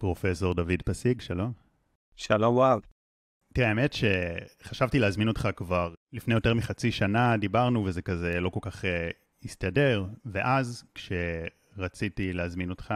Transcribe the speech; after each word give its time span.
פרופסור 0.00 0.54
דוד 0.54 0.82
פסיג, 0.84 1.20
שלום. 1.20 1.52
שלום 2.16 2.58
רב. 2.58 2.80
תראה, 3.54 3.68
האמת 3.68 3.92
שחשבתי 3.92 4.98
להזמין 4.98 5.28
אותך 5.28 5.48
כבר 5.56 5.94
לפני 6.12 6.34
יותר 6.34 6.54
מחצי 6.54 6.92
שנה, 6.92 7.36
דיברנו 7.36 7.84
וזה 7.84 8.02
כזה 8.02 8.40
לא 8.40 8.48
כל 8.48 8.60
כך 8.62 8.84
uh, 8.84 8.86
הסתדר, 9.44 10.06
ואז 10.24 10.84
כשרציתי 10.94 12.32
להזמין 12.32 12.70
אותך, 12.70 12.94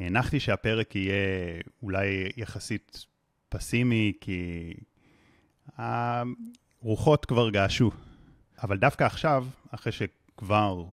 הנחתי 0.00 0.40
שהפרק 0.40 0.96
יהיה 0.96 1.60
אולי 1.82 2.28
יחסית 2.36 3.06
פסימי, 3.48 4.12
כי 4.20 4.74
הרוחות 5.76 7.24
כבר 7.24 7.50
געשו. 7.50 7.90
אבל 8.62 8.78
דווקא 8.78 9.04
עכשיו, 9.04 9.46
אחרי 9.70 9.92
שכבר 9.92 10.84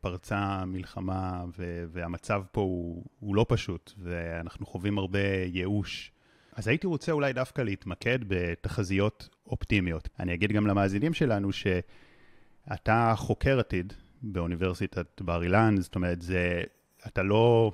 פרצה 0.00 0.64
מלחמה 0.66 1.44
והמצב 1.92 2.42
פה 2.52 2.60
הוא, 2.60 3.04
הוא 3.20 3.34
לא 3.34 3.46
פשוט, 3.48 3.92
ואנחנו 3.98 4.66
חווים 4.66 4.98
הרבה 4.98 5.44
ייאוש, 5.44 6.12
אז 6.52 6.68
הייתי 6.68 6.86
רוצה 6.86 7.12
אולי 7.12 7.32
דווקא 7.32 7.62
להתמקד 7.62 8.18
בתחזיות 8.28 9.28
אופטימיות. 9.46 10.08
אני 10.20 10.34
אגיד 10.34 10.52
גם 10.52 10.66
למאזינים 10.66 11.14
שלנו 11.14 11.50
שאתה 11.52 13.14
חוקר 13.16 13.60
עתיד 13.60 13.92
באוניברסיטת 14.22 15.22
בר 15.22 15.42
אילן, 15.42 15.76
זאת 15.80 15.94
אומרת, 15.94 16.22
זה, 16.22 16.62
אתה 17.06 17.22
לא 17.22 17.72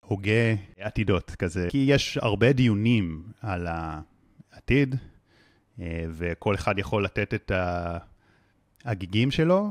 הוגה 0.00 0.54
עתידות 0.78 1.30
כזה, 1.30 1.66
כי 1.70 1.84
יש 1.88 2.18
הרבה 2.18 2.52
דיונים 2.52 3.22
על 3.40 3.66
העתיד, 3.66 4.94
אה, 5.80 6.04
וכל 6.10 6.54
אחד 6.54 6.78
יכול 6.78 7.04
לתת 7.04 7.34
את 7.34 7.52
הגיגים 8.84 9.30
שלו, 9.30 9.70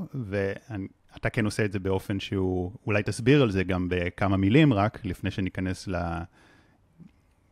ואתה 1.13 1.29
כן 1.29 1.45
עושה 1.45 1.65
את 1.65 1.71
זה 1.71 1.79
באופן 1.79 2.19
שהוא, 2.19 2.71
אולי 2.85 3.03
תסביר 3.03 3.41
על 3.41 3.51
זה 3.51 3.63
גם 3.63 3.87
בכמה 3.89 4.37
מילים 4.37 4.73
רק, 4.73 5.05
לפני 5.05 5.31
שניכנס 5.31 5.87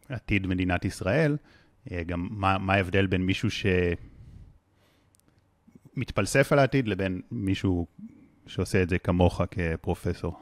לעתיד 0.10 0.48
מדינת 0.48 0.86
ישראל, 0.86 1.38
אה, 1.92 2.04
גם 2.04 2.28
מה, 2.32 2.58
מה 2.58 2.74
ההבדל 2.74 3.08
בין 3.08 3.22
מישהו 3.22 3.50
שמתפלסף 5.96 6.52
על 6.52 6.60
העתיד 6.60 6.88
לבין 6.88 7.22
מישהו 7.32 7.88
שעושה 8.48 8.84
את 8.84 8.90
זה 8.90 9.00
כמוך 9.00 9.42
כפרופסור. 9.52 10.40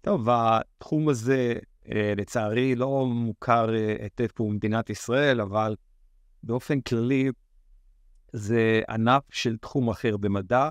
טוב, 0.00 0.28
התחום 0.30 1.08
הזה, 1.08 1.54
אה, 1.88 2.12
לצערי, 2.16 2.74
לא 2.74 3.06
מוכר 3.06 3.70
היטב 4.02 4.26
פה 4.34 4.44
במדינת 4.44 4.90
ישראל, 4.90 5.40
אבל 5.40 5.76
באופן 6.42 6.80
כללי 6.80 7.30
זה 8.32 8.80
ענף 8.88 9.22
של 9.30 9.56
תחום 9.56 9.90
אחר 9.90 10.16
במדע, 10.16 10.70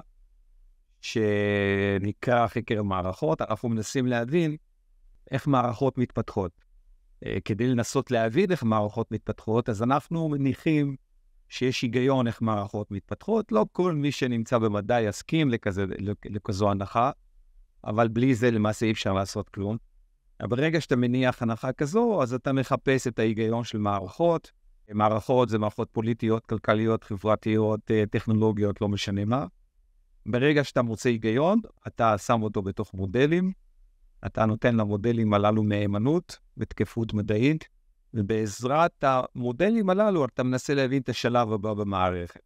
שנקרא 1.03 2.47
חקר 2.47 2.83
מערכות. 2.83 3.41
אנחנו 3.41 3.69
מנסים 3.69 4.07
להבין 4.07 4.57
איך 5.31 5.47
מערכות 5.47 5.97
מתפתחות. 5.97 6.51
אה, 7.25 7.37
כדי 7.45 7.67
לנסות 7.67 8.11
להבין 8.11 8.51
איך 8.51 8.63
מערכות 8.63 9.11
מתפתחות, 9.11 9.69
אז 9.69 9.83
אנחנו 9.83 10.29
מניחים 10.29 10.95
שיש 11.49 11.81
היגיון 11.81 12.27
איך 12.27 12.41
מערכות 12.41 12.91
מתפתחות. 12.91 13.51
לא 13.51 13.65
כל 13.71 13.93
מי 13.93 14.11
שנמצא 14.11 14.57
במדע 14.57 15.01
יסכים 15.01 15.49
לכזה, 15.49 15.85
לכזו 16.25 16.71
הנחה, 16.71 17.11
אבל 17.83 18.07
בלי 18.07 18.35
זה 18.35 18.51
למעשה 18.51 18.85
אי 18.85 18.91
אפשר 18.91 19.13
לעשות 19.13 19.49
כלום. 19.49 19.77
ברגע 20.41 20.81
שאתה 20.81 20.95
מניח 20.95 21.41
הנחה 21.41 21.71
כזו, 21.71 22.23
אז 22.23 22.33
אתה 22.33 22.53
מחפש 22.53 23.07
את 23.07 23.19
ההיגיון 23.19 23.63
של 23.63 23.77
מערכות. 23.77 24.51
מערכות 24.89 25.49
זה 25.49 25.59
מערכות 25.59 25.89
פוליטיות, 25.91 26.45
כלכליות, 26.45 27.03
חברתיות, 27.03 27.91
אה, 27.91 28.03
טכנולוגיות, 28.11 28.81
לא 28.81 28.87
משנה 28.87 29.25
מה. 29.25 29.45
ברגע 30.25 30.63
שאתה 30.63 30.81
מוצא 30.81 31.09
היגיון, 31.09 31.59
אתה 31.87 32.17
שם 32.17 32.43
אותו 32.43 32.61
בתוך 32.61 32.93
מודלים, 32.93 33.51
אתה 34.25 34.45
נותן 34.45 34.75
למודלים 34.75 35.33
הללו 35.33 35.63
מהימנות 35.63 36.37
ותקפות 36.57 37.13
מדעית, 37.13 37.67
ובעזרת 38.13 39.03
המודלים 39.03 39.89
הללו 39.89 40.25
אתה 40.25 40.43
מנסה 40.43 40.73
להבין 40.73 41.01
את 41.01 41.09
השלב 41.09 41.53
הבא 41.53 41.73
במערכת. 41.73 42.39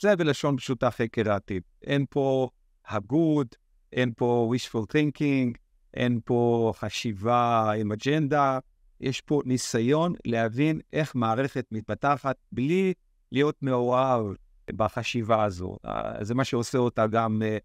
זה 0.00 0.16
בלשון 0.16 0.56
פשוטה 0.56 0.90
חקר 0.90 1.32
העתיד. 1.32 1.62
אין 1.82 2.04
פה 2.10 2.48
הגות, 2.86 3.56
אין 3.92 4.12
פה 4.16 4.52
wishful 4.54 4.84
thinking, 4.92 5.58
אין 5.94 6.20
פה 6.24 6.72
חשיבה 6.76 7.72
עם 7.72 7.92
אג'נדה, 7.92 8.58
יש 9.00 9.20
פה 9.20 9.42
ניסיון 9.44 10.14
להבין 10.24 10.80
איך 10.92 11.14
מערכת 11.14 11.66
מתפתחת 11.70 12.36
בלי 12.52 12.94
להיות 13.32 13.62
מעורב 13.62 14.34
בחשיבה 14.70 15.44
הזו. 15.44 15.76
אה, 15.86 16.12
זה 16.20 16.34
מה 16.34 16.44
שעושה 16.44 16.78
אותה 16.78 17.06
גם 17.06 17.42
אה, 17.44 17.58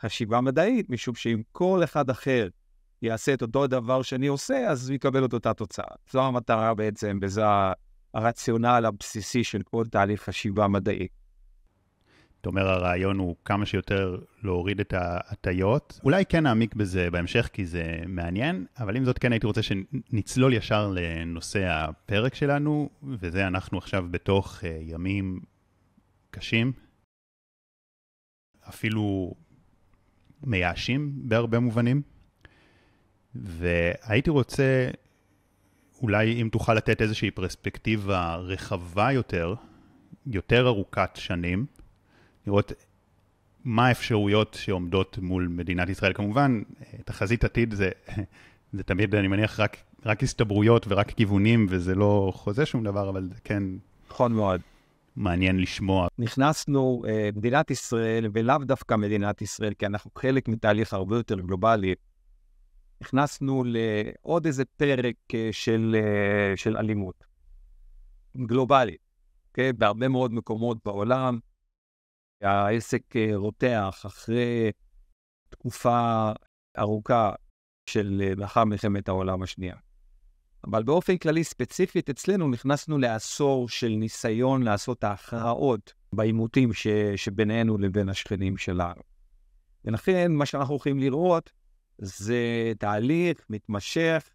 חשיבה 0.00 0.40
מדעית, 0.40 0.90
משום 0.90 1.14
שאם 1.14 1.42
כל 1.52 1.80
אחד 1.84 2.10
אחר 2.10 2.48
יעשה 3.02 3.34
את 3.34 3.42
אותו 3.42 3.66
דבר 3.66 4.02
שאני 4.02 4.26
עושה, 4.26 4.68
אז 4.68 4.88
הוא 4.88 4.94
יקבל 4.94 5.24
את 5.24 5.32
אותה 5.32 5.54
תוצאה. 5.54 5.94
זו 6.10 6.22
המטרה 6.22 6.74
בעצם, 6.74 7.18
וזה 7.22 7.42
הרציונל 8.14 8.84
הבסיסי 8.86 9.44
של 9.44 9.62
כל 9.62 9.84
תהליך 9.90 10.22
חשיבה 10.22 10.68
מדעית. 10.68 11.22
אתה 12.42 12.48
אומר, 12.48 12.68
הרעיון 12.68 13.18
הוא 13.18 13.36
כמה 13.44 13.66
שיותר 13.66 14.16
להוריד 14.42 14.80
את 14.80 14.94
ההטיות. 14.96 16.00
אולי 16.04 16.24
כן 16.26 16.42
נעמיק 16.42 16.74
בזה 16.74 17.10
בהמשך, 17.10 17.48
כי 17.52 17.66
זה 17.66 17.98
מעניין, 18.06 18.66
אבל 18.78 18.96
עם 18.96 19.04
זאת 19.04 19.18
כן 19.18 19.32
הייתי 19.32 19.46
רוצה 19.46 19.60
שנצלול 19.62 20.54
ישר 20.54 20.92
לנושא 20.94 21.66
הפרק 21.68 22.34
שלנו, 22.34 22.88
וזה 23.02 23.46
אנחנו 23.46 23.78
עכשיו 23.78 24.04
בתוך 24.10 24.60
uh, 24.60 24.66
ימים 24.80 25.40
קשים, 26.32 26.72
אפילו 28.68 29.34
מייאשים 30.42 31.12
בהרבה 31.14 31.58
מובנים, 31.58 32.02
והייתי 33.34 34.30
רוצה, 34.30 34.88
אולי 36.02 36.42
אם 36.42 36.48
תוכל 36.52 36.74
לתת 36.74 37.02
איזושהי 37.02 37.30
פרספקטיבה 37.30 38.36
רחבה 38.36 39.12
יותר, 39.12 39.54
יותר 40.26 40.66
ארוכת 40.66 41.10
שנים, 41.14 41.66
לראות 42.46 42.72
מה 43.64 43.86
האפשרויות 43.86 44.56
שעומדות 44.60 45.18
מול 45.18 45.48
מדינת 45.48 45.88
ישראל. 45.88 46.12
כמובן, 46.12 46.62
תחזית 47.04 47.44
עתיד 47.44 47.74
זה, 47.74 47.90
זה 48.72 48.82
תמיד, 48.82 49.14
אני 49.14 49.28
מניח, 49.28 49.60
רק, 49.60 49.76
רק 50.06 50.22
הסתברויות 50.22 50.86
ורק 50.88 51.10
כיוונים, 51.10 51.66
וזה 51.68 51.94
לא 51.94 52.32
חוזה 52.34 52.66
שום 52.66 52.84
דבר, 52.84 53.08
אבל 53.08 53.28
זה 53.32 53.40
כן... 53.44 53.62
נכון 54.10 54.32
מאוד. 54.32 54.60
מעניין 55.16 55.60
לשמוע. 55.60 56.08
נכנסנו, 56.18 57.02
אה, 57.08 57.30
מדינת 57.36 57.70
ישראל, 57.70 58.30
ולאו 58.34 58.58
דווקא 58.58 58.94
מדינת 58.94 59.42
ישראל, 59.42 59.74
כי 59.74 59.86
אנחנו 59.86 60.10
חלק 60.18 60.48
מתהליך 60.48 60.92
הרבה 60.92 61.16
יותר 61.16 61.40
גלובלי, 61.40 61.94
נכנסנו 63.02 63.64
לעוד 63.66 64.46
איזה 64.46 64.64
פרק 64.64 65.16
אה, 65.34 65.48
של, 65.52 65.96
אה, 65.98 66.56
של 66.56 66.76
אלימות 66.76 67.24
גלובלית, 68.36 69.00
אוקיי? 69.48 69.72
בהרבה 69.72 70.08
מאוד 70.08 70.32
מקומות 70.32 70.78
בעולם, 70.84 71.38
העסק 72.42 73.16
אה, 73.16 73.30
רותח 73.34 74.02
אחרי 74.06 74.70
תקופה 75.48 76.30
ארוכה 76.78 77.32
של 77.86 78.32
לאחר 78.36 78.64
מלחמת 78.64 79.08
העולם 79.08 79.42
השנייה. 79.42 79.76
אבל 80.64 80.82
באופן 80.82 81.16
כללי, 81.16 81.44
ספציפית 81.44 82.10
אצלנו, 82.10 82.48
נכנסנו 82.48 82.98
לעשור 82.98 83.68
של 83.68 83.88
ניסיון 83.88 84.62
לעשות 84.62 85.04
ההכרעות 85.04 85.94
בעימותים 86.12 86.72
ש... 86.72 86.86
שבינינו 87.16 87.78
לבין 87.78 88.08
השכנים 88.08 88.56
שלנו. 88.56 89.02
ולכן, 89.84 90.32
מה 90.32 90.46
שאנחנו 90.46 90.74
הולכים 90.74 90.98
לראות 90.98 91.50
זה 91.98 92.72
תהליך 92.78 93.46
מתמשך 93.50 94.28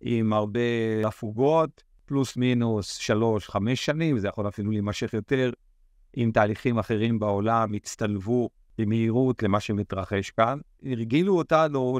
עם 0.00 0.32
הרבה 0.32 0.60
הפוגות, 1.04 1.82
פלוס 2.06 2.36
מינוס 2.36 2.96
שלוש, 2.96 3.48
חמש 3.48 3.84
שנים, 3.84 4.18
זה 4.18 4.28
יכול 4.28 4.48
אפילו 4.48 4.70
להימשך 4.70 5.14
יותר, 5.14 5.50
אם 6.16 6.30
תהליכים 6.34 6.78
אחרים 6.78 7.18
בעולם 7.18 7.74
הצטלבו 7.74 8.50
במהירות 8.78 9.42
למה 9.42 9.60
שמתרחש 9.60 10.30
כאן. 10.30 10.58
הרגילו 10.84 11.38
אותנו 11.38 11.98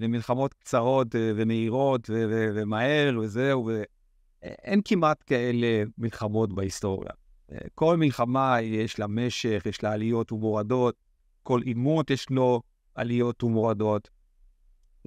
למלחמות 0.00 0.54
קצרות 0.54 1.16
אה, 1.16 1.32
ומהירות 1.36 2.10
ומהר 2.54 3.18
וזהו, 3.22 3.70
ואין 4.42 4.80
כמעט 4.84 5.22
כאלה 5.26 5.82
מלחמות 5.98 6.52
בהיסטוריה. 6.52 7.10
אה, 7.52 7.58
כל 7.74 7.96
מלחמה 7.96 8.60
יש 8.60 8.98
לה 8.98 9.06
משך, 9.06 9.62
יש 9.66 9.82
לה 9.82 9.92
עליות 9.92 10.32
ומורדות, 10.32 10.94
כל 11.42 11.60
עימות 11.62 12.10
יש 12.10 12.30
לו 12.30 12.62
עליות 12.94 13.42
ומורדות. 13.42 14.08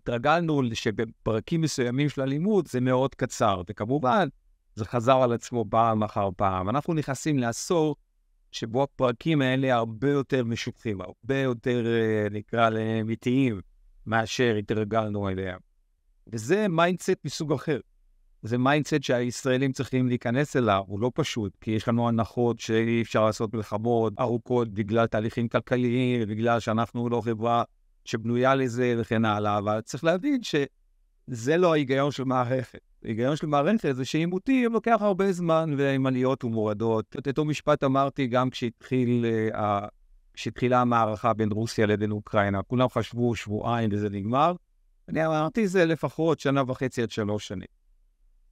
התרגלנו 0.01 0.62
שבפרקים 0.74 1.62
מסוימים 1.62 2.09
של 2.09 2.21
הלימוד 2.21 2.68
זה 2.68 2.81
מאוד 2.81 3.15
קצר, 3.15 3.62
וכמובן, 3.69 4.27
זה 4.75 4.85
חזר 4.85 5.18
על 5.18 5.33
עצמו 5.33 5.65
פעם 5.69 6.03
אחר 6.03 6.29
פעם. 6.38 6.69
אנחנו 6.69 6.94
נכנסים 6.94 7.38
לעשור 7.39 7.95
שבו 8.55 8.83
הפרקים 8.83 9.41
האלה 9.41 9.75
הרבה 9.75 10.09
יותר 10.09 10.43
משופחים, 10.43 11.01
הרבה 11.01 11.37
יותר, 11.37 11.85
אה, 11.85 12.27
נקרא 12.31 12.69
להם, 12.69 13.09
איטיים, 13.09 13.61
מאשר 14.05 14.55
התרגלנו 14.59 15.29
אליהם. 15.29 15.59
וזה 16.27 16.67
mindset 16.67 17.17
מסוג 17.25 17.53
אחר. 17.53 17.79
זה 18.41 18.57
mindset 18.57 19.03
שהישראלים 19.03 19.71
צריכים 19.71 20.07
להיכנס 20.07 20.55
אליו, 20.55 20.83
הוא 20.87 20.99
לא 20.99 21.11
פשוט, 21.15 21.57
כי 21.61 21.71
יש 21.71 21.87
לנו 21.87 22.07
הנחות 22.07 22.59
שאי 22.59 23.01
אפשר 23.01 23.25
לעשות 23.25 23.53
מלחמות 23.53 24.13
ארוכות 24.19 24.69
בגלל 24.69 25.07
תהליכים 25.07 25.47
כלכליים, 25.47 26.27
בגלל 26.27 26.59
שאנחנו 26.59 27.09
לא 27.09 27.21
חברה 27.21 27.63
שבנויה 28.05 28.55
לזה 28.55 28.95
וכן 28.97 29.25
הלאה, 29.25 29.57
אבל 29.57 29.81
צריך 29.81 30.03
להבין 30.03 30.43
זה 31.27 31.57
לא 31.57 31.74
ההיגיון 31.74 32.12
של 32.12 32.24
מערכת. 32.24 32.80
ההיגיון 33.04 33.36
של 33.36 33.48
מערכת 33.48 33.95
זה 33.95 34.06
שעימותים 34.06 34.74
לוקח 34.74 34.98
הרבה 35.00 35.31
זמן 35.31 35.75
ועם 35.77 36.06
עליות 36.06 36.44
ומורדות. 36.44 37.16
את 37.19 37.27
אותו 37.27 37.45
משפט 37.45 37.83
אמרתי 37.83 38.27
גם 38.27 38.50
כשהתחיל, 38.50 39.25
uh, 39.54 39.57
כשהתחילה 40.33 40.81
המערכה 40.81 41.33
בין 41.33 41.51
רוסיה 41.51 41.86
לבין 41.86 42.12
אוקראינה. 42.12 42.63
כולם 42.63 42.89
חשבו 42.89 43.36
שבועיים 43.36 43.89
וזה 43.94 44.10
נגמר. 44.10 44.54
אני 45.10 45.25
אמרתי 45.25 45.68
זה 45.68 45.86
לפחות 45.86 46.39
שנה 46.39 46.63
וחצי 46.68 47.01
עד 47.01 47.12
שלוש 47.12 47.48
שנים. 47.48 47.68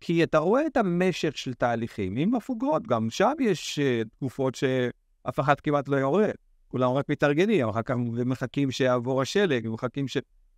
כי 0.01 0.23
אתה 0.23 0.37
רואה 0.37 0.67
את 0.67 0.77
המשך 0.77 1.37
של 1.37 1.53
תהליכים 1.53 2.15
עם 2.15 2.35
הפוגות, 2.35 2.87
גם 2.87 3.09
שם 3.09 3.33
יש 3.39 3.79
uh, 3.79 4.09
תקופות 4.09 4.55
שאף 4.55 5.39
אחד 5.39 5.59
כמעט 5.59 5.87
לא 5.87 5.97
יורד. 5.97 6.31
כולם 6.67 6.91
רק 6.91 7.09
מתארגנים, 7.09 7.69
אחר 7.69 7.81
כך 7.81 7.95
ומחכים 8.13 8.71
שיעבור 8.71 9.21
השלג, 9.21 9.65
ומחכים 9.65 10.07
ש... 10.07 10.17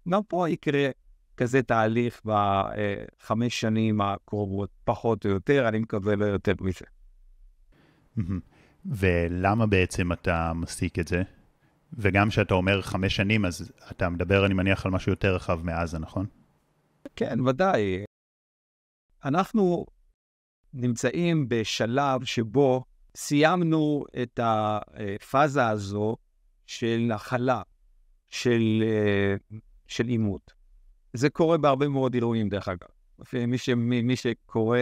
גם 0.10 0.24
פה 0.24 0.50
יקרה 0.50 0.90
כזה 1.38 1.64
תהליך 1.64 2.22
בחמש 2.26 3.60
שנים 3.60 4.02
הקרובות, 4.02 4.70
פחות 4.84 5.26
או 5.26 5.30
יותר, 5.30 5.68
אני 5.68 5.80
מקווה 5.80 6.16
לא 6.16 6.26
יותר 6.26 6.54
מזה. 6.62 6.86
ולמה 8.86 9.66
בעצם 9.66 10.12
אתה 10.12 10.54
מסיק 10.54 11.00
את 11.00 11.08
זה? 11.08 11.24
וגם 11.94 12.30
כשאתה 12.30 12.54
אומר 12.54 12.82
חמש 12.82 13.16
שנים, 13.16 13.46
אז 13.46 13.72
אתה 13.92 14.10
מדבר, 14.10 14.46
אני 14.46 14.54
מניח, 14.54 14.86
על 14.86 14.92
משהו 14.92 15.12
יותר 15.12 15.36
רחב 15.36 15.62
מעזה, 15.64 16.00
נכון? 16.00 16.26
כן, 17.16 17.40
ודאי. 17.40 18.04
אנחנו 19.26 19.86
נמצאים 20.74 21.50
בשלב 21.50 22.24
שבו 22.24 22.84
סיימנו 23.16 24.06
את 24.24 24.40
הפאזה 24.44 25.68
הזו 25.68 26.18
של 26.66 27.12
הכלה, 27.16 27.62
של, 28.30 28.84
של 29.88 30.08
עימות. 30.08 30.54
זה 31.16 31.30
קורה 31.30 31.58
בהרבה 31.58 31.88
מאוד 31.88 32.14
אירועים, 32.14 32.50
דרך 32.50 32.68
אגב. 32.68 32.88
מי, 33.48 33.58
ש, 33.58 33.70
מי, 33.70 34.02
מי 34.02 34.16
שקורא 34.16 34.80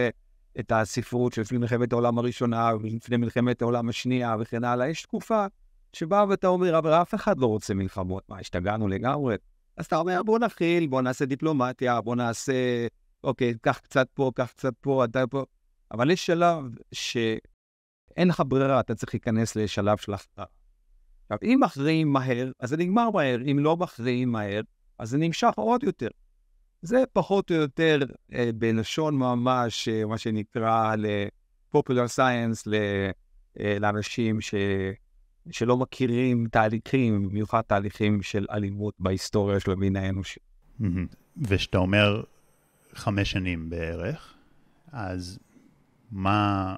את 0.60 0.72
הספרות 0.72 1.32
של 1.32 1.40
לפני 1.40 1.58
מלחמת 1.58 1.92
העולם 1.92 2.18
הראשונה, 2.18 2.70
ולפני 2.80 3.16
מלחמת 3.16 3.62
העולם 3.62 3.88
השנייה 3.88 4.36
וכן 4.40 4.64
הלאה, 4.64 4.88
יש 4.88 5.02
תקופה 5.02 5.46
שבה 5.92 6.24
ואתה 6.28 6.46
אומר, 6.46 6.78
אבל 6.78 6.92
אף 6.92 7.14
אחד 7.14 7.38
לא 7.38 7.46
רוצה 7.46 7.74
מלחמות, 7.74 8.22
מה, 8.28 8.38
השתגענו 8.38 8.88
לגמרי? 8.88 9.36
אז 9.76 9.86
אתה 9.86 9.96
אומר, 9.96 10.22
בוא 10.22 10.38
נכיל, 10.38 10.86
בוא 10.86 11.02
נעשה 11.02 11.24
דיפלומטיה, 11.24 12.00
בוא 12.00 12.16
נעשה, 12.16 12.86
אוקיי, 13.24 13.54
קח 13.60 13.78
קצת 13.78 14.08
פה, 14.14 14.30
קח 14.34 14.50
קצת 14.56 14.74
פה, 14.80 15.04
אתה 15.04 15.26
פה. 15.26 15.44
אבל 15.92 16.10
יש 16.10 16.26
שלב 16.26 16.64
שאין 16.92 18.28
לך 18.28 18.42
ברירה, 18.46 18.80
אתה 18.80 18.94
צריך 18.94 19.14
להיכנס 19.14 19.56
לשלב 19.56 19.96
של 19.96 20.14
הכרעה. 20.14 20.46
עכשיו, 21.22 21.38
אם 21.42 21.58
מכריעים 21.62 22.12
מהר, 22.12 22.50
אז 22.60 22.68
זה 22.68 22.76
נגמר 22.76 23.10
מהר, 23.10 23.38
אם 23.50 23.58
לא 23.58 23.76
מכריעים 23.76 24.32
מהר, 24.32 24.60
אז 24.98 25.10
זה 25.10 25.18
נמשך 25.18 25.52
עוד 25.56 25.82
יותר. 25.82 26.08
זה 26.84 27.04
פחות 27.12 27.50
או 27.50 27.56
יותר 27.56 27.98
אה, 28.34 28.50
בלשון 28.54 29.16
ממש, 29.16 29.88
אה, 29.88 30.06
מה 30.06 30.18
שנקרא 30.18 30.96
ל-popular 30.96 32.16
science, 32.16 32.62
ל, 32.66 32.74
אה, 33.60 33.78
לאנשים 33.80 34.40
ש, 34.40 34.54
שלא 35.50 35.76
מכירים 35.76 36.46
תהליכים, 36.50 37.28
במיוחד 37.28 37.60
תהליכים 37.60 38.22
של 38.22 38.46
אלימות 38.50 38.94
בהיסטוריה 38.98 39.60
של 39.60 39.70
המין 39.70 39.96
האנושי. 39.96 40.40
וכשאתה 41.48 41.78
אומר 41.78 42.22
חמש 42.94 43.30
שנים 43.30 43.70
בערך, 43.70 44.34
אז 44.92 45.38
מה 46.10 46.76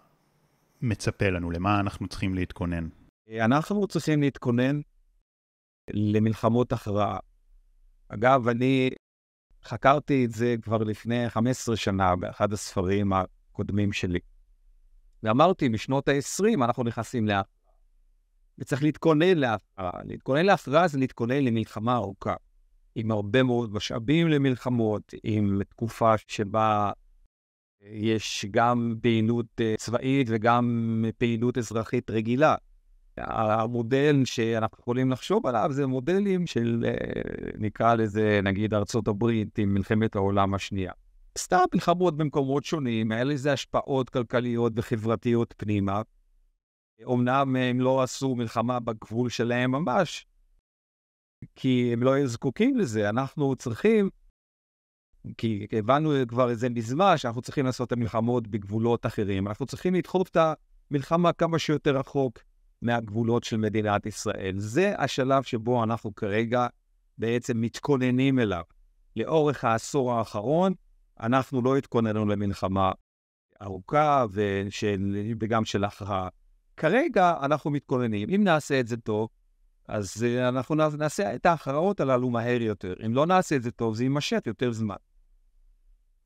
מצפה 0.83 1.29
לנו? 1.29 1.51
למה 1.51 1.81
אנחנו 1.81 2.09
צריכים 2.09 2.35
להתכונן? 2.35 2.89
אנחנו 3.41 3.87
צריכים 3.87 4.21
להתכונן 4.23 4.81
למלחמות 5.91 6.73
הכרעה. 6.73 7.19
אגב, 8.09 8.49
אני 8.49 8.91
חקרתי 9.67 10.25
את 10.25 10.31
זה 10.31 10.55
כבר 10.63 10.79
לפני 10.79 11.31
15 11.31 11.77
שנה 11.77 12.17
באחד 12.17 12.53
הספרים 12.53 13.13
הקודמים 13.13 13.93
שלי. 13.93 14.19
ואמרתי, 15.23 15.69
בשנות 15.69 16.09
ה-20 16.09 16.65
אנחנו 16.65 16.85
נכנסים 16.85 17.27
להכרעה. 17.27 17.57
וצריך 18.59 18.83
להתכונן 18.83 19.39
להכרעה. 19.39 19.91
להתכונן 20.05 20.47
להכרעה 20.47 20.89
זה 20.89 20.99
להתכונן 20.99 21.45
למלחמה 21.45 21.97
ארוכה, 21.97 22.35
עם 22.95 23.11
הרבה 23.11 23.43
מאוד 23.43 23.73
משאבים 23.73 24.29
למלחמות, 24.29 25.15
עם 25.23 25.61
תקופה 25.69 26.15
שבה 26.27 26.91
יש 27.81 28.47
גם 28.51 28.95
פעילות 29.03 29.47
אה, 29.61 29.75
צבאית 29.79 30.27
וגם 30.31 31.05
פעילות 31.19 31.59
אזרחית 31.59 32.11
רגילה. 32.11 32.55
המודל 33.19 34.23
שאנחנו 34.25 34.79
יכולים 34.81 35.11
לחשוב 35.11 35.47
עליו 35.47 35.69
זה 35.73 35.87
מודלים 35.87 36.47
של, 36.47 36.85
אה, 36.89 36.93
נקרא 37.59 37.95
לזה, 37.95 38.41
נגיד 38.43 38.75
ארצות 38.75 39.09
הברית 39.09 39.59
עם 39.59 39.75
מלחמת 39.75 40.17
העולם 40.17 40.55
השנייה. 40.55 40.93
סתם 41.39 41.65
מלחמות 41.75 42.17
במקומות 42.17 42.65
שונים, 42.65 43.13
היה 43.13 43.25
לזה 43.25 43.53
השפעות 43.53 44.11
כלכליות 44.11 44.73
וחברתיות 44.77 45.55
פנימה. 45.57 46.03
אמנם 47.13 47.57
הם 47.57 47.81
לא 47.81 48.03
עשו 48.03 48.35
מלחמה 48.35 48.81
בגבול 48.81 49.31
שלהם 49.31 49.71
ממש, 49.71 50.27
כי 51.55 51.91
הם 51.93 52.03
לא 52.03 52.13
היו 52.13 52.29
זקוקים 52.29 52.77
לזה. 52.77 53.09
אנחנו 53.09 53.57
צריכים, 53.57 54.11
כי 55.39 55.67
הבנו 55.73 56.13
כבר 56.29 56.51
איזה 56.51 56.69
מזמן 56.69 57.17
שאנחנו 57.17 57.43
צריכים 57.43 57.67
לעשות 57.67 57.87
את 57.87 57.93
המלחמות 57.93 58.49
בגבולות 58.49 59.07
אחרים. 59.07 59.49
אנחנו 59.49 59.67
צריכים 59.67 59.95
לדחוף 59.95 60.29
את 60.29 60.37
המלחמה 60.91 61.33
כמה 61.33 61.59
שיותר 61.59 61.97
רחוק. 61.97 62.39
מהגבולות 62.87 63.45
של 63.45 63.57
מדינת 63.57 64.07
ישראל. 64.07 64.55
זה 64.59 64.95
השלב 64.99 65.43
שבו 65.43 65.85
אנחנו 65.85 66.15
כרגע 66.15 66.67
בעצם 67.19 67.61
מתכוננים 67.61 68.39
אליו. 68.39 68.63
לאורך 69.17 69.65
העשור 69.65 70.13
האחרון, 70.13 70.73
אנחנו 71.21 71.63
לא 71.63 71.77
התכוננו 71.77 72.27
למלחמה 72.27 72.93
ארוכה 73.63 74.25
ושל, 74.33 75.17
וגם 75.41 75.65
של 75.65 75.85
הכרעה. 75.85 76.29
כרגע 76.77 77.35
אנחנו 77.43 77.71
מתכוננים. 77.71 78.29
אם 78.35 78.45
נעשה 78.45 78.81
את 78.81 78.87
זה 78.87 78.97
טוב, 78.97 79.29
אז 79.89 80.25
אה, 80.25 80.49
אנחנו 80.49 80.75
נעשה 80.75 81.35
את 81.35 81.47
ההכרעות 81.47 82.01
הללו 82.01 82.31
מהר 82.31 82.63
יותר. 82.63 82.95
אם 83.07 83.15
לא 83.15 83.27
נעשה 83.27 83.57
את 83.57 83.63
זה 83.63 83.71
טוב, 83.71 83.95
זה 83.95 84.03
יימשך 84.05 84.41
יותר 84.47 84.73
זמן. 84.73 84.97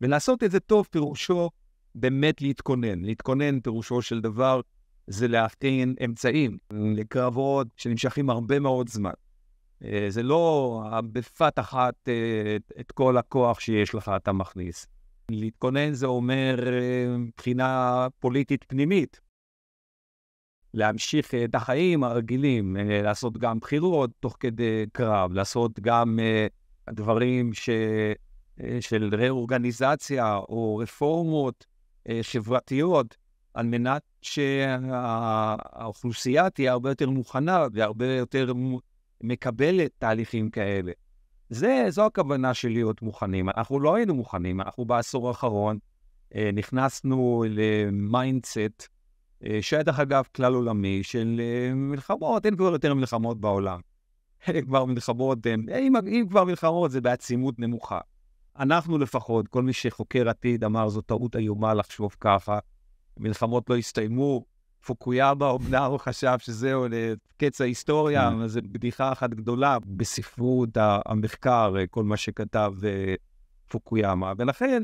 ולעשות 0.00 0.42
את 0.42 0.50
זה 0.50 0.60
טוב 0.60 0.88
פירושו 0.90 1.50
באמת 1.94 2.42
להתכונן. 2.42 3.04
להתכונן 3.04 3.60
פירושו 3.60 4.02
של 4.02 4.20
דבר 4.20 4.60
זה 5.10 5.28
להכין 5.28 5.94
אמצעים 6.04 6.58
לקרבות 6.72 7.68
שנמשכים 7.76 8.30
הרבה 8.30 8.60
מאוד 8.60 8.88
זמן. 8.88 9.12
אה, 9.84 10.06
זה 10.08 10.22
לא 10.22 10.82
בבת 11.12 11.58
אחת 11.58 11.94
אה, 12.08 12.56
את 12.80 12.92
כל 12.92 13.16
הכוח 13.16 13.60
שיש 13.60 13.94
לך 13.94 14.10
אתה 14.16 14.32
מכניס. 14.32 14.86
להתכונן 15.30 15.92
זה 15.92 16.06
אומר 16.06 16.68
אה, 16.72 17.16
מבחינה 17.18 18.06
פוליטית 18.20 18.64
פנימית. 18.64 19.20
להמשיך 20.74 21.34
את 21.34 21.54
החיים 21.54 22.04
הרגילים, 22.04 22.76
לעשות 23.02 23.38
גם 23.38 23.58
בחירות 23.58 24.10
תוך 24.20 24.36
כדי 24.40 24.84
קרב, 24.92 25.32
לעשות 25.32 25.80
גם 25.80 26.18
דברים 26.90 27.52
ש... 27.52 27.70
של 28.80 29.10
ראורגניזציה 29.12 30.36
או 30.36 30.76
רפורמות 30.76 31.66
חברתיות 32.22 33.16
על 33.54 33.66
מנת 33.66 34.02
שהאוכלוסייה 34.22 35.30
תהיה 36.50 36.72
הרבה 36.72 36.90
יותר 36.90 37.10
מוכנה 37.10 37.66
והרבה 37.72 38.06
יותר 38.06 38.52
מקבלת 39.20 39.90
תהליכים 39.98 40.50
כאלה. 40.50 40.92
זה, 41.50 41.86
זו 41.88 42.06
הכוונה 42.06 42.54
של 42.54 42.68
להיות 42.68 43.02
מוכנים. 43.02 43.48
אנחנו 43.48 43.80
לא 43.80 43.94
היינו 43.94 44.14
מוכנים, 44.14 44.60
אנחנו 44.60 44.84
בעשור 44.84 45.28
האחרון 45.28 45.78
אה, 46.34 46.50
נכנסנו 46.52 47.44
ל 47.48 47.64
mindset, 47.64 48.88
אה, 49.44 49.58
שדרך 49.62 50.00
אגב 50.00 50.24
כלל 50.36 50.54
עולמי, 50.54 51.02
של 51.02 51.40
אה, 51.40 51.74
מלחמות, 51.74 52.46
אין 52.46 52.56
כבר 52.56 52.72
יותר 52.72 52.94
מלחמות 52.94 53.40
בעולם. 53.40 53.80
אין 54.46 54.64
כבר 54.64 54.84
מלחמות, 54.84 55.46
אם, 55.46 55.96
אם 55.96 56.26
כבר 56.30 56.44
מלחמות 56.44 56.90
זה 56.90 57.00
בעצימות 57.00 57.58
נמוכה. 57.58 58.00
אנחנו 58.58 58.98
לפחות, 58.98 59.48
כל 59.48 59.62
מי 59.62 59.72
שחוקר 59.72 60.28
עתיד 60.28 60.64
אמר 60.64 60.88
זו 60.88 61.00
טעות 61.00 61.36
איומה 61.36 61.74
לחשוב 61.74 62.16
ככה. 62.20 62.58
מלחמות 63.18 63.70
לא 63.70 63.76
הסתיימו. 63.76 64.44
פוקויאבה 64.86 65.50
אומנם 65.50 65.82
הוא 65.90 65.98
חשב 65.98 66.36
שזהו 66.38 66.86
קץ 67.36 67.60
ההיסטוריה, 67.60 68.28
mm. 68.28 68.32
אבל 68.32 68.48
זו 68.48 68.60
בדיחה 68.62 69.12
אחת 69.12 69.30
גדולה 69.30 69.78
בספרות 69.86 70.68
המחקר, 71.06 71.74
כל 71.90 72.04
מה 72.04 72.16
שכתב 72.16 72.74
אה, 72.84 73.14
פוקויאמה. 73.68 74.32
ולכן, 74.38 74.82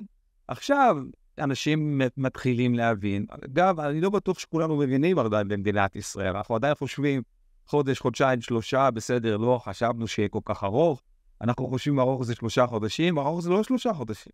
עכשיו 0.49 0.97
אנשים 1.39 2.01
מתחילים 2.17 2.75
להבין. 2.75 3.27
אגב, 3.45 3.81
אני 3.81 4.01
לא 4.01 4.11
בטוח 4.11 4.39
שכולנו 4.39 4.77
מבינים 4.77 5.19
עדיין 5.19 5.49
במדינת 5.49 5.97
ישראל. 5.97 6.37
אנחנו 6.37 6.55
עדיין 6.55 6.75
חושבים 6.75 7.23
חודש, 7.67 7.99
חודשיים, 7.99 8.41
שלושה, 8.41 8.91
בסדר, 8.91 9.37
לא 9.37 9.61
חשבנו 9.65 10.07
שיהיה 10.07 10.29
כל 10.29 10.41
כך 10.45 10.65
ארוך. 10.65 11.03
אנחנו 11.41 11.67
חושבים 11.69 12.01
ארוך 12.01 12.25
זה 12.25 12.35
שלושה 12.35 12.67
חודשים, 12.67 13.19
ארוך 13.19 13.41
זה 13.41 13.51
לא 13.51 13.63
שלושה 13.63 13.93
חודשים. 13.93 14.33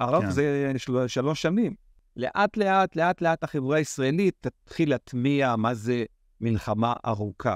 ארוך 0.00 0.24
כן. 0.24 0.30
זה 0.30 0.72
של... 0.76 1.08
שלוש 1.08 1.42
שנים. 1.42 1.74
לאט 2.16 2.56
לאט, 2.56 2.96
לאט 2.96 3.20
לאט 3.22 3.44
החברה 3.44 3.76
הישראלית 3.76 4.34
תתחיל 4.40 4.90
להטמיע 4.90 5.56
מה 5.56 5.74
זה 5.74 6.04
מלחמה 6.40 6.94
ארוכה, 7.06 7.54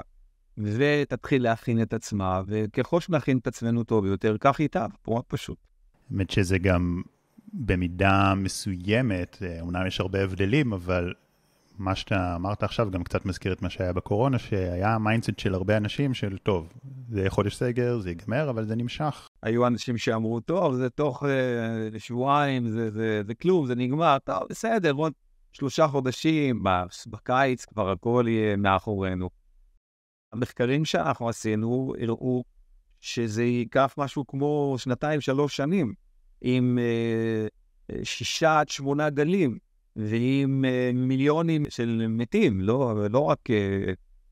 ותתחיל 0.57 1.43
להכין 1.43 1.81
את 1.81 1.93
עצמה, 1.93 2.41
וככל 2.47 2.99
שנכין 2.99 3.37
את 3.37 3.47
עצמנו 3.47 3.83
טוב 3.83 4.05
יותר, 4.05 4.35
כך 4.39 4.59
ייטב, 4.59 4.89
מאוד 5.07 5.23
פשוט. 5.27 5.57
האמת 6.11 6.29
שזה 6.29 6.57
גם 6.57 7.01
במידה 7.53 8.33
מסוימת, 8.35 9.37
אומנם 9.61 9.87
יש 9.87 9.99
הרבה 9.99 10.23
הבדלים, 10.23 10.73
אבל 10.73 11.13
מה 11.77 11.95
שאתה 11.95 12.35
אמרת 12.35 12.63
עכשיו 12.63 12.91
גם 12.91 13.03
קצת 13.03 13.25
מזכיר 13.25 13.53
את 13.53 13.61
מה 13.61 13.69
שהיה 13.69 13.93
בקורונה, 13.93 14.39
שהיה 14.39 14.97
mindset 14.97 15.39
של 15.39 15.53
הרבה 15.53 15.77
אנשים 15.77 16.13
של, 16.13 16.37
טוב, 16.37 16.73
זה 17.09 17.25
חודש 17.29 17.55
סגר, 17.55 17.99
זה 17.99 18.09
ייגמר, 18.09 18.49
אבל 18.49 18.65
זה 18.65 18.75
נמשך. 18.75 19.29
היו 19.43 19.67
אנשים 19.67 19.97
שאמרו, 19.97 20.39
טוב, 20.39 20.75
זה 20.75 20.89
תוך 20.89 21.23
אה, 21.23 21.99
שבועיים, 21.99 22.69
זה, 22.69 22.91
זה, 22.91 23.21
זה 23.27 23.33
כלום, 23.33 23.65
זה 23.65 23.75
נגמר, 23.75 24.17
טוב, 24.23 24.43
בסדר, 24.49 24.91
עוד 24.91 25.13
שלושה 25.53 25.87
חודשים, 25.87 26.63
בקיץ 27.07 27.65
כבר 27.65 27.91
הכל 27.91 28.25
יהיה 28.27 28.55
מאחורינו. 28.55 29.29
המחקרים 30.33 30.85
שאנחנו 30.85 31.29
עשינו 31.29 31.93
הראו 32.01 32.43
שזה 32.99 33.43
ייקח 33.43 33.93
משהו 33.97 34.27
כמו 34.27 34.75
שנתיים, 34.77 35.21
שלוש 35.21 35.57
שנים, 35.57 35.93
עם 36.41 36.79
uh, 37.91 37.95
שישה 38.03 38.59
עד 38.59 38.69
שמונה 38.69 39.09
גלים. 39.09 39.57
ועם 39.95 40.65
uh, 40.65 40.95
מיליונים 40.97 41.63
של 41.69 42.05
מתים, 42.09 42.61
לא, 42.61 43.09
לא 43.09 43.19
רק 43.19 43.39
uh, 43.49 43.51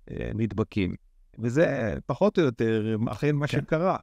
uh, 0.10 0.14
נדבקים. 0.36 0.96
וזה 1.40 1.96
פחות 2.06 2.40
או 2.40 2.44
יותר 2.44 2.96
אכן 3.12 3.36
מה 3.36 3.48
כן. 3.48 3.58
שקרה. 3.58 3.98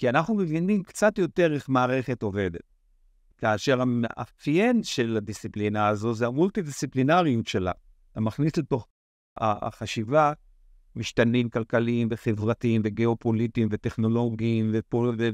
כי 0.00 0.08
אנחנו 0.08 0.34
מבינים 0.34 0.82
קצת 0.82 1.18
יותר 1.18 1.54
איך 1.54 1.68
מערכת 1.68 2.22
עובדת. 2.22 2.60
כאשר 3.38 3.80
המאפיין 3.80 4.82
של 4.82 5.16
הדיסציפלינה 5.16 5.88
הזו 5.88 6.14
זה 6.14 6.26
המולטי-דיסציפלינריות 6.26 7.46
שלה. 7.46 7.72
אתה 8.12 8.20
מכניס 8.20 8.56
לתוך 8.56 8.86
החשיבה 9.36 10.32
משתנים 10.96 11.48
כלכליים 11.48 12.08
וחברתיים 12.10 12.80
וגיאופוליטיים 12.84 13.68
וטכנולוגיים 13.70 14.74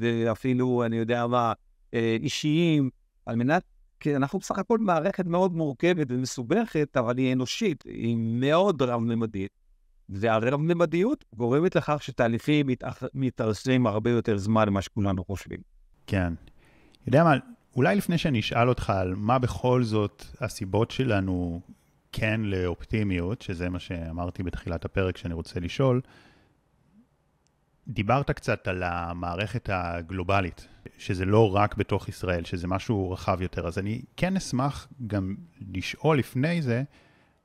ואפילו, 0.00 0.85
אני 0.85 0.96
יודע 0.96 1.26
מה, 1.26 1.52
אישיים, 1.92 2.90
על 3.26 3.37
מנת 3.37 3.62
כי 4.00 4.16
אנחנו 4.16 4.38
בסך 4.38 4.58
הכל 4.58 4.78
מערכת 4.78 5.26
מאוד 5.26 5.52
מורכבת 5.52 6.06
ומסובכת, 6.11 6.96
אבל 6.96 7.18
היא 7.18 7.32
אנושית, 7.32 7.82
היא 7.82 8.16
מאוד 8.18 8.82
רב-ממדית. 8.82 9.65
והרב-ממדיות 10.08 11.25
גורמת 11.36 11.76
לכך 11.76 12.02
שתהליכים 12.02 12.66
מתארסים 13.14 13.86
הרבה 13.86 14.10
יותר 14.10 14.36
זמן 14.36 14.68
ממה 14.68 14.82
שכולנו 14.82 15.25
חושבים. 15.25 15.60
כן. 16.06 16.34
יודע 17.06 17.25
מה, 17.25 17.34
אולי 17.76 17.96
לפני 17.96 18.18
שאני 18.18 18.40
אשאל 18.40 18.68
אותך 18.68 18.90
על 18.90 19.14
מה 19.14 19.38
בכל 19.38 19.82
זאת 19.82 20.25
הסיבות 20.40 20.90
שלנו 20.90 21.60
כן 22.12 22.40
לאופטימיות, 22.40 23.42
שזה 23.42 23.68
מה 23.68 23.78
שאמרתי 23.78 24.42
בתחילת 24.42 24.84
הפרק 24.84 25.16
שאני 25.16 25.34
רוצה 25.34 25.60
לשאול, 25.60 26.00
דיברת 27.88 28.30
קצת 28.30 28.68
על 28.68 28.82
המערכת 28.82 29.68
הגלובלית, 29.72 30.68
שזה 30.98 31.25
לא 31.25 31.54
רק 31.54 31.75
בתוך 31.75 32.08
ישראל, 32.08 32.44
שזה 32.44 32.66
משהו 32.66 33.10
רחב 33.10 33.42
יותר. 33.42 33.66
אז 33.66 33.78
אני 33.78 34.02
כן 34.16 34.36
אשמח 34.36 34.88
גם 35.06 35.34
לשאול 35.75 36.18
לפני 36.18 36.62
זה, 36.62 36.82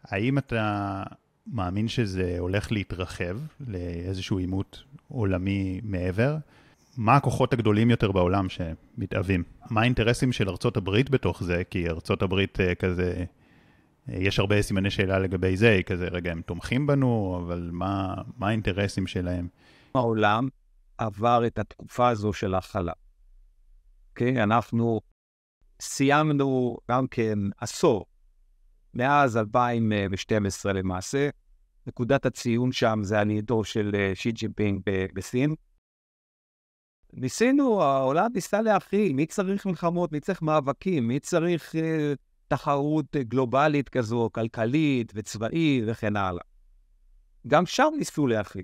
האם 0.04 0.38
אתה 0.38 1.04
מאמין 1.52 1.88
שזה 1.88 2.36
הולך 2.40 2.72
להתרחב 2.72 3.38
לאיזשהו 3.68 4.38
עימות 4.38 4.84
עולמי 5.08 5.80
מעבר? 5.84 6.38
מה 6.98 7.16
הכוחות 7.16 7.54
הגדולים 7.54 7.90
יותר 7.90 8.12
בעולם 8.12 8.48
שמתאבים? 8.50 9.44
מה 9.70 9.82
האינטרסים 9.82 10.32
של 10.32 10.50
ארצות 10.50 10.78
הברית 10.78 11.10
בתוך 11.10 11.44
זה? 11.44 11.64
כי 11.70 11.90
ארצות 11.90 12.22
הברית 12.22 12.60
אה, 12.60 12.76
כזה, 12.76 13.26
אה, 14.10 14.18
יש 14.18 14.40
הרבה 14.40 14.62
סימני 14.62 14.90
שאלה 14.90 15.20
לגבי 15.20 15.58
זה, 15.58 15.80
כזה, 15.86 16.08
רגע, 16.08 16.32
הם 16.32 16.42
תומכים 16.42 16.88
בנו, 16.88 17.42
אבל 17.44 17.70
מה, 17.74 18.14
מה 18.38 18.48
האינטרסים 18.48 19.08
שלהם? 19.08 19.48
העולם 19.96 20.48
עבר 20.98 21.48
את 21.48 21.60
התקופה 21.60 22.10
הזו 22.10 22.34
של 22.34 22.56
הכלה. 22.56 22.94
אוקיי? 24.10 24.44
אנחנו 24.44 25.02
סיימנו 25.82 26.78
גם 26.92 27.08
כן 27.08 27.40
עשור, 27.58 28.06
מאז 28.94 29.38
2012 29.38 30.74
למעשה. 30.74 31.30
נקודת 31.88 32.26
הציון 32.26 32.72
שם 32.72 33.00
זה 33.04 33.20
עלייתו 33.20 33.64
של 33.64 33.92
אה, 33.96 34.12
שי 34.16 34.32
ג'ינפינג 34.32 34.82
בסין. 35.14 35.56
ניסינו, 37.14 37.84
העולם 37.84 38.32
ניסה 38.34 38.62
להכיל, 38.62 39.14
מי 39.14 39.26
צריך 39.26 39.66
מלחמות, 39.66 40.12
מי 40.12 40.20
צריך 40.20 40.42
מאבקים, 40.42 41.08
מי 41.08 41.20
צריך 41.20 41.76
אה, 41.76 41.78
תחרות 42.48 43.16
גלובלית 43.16 43.90
כזו, 43.90 44.30
כלכלית 44.32 45.12
וצבאית 45.16 45.84
וכן 45.88 46.16
הלאה. 46.16 46.44
גם 47.48 47.66
שם 47.66 47.88
ניסו 47.98 48.28
להכיל. 48.28 48.64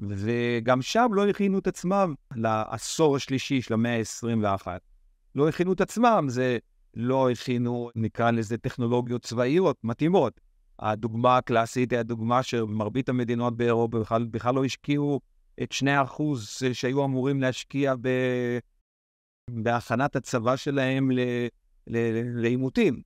וגם 0.00 0.82
שם 0.82 1.06
לא 1.12 1.28
הכינו 1.28 1.58
את 1.58 1.66
עצמם 1.66 2.14
לעשור 2.34 3.16
השלישי 3.16 3.62
של 3.62 3.74
המאה 3.74 3.98
ה-21. 3.98 4.66
לא 5.34 5.48
הכינו 5.48 5.72
את 5.72 5.80
עצמם, 5.80 6.24
זה 6.28 6.58
לא 6.96 7.30
הכינו, 7.30 7.90
נקרא 7.94 8.30
לזה, 8.30 8.58
טכנולוגיות 8.58 9.22
צבאיות 9.22 9.76
מתאימות. 9.84 10.40
הדוגמה 10.78 11.36
הקלאסית 11.36 11.92
היא 11.92 11.98
הדוגמה 11.98 12.42
שמרבית 12.42 13.08
המדינות 13.08 13.56
באירופה 13.56 14.00
בכלל, 14.00 14.24
בכלל 14.24 14.54
לא 14.54 14.64
השקיעו 14.64 15.20
את 15.62 15.72
2% 15.72 16.22
שהיו 16.72 17.04
אמורים 17.04 17.40
להשקיע 17.40 17.94
ב... 18.00 18.08
בהכנת 19.50 20.16
הצבא 20.16 20.56
שלהם 20.56 21.10
לעימותים. 22.34 23.02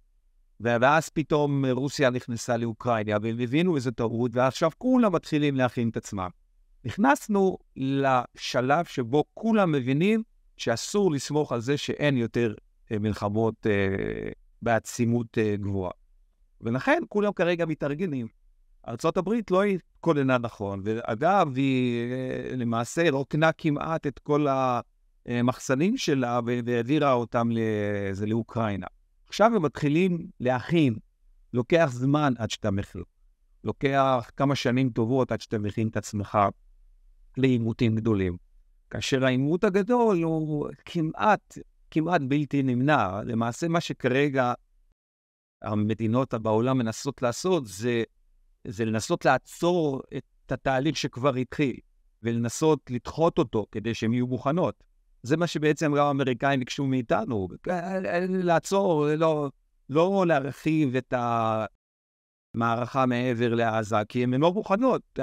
ואז 0.61 1.09
פתאום 1.09 1.64
רוסיה 1.66 2.11
נכנסה 2.11 2.57
לאוקראינה, 2.57 3.16
והם 3.23 3.40
הבינו 3.40 3.76
איזה 3.76 3.92
טעות, 3.92 4.30
ועכשיו 4.35 4.71
כולם 4.78 5.14
מתחילים 5.14 5.57
להכין 5.57 5.88
את 5.88 5.97
עצמם. 5.97 6.28
נכנסנו 6.85 7.59
לשלב 7.76 8.85
שבו 8.85 9.25
כולם 9.35 9.73
מבינים 9.73 10.23
שאסור 10.57 11.12
לסמוך 11.12 11.52
על 11.52 11.61
זה 11.61 11.76
שאין 11.76 12.16
יותר 12.16 12.54
מלחמות 12.90 13.66
אה, 13.66 14.30
בעצימות 14.62 15.38
אה, 15.38 15.57
גבוהה. 15.57 15.90
ולכן 16.61 17.02
כולם 17.09 17.33
כרגע 17.33 17.66
מתארגנים. 17.66 18.26
ארה"ב 18.88 19.30
לא 19.50 19.64
התכוננה 19.64 20.38
נכון, 20.38 20.80
ואגב, 20.85 21.57
היא 21.57 22.12
אה, 22.12 22.57
למעשה 22.57 23.11
רוקנה 23.11 23.52
כמעט 23.52 24.07
את 24.07 24.18
כל 24.18 24.47
המחסנים 25.26 25.97
שלה 25.97 26.40
והעבירה 26.47 27.12
אותם 27.12 27.49
לזה, 27.52 28.26
לאוקראינה. 28.26 28.87
עכשיו 29.28 29.57
הם 29.57 29.62
מתחילים 29.62 30.26
להכין. 30.40 30.97
לוקח 31.52 31.88
זמן 31.92 32.33
עד 32.38 32.50
שאתה 32.50 32.71
מכין. 32.71 33.02
לוקח 33.64 34.30
כמה 34.37 34.54
שנים 34.54 34.90
טובות 34.90 35.33
עד 35.33 35.40
שאתה 35.40 35.59
מכין 35.59 35.88
את 35.88 35.97
עצמך 35.97 36.38
לעימותים 37.37 37.97
גדולים. 37.97 38.37
כאשר 38.90 39.25
העימות 39.25 39.64
הגדול 39.64 40.23
הוא 40.23 40.68
כמעט, 40.85 41.59
כמעט 41.90 42.21
בלתי 42.28 42.62
נמנע. 42.62 43.23
למעשה 43.25 43.68
מה 43.68 43.80
שכרגע 43.80 44.52
המדינות 45.62 46.35
בעולם 46.35 46.78
מנסות 46.78 47.23
לעשות 47.23 47.66
זה, 47.66 48.02
זה 48.66 48.85
לנסות 48.85 49.25
לעצור 49.25 50.02
את 50.16 50.52
התהליך 50.52 50.97
שכבר 50.97 51.35
התחיל, 51.35 51.76
ולנסות 52.23 52.90
לדחות 52.90 53.38
אותו 53.38 53.66
כדי 53.73 53.95
שהן 53.95 54.12
יהיו 54.12 54.26
מוכנות. 54.26 54.85
זה 55.23 55.37
מה 55.37 55.47
שבעצם 55.47 55.95
גם 55.97 56.07
האמריקאים 56.07 56.61
ביקשו 56.61 56.87
מאיתנו, 56.87 57.49
לעצור, 58.28 59.07
לא, 59.16 59.50
לא 59.88 60.25
להרחיב 60.28 60.97
את 60.97 61.14
המערכה 62.54 63.07
מעבר 63.07 63.54
לעזה, 63.54 63.97
כי 64.09 64.23
הן 64.23 64.35
לא 64.35 64.52
מוכנות. 64.52 65.18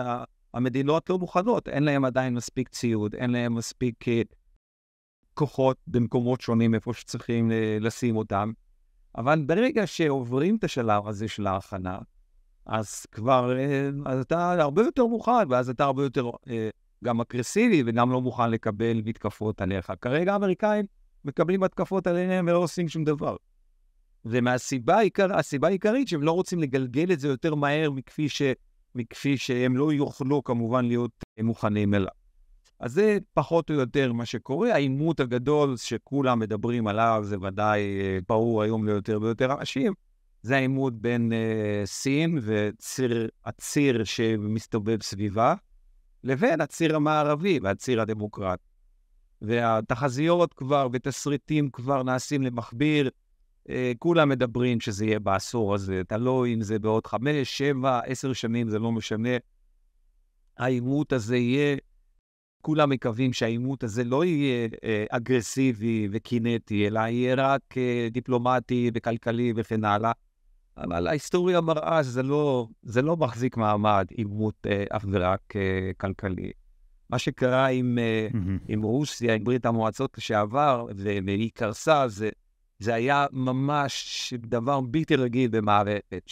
המדינות 0.55 1.10
לא 1.10 1.17
מוכנות, 1.17 1.67
אין 1.67 1.84
להן 1.84 2.05
עדיין 2.05 2.34
מספיק 2.34 2.69
ציוד, 2.69 3.15
אין 3.15 3.31
להן 3.31 3.51
מספיק 3.51 4.07
אה, 4.07 4.22
כוחות 5.36 5.77
במקומות 5.88 6.42
שונים 6.42 6.75
איפה 6.75 6.94
שצריכים 6.94 7.51
אה, 7.51 7.77
לשים 7.82 8.18
אותם. 8.18 8.51
אבל 9.18 9.44
ברגע 9.46 9.88
שעוברים 9.88 10.56
את 10.56 10.63
השלב 10.63 11.08
הזה 11.08 11.27
של 11.27 11.48
ההכנה, 11.48 11.98
אז 12.65 13.06
כבר, 13.12 13.58
אה, 13.58 13.89
אז 14.06 14.20
אתה 14.20 14.51
הרבה 14.51 14.82
יותר 14.82 15.06
מוכן, 15.06 15.50
ואז 15.50 15.70
אתה 15.70 15.84
הרבה 15.84 16.04
יותר 16.04 16.30
גם 17.04 17.22
אגרסיבי 17.22 17.84
וגם 17.86 18.12
לא 18.12 18.22
מוכן 18.22 18.51
לקבל 18.51 19.01
מתקפות 19.06 19.62
עליך. 19.62 19.94
כרגע 20.01 20.34
האמריקאים 20.34 20.86
מקבלים 21.25 21.63
התקפות 21.63 22.08
עליהם 22.08 22.46
ולא 22.48 22.58
עושים 22.58 22.89
שום 22.89 23.04
דבר. 23.04 23.36
ומהסיבה 24.25 24.98
העיקר, 24.98 25.27
העיקרית 25.63 26.08
שהם 26.08 26.24
לא 26.24 26.32
רוצים 26.32 26.60
לגלגל 26.60 27.12
את 27.12 27.20
זה 27.20 27.27
יותר 27.27 27.56
מהר 27.56 27.92
מכפי 27.92 28.30
ש... 28.30 28.42
מכפי 28.96 29.38
שהם 29.38 29.77
לא 29.77 29.94
יוכלו 29.94 30.44
כמובן 30.44 30.86
להיות 30.86 31.12
מוכנים 31.39 31.94
אליו. 31.94 32.25
אז 32.79 32.94
זה 32.94 33.17
פחות 33.34 33.70
או 33.70 33.75
יותר 33.75 34.13
מה 34.13 34.25
שקורה. 34.25 34.74
העימות 34.74 35.20
הגדול 35.20 35.77
שכולם 35.77 36.39
מדברים 36.39 36.88
עליו, 36.88 37.22
זה 37.25 37.39
ודאי 37.41 37.82
אה, 37.82 38.17
ברור 38.29 38.62
היום 38.62 38.86
ליותר 38.86 39.20
ויותר 39.22 39.53
אנשים, 39.53 39.94
זה 40.46 40.55
העימות 40.55 41.01
בין 41.01 41.32
uh, 41.32 41.86
סין 41.86 42.39
והציר 42.41 44.03
שמסתובב 44.03 45.01
סביבה, 45.03 45.55
לבין 46.24 46.62
הציר 46.62 46.96
המערבי 46.96 47.60
והציר 47.63 48.01
הדמוקרט. 48.01 48.60
והתחזיות 49.41 50.53
כבר 50.53 50.88
ותסריטים 50.94 51.70
כבר 51.70 52.03
נעשים 52.03 52.41
למכביר, 52.41 53.10
אה, 53.70 53.91
כולם 54.00 54.29
מדברים 54.29 54.79
שזה 54.79 55.05
יהיה 55.05 55.20
בעשור 55.20 55.74
הזה, 55.75 56.01
תלוי 56.08 56.53
אם 56.53 56.62
זה 56.62 56.79
בעוד 56.79 57.08
חמש, 57.08 57.58
שבע, 57.58 58.00
עשר 58.00 58.34
שנים, 58.34 58.70
זה 58.70 58.79
לא 58.79 58.91
משנה. 58.91 59.38
העימות 60.58 61.13
הזה 61.13 61.38
יהיה 61.38 61.77
כולם 62.65 62.89
מקווים 62.89 63.34
שהעימות 63.34 63.84
הזה 63.84 64.03
לא 64.03 64.25
יהיה 64.25 64.67
אה, 64.84 65.05
אגרסיבי 65.10 66.07
וקינטי, 66.12 66.88
אלא 66.88 67.00
יהיה 67.00 67.36
רק 67.38 67.62
אה, 67.77 68.07
דיפלומטי 68.12 68.91
וכלכלי 68.93 69.53
וכן 69.55 69.86
הלאה. 69.86 70.12
אבל 70.77 71.07
ההיסטוריה 71.07 71.62
מראה 71.62 72.03
שזה 72.03 72.24
לא, 72.24 72.67
לא 73.03 73.17
מחזיק 73.17 73.57
מעמד 73.57 74.07
עימות 74.12 74.67
אה, 74.67 74.84
אך 74.89 75.05
ורק 75.12 75.53
כלכלי. 75.98 76.51
מה 77.10 77.19
שקרה 77.19 77.67
עם, 77.67 77.98
mm-hmm. 78.31 78.65
עם 78.67 78.81
רוסיה, 78.81 79.36
עם 79.36 79.43
ברית 79.43 79.65
המועצות 79.65 80.17
לשעבר, 80.17 80.86
והיא 80.95 81.51
קרסה, 81.53 82.07
זה, 82.07 82.29
זה 82.79 82.93
היה 82.93 83.25
ממש 83.31 84.34
דבר 84.38 84.81
בלתי 84.81 85.15
רגיל 85.15 85.50
במערכת, 85.50 86.29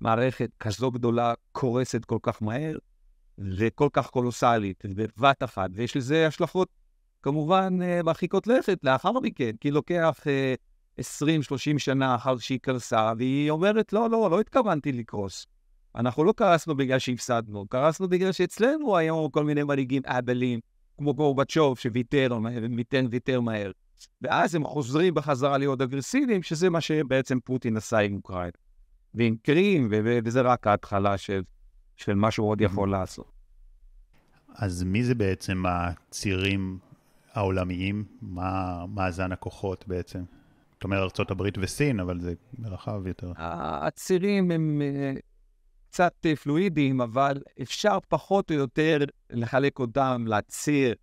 שמערכת 0.00 0.50
כזו 0.60 0.90
גדולה 0.90 1.34
קורסת 1.52 2.04
כל 2.04 2.18
כך 2.22 2.42
מהר, 2.42 2.76
וכל 3.38 3.88
כך 3.92 4.10
קולוסלית, 4.10 4.84
בבת 4.94 5.42
אחת, 5.42 5.70
ויש 5.74 5.96
לזה 5.96 6.26
השלכות 6.26 6.68
כמובן 7.22 7.78
אה, 7.82 8.02
מרחיקות 8.02 8.46
לכת 8.46 8.78
לאחר 8.82 9.12
מכן, 9.12 9.50
כי 9.60 9.70
לוקח 9.70 10.20
20-30 11.00 11.02
שנה 11.78 12.14
אחר 12.14 12.38
שהיא 12.38 12.58
קרסה, 12.62 13.12
והיא 13.18 13.50
אומרת, 13.50 13.92
לא, 13.92 14.10
לא, 14.10 14.30
לא 14.30 14.40
התכוונתי 14.40 14.92
לקרוס. 14.92 15.46
אנחנו 15.96 16.24
לא 16.24 16.32
קרסנו 16.32 16.76
בגלל 16.76 16.98
שהפסדנו, 16.98 17.66
קרסנו 17.68 18.08
בגלל 18.08 18.32
שאצלנו 18.32 18.96
היו 18.96 19.32
כל 19.32 19.44
מיני 19.44 19.62
מנהיגים 19.62 20.02
אהבלים, 20.06 20.60
כמו 20.98 21.14
גורבצ'וב 21.14 21.78
שוויתר, 21.78 22.38
ויתר, 22.76 23.06
ויתר 23.10 23.40
מהר. 23.40 23.70
ואז 24.22 24.54
הם 24.54 24.64
חוזרים 24.64 25.14
בחזרה 25.14 25.58
להיות 25.58 25.80
אגרסיביים, 25.80 26.42
שזה 26.42 26.70
מה 26.70 26.80
שבעצם 26.80 27.40
פוטין 27.40 27.76
עשה 27.76 27.98
עם 27.98 28.14
אוקראינה. 28.14 28.50
ועם 29.14 29.36
קרים, 29.42 29.88
וזה 30.24 30.40
רק 30.40 30.66
ההתחלה 30.66 31.18
של, 31.18 31.42
של 31.98 32.14
מה 32.14 32.30
שהוא 32.30 32.48
עוד 32.48 32.60
יכול 32.60 32.90
לעשות. 32.90 33.32
אז 34.54 34.82
מי 34.82 35.04
זה 35.04 35.14
בעצם 35.14 35.64
הצירים 35.68 36.78
העולמיים? 37.32 38.04
מה 38.22 38.84
מאזן 38.86 39.32
הכוחות 39.32 39.84
בעצם? 39.88 40.24
אתה 40.78 40.84
אומר 40.84 40.96
ארה"ב 40.98 41.42
וסין, 41.58 42.00
אבל 42.00 42.20
זה 42.20 42.34
רחב 42.64 43.06
יותר. 43.06 43.32
הצירים 43.36 44.50
הם 44.50 44.82
אה, 44.82 45.12
קצת 45.90 46.14
אה, 46.26 46.36
פלואידיים, 46.36 47.00
אבל 47.00 47.42
אפשר 47.62 47.98
פחות 48.08 48.50
או 48.50 48.56
יותר 48.56 48.98
לחלק 49.30 49.78
אותם 49.78 50.24
לציר 50.26 50.94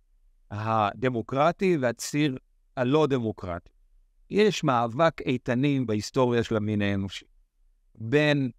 הדמוקרטי 0.50 1.76
והציר 1.80 2.38
הלא 2.76 3.06
דמוקרטי. 3.06 3.70
יש 4.30 4.64
מאבק 4.64 5.20
איתנים 5.20 5.86
בהיסטוריה 5.86 6.42
של 6.42 6.56
המין 6.56 6.82
האנושי 6.82 7.24
בין 7.94 8.50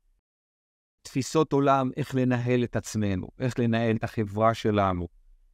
תפיסות 1.08 1.54
עולם 1.54 1.90
איך 1.98 2.16
לנהל 2.16 2.64
את 2.64 2.76
עצמנו, 2.76 3.28
איך 3.40 3.60
לנהל 3.60 3.96
את 3.96 4.04
החברה 4.04 4.54
שלנו, 4.54 5.08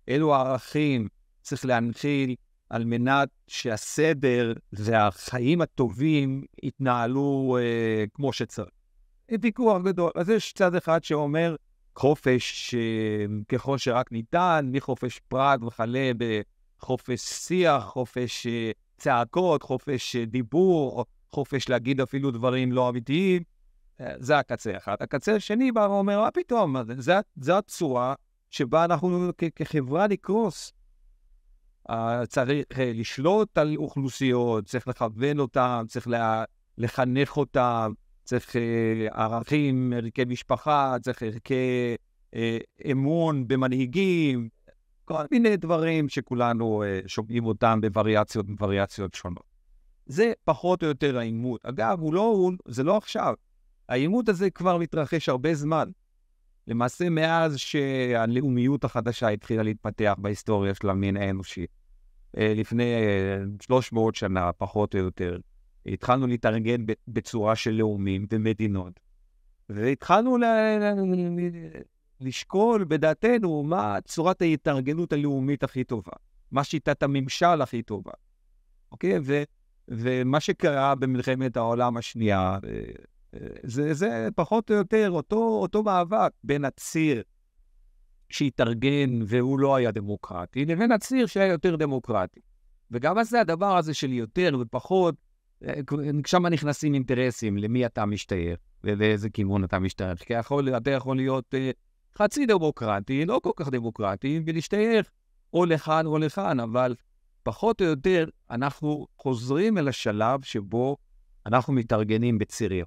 אילו 0.07 0.33
ערכים 0.33 1.07
צריך 1.41 1.65
להנחיל 1.65 2.35
על 2.69 2.85
מנת 2.85 3.29
שהסדר 3.47 4.53
והחיים 4.73 5.61
הטובים 5.61 6.45
יתנהלו 6.63 7.57
אה, 7.59 8.05
כמו 8.13 8.33
שצריך. 8.33 8.69
ויכוח 9.41 9.81
גדול. 9.83 10.11
אז 10.15 10.29
יש 10.29 10.53
צד 10.53 10.75
אחד 10.75 11.03
שאומר, 11.03 11.55
חופש 11.95 12.75
אה, 12.75 13.25
ככל 13.49 13.77
שרק 13.77 14.11
ניתן, 14.11 14.69
מחופש 14.71 15.19
פרט 15.27 15.63
וכלה 15.63 16.11
בחופש 16.17 17.19
שיח, 17.21 17.83
חופש 17.83 18.47
אה, 18.47 18.71
צעקות, 18.97 19.63
חופש 19.63 20.15
אה, 20.15 20.25
דיבור, 20.25 21.05
חופש 21.31 21.69
להגיד 21.69 22.01
אפילו 22.01 22.31
דברים 22.31 22.71
לא 22.71 22.89
אמיתיים. 22.89 23.52
זה 24.19 24.39
הקצה 24.39 24.77
אחד. 24.77 24.95
הקצה 24.99 25.35
השני 25.35 25.71
בא 25.71 25.79
ואומר, 25.79 26.21
מה 26.21 26.31
פתאום, 26.31 26.75
זו 27.35 27.57
הצורה 27.57 28.13
שבה 28.49 28.85
אנחנו 28.85 29.29
כחברה 29.55 30.07
נקרוס. 30.07 30.73
צריך 32.27 32.65
לשלוט 32.77 33.57
על 33.57 33.75
אוכלוסיות, 33.75 34.65
צריך 34.65 34.87
לכוון 34.87 35.39
אותן, 35.39 35.83
צריך 35.87 36.07
לחנך 36.77 37.37
אותן, 37.37 37.91
צריך 38.23 38.55
אה, 38.55 39.07
ערכים, 39.23 39.93
ערכי 39.93 40.25
משפחה, 40.25 40.95
צריך 41.01 41.23
ערכי 41.23 41.95
אה, 42.35 42.57
אמון 42.91 43.47
במנהיגים, 43.47 44.49
כל 45.05 45.23
מיני 45.31 45.57
דברים 45.57 46.09
שכולנו 46.09 46.83
אה, 46.83 46.99
שומעים 47.07 47.45
אותם 47.45 47.79
בווריאציות, 47.81 48.45
בווריאציות 48.45 49.13
שונות. 49.13 49.53
זה 50.05 50.33
פחות 50.43 50.83
או 50.83 50.87
יותר 50.87 51.17
העימות. 51.17 51.65
אגב, 51.65 51.99
הוא 51.99 52.13
לא, 52.13 52.21
הוא, 52.21 52.51
זה 52.67 52.83
לא 52.83 52.97
עכשיו. 52.97 53.33
העימות 53.93 54.29
הזה 54.29 54.49
כבר 54.49 54.77
מתרחש 54.77 55.29
הרבה 55.29 55.55
זמן. 55.55 55.89
למעשה, 56.67 57.09
מאז 57.09 57.57
שהלאומיות 57.57 58.83
החדשה 58.83 59.27
התחילה 59.27 59.63
להתפתח 59.63 60.15
בהיסטוריה 60.17 60.73
של 60.73 60.89
המין 60.89 61.17
האנושי, 61.17 61.65
אה, 62.37 62.53
לפני 62.55 62.93
300 63.61 64.13
אה, 64.13 64.19
שנה, 64.19 64.51
פחות 64.53 64.95
או 64.95 64.99
יותר, 64.99 65.37
התחלנו 65.85 66.27
להתארגן 66.27 66.85
בצורה 67.07 67.55
של 67.55 67.71
לאומים 67.71 68.25
ומדינות, 68.31 68.99
והתחלנו 69.69 70.37
ל... 70.37 70.43
לשקול 72.21 72.83
בדעתנו 72.83 73.63
מה 73.63 73.97
צורת 74.03 74.41
ההתארגנות 74.41 75.13
הלאומית 75.13 75.63
הכי 75.63 75.83
טובה, 75.83 76.11
מה 76.51 76.63
שיטת 76.63 77.03
הממשל 77.03 77.61
הכי 77.61 77.81
טובה, 77.81 78.11
אוקיי? 78.91 79.19
ו... 79.23 79.43
ומה 79.87 80.39
שקרה 80.39 80.95
במלחמת 80.95 81.57
העולם 81.57 81.97
השנייה, 81.97 82.57
אה, 82.67 82.81
זה, 83.63 83.93
זה 83.93 84.27
פחות 84.35 84.71
או 84.71 84.75
יותר 84.75 85.09
אותו, 85.11 85.59
אותו 85.61 85.83
מאבק 85.83 86.31
בין 86.43 86.65
הציר 86.65 87.23
שהתארגן 88.29 89.19
והוא 89.25 89.59
לא 89.59 89.75
היה 89.75 89.91
דמוקרטי, 89.91 90.65
לבין 90.65 90.91
הציר 90.91 91.25
שהיה 91.25 91.47
יותר 91.47 91.75
דמוקרטי. 91.75 92.39
וגם 92.91 93.17
אז 93.17 93.29
זה 93.29 93.41
הדבר 93.41 93.77
הזה 93.77 93.93
של 93.93 94.13
יותר 94.13 94.57
ופחות, 94.59 95.15
אה, 95.63 95.73
שם 96.27 96.47
נכנסים 96.47 96.93
אינטרסים, 96.93 97.57
למי 97.57 97.85
אתה 97.85 98.05
משתייך 98.05 98.59
ולאיזה 98.83 99.29
כיוון 99.29 99.63
אתה 99.63 99.79
משתייך. 99.79 100.19
כי 100.19 100.33
יכול, 100.33 100.77
אתה 100.77 100.91
יכול 100.91 101.15
להיות 101.15 101.53
uh, 101.53 102.17
חצי 102.17 102.45
דמוקרטי, 102.45 103.25
לא 103.25 103.39
כל 103.43 103.51
כך 103.55 103.69
דמוקרטי, 103.69 104.41
ולהשתייך 104.45 105.09
או 105.53 105.65
לכאן 105.65 106.05
או 106.05 106.17
לכאן, 106.17 106.59
אבל 106.59 106.95
פחות 107.43 107.81
או 107.81 107.85
יותר 107.85 108.25
אנחנו 108.51 109.07
חוזרים 109.17 109.77
אל 109.77 109.87
השלב 109.87 110.41
שבו 110.43 110.97
אנחנו 111.45 111.73
מתארגנים 111.73 112.37
בצירים. 112.37 112.85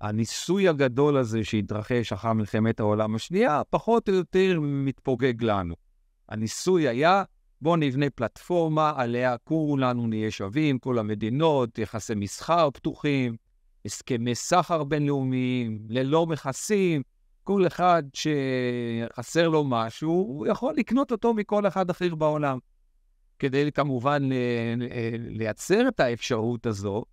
הניסוי 0.00 0.68
הגדול 0.68 1.16
הזה 1.16 1.44
שהתרחש 1.44 2.12
אחר 2.12 2.32
מלחמת 2.32 2.80
העולם 2.80 3.14
השנייה, 3.14 3.62
פחות 3.70 4.08
או 4.08 4.14
יותר 4.14 4.58
מתפוגג 4.62 5.42
לנו. 5.42 5.74
הניסוי 6.28 6.88
היה 6.88 7.22
בואו 7.60 7.76
נבנה 7.76 8.10
פלטפורמה 8.10 8.92
עליה 8.96 9.36
כולנו 9.44 10.06
נהיה 10.06 10.30
שווים, 10.30 10.78
כל 10.78 10.98
המדינות, 10.98 11.78
יחסי 11.78 12.14
מסחר 12.14 12.70
פתוחים, 12.70 13.36
הסכמי 13.84 14.34
סחר 14.34 14.84
בינלאומיים, 14.84 15.78
ללא 15.88 16.26
מכסים, 16.26 17.02
כל 17.44 17.66
אחד 17.66 18.02
שחסר 18.12 19.48
לו 19.48 19.64
משהו, 19.64 20.10
הוא 20.10 20.46
יכול 20.46 20.74
לקנות 20.76 21.12
אותו 21.12 21.34
מכל 21.34 21.66
אחד 21.66 21.90
אחר 21.90 22.14
בעולם. 22.14 22.58
כדי 23.38 23.72
כמובן 23.72 24.28
לייצר 25.18 25.88
את 25.88 26.00
האפשרות 26.00 26.66
הזו, 26.66 27.04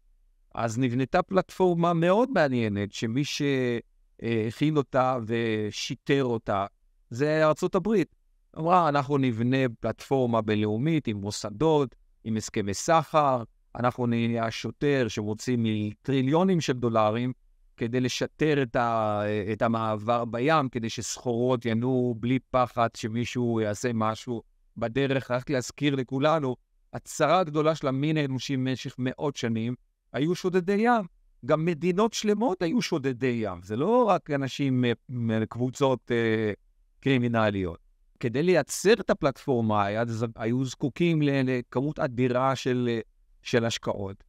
אז 0.56 0.80
נבנתה 0.80 1.22
פלטפורמה 1.22 1.94
מאוד 1.94 2.30
מעניינת, 2.32 2.92
שמי 2.92 3.24
שהכין 3.24 4.78
אותה 4.78 5.18
ושיטר 5.28 6.24
אותה 6.24 6.66
זה 7.10 7.46
ארצות 7.46 7.76
הברית. 7.76 8.16
אמרה, 8.58 8.90
אנחנו 8.90 9.18
נבנה 9.18 9.58
פלטפורמה 9.80 10.42
בינלאומית 10.42 11.08
עם 11.08 11.18
מוסדות, 11.18 11.96
עם 12.24 12.38
הסכמי 12.38 12.74
סחר, 12.74 13.44
אנחנו 13.76 14.08
נהיה 14.08 14.46
השוטר 14.46 15.06
שמוציא 15.08 15.58
מטריליונים 15.60 16.62
של 16.62 16.74
דולרים 16.74 17.34
כדי 17.78 18.00
לשטר 18.00 18.62
את, 18.62 18.76
ה, 18.76 19.22
את 19.54 19.62
המעבר 19.62 20.26
בים, 20.26 20.70
כדי 20.70 20.90
שסחורות 20.90 21.66
ינועו 21.66 22.16
בלי 22.20 22.40
פחד 22.52 22.88
שמישהו 22.98 23.62
יעשה 23.62 23.92
משהו 23.94 24.42
בדרך. 24.78 25.32
רק 25.32 25.50
להזכיר 25.50 25.96
לכולנו, 25.96 26.56
הצרה 26.94 27.40
הגדולה 27.40 27.76
של 27.76 27.88
המין 27.88 28.18
האנושי 28.18 28.58
במשך 28.58 28.96
מאות 28.98 29.36
שנים 29.36 29.76
היו 30.14 30.36
שודדי 30.36 30.78
ים. 30.80 31.06
גם 31.46 31.66
מדינות 31.66 32.14
שלמות 32.14 32.62
היו 32.62 32.82
שודדי 32.82 33.40
ים. 33.44 33.60
זה 33.64 33.76
לא 33.76 34.04
רק 34.04 34.32
אנשים 34.32 34.86
מקבוצות 35.10 36.12
אה, 36.12 36.54
קרימינליות. 37.00 37.80
כדי 38.20 38.44
לייצר 38.44 38.94
את 38.94 39.10
הפלטפורמה, 39.10 39.86
היה, 39.86 40.04
היו 40.36 40.66
זקוקים 40.66 41.22
לכמות 41.22 42.00
אדירה 42.00 42.56
של, 42.56 43.00
של 43.42 43.66
השקעות. 43.66 44.24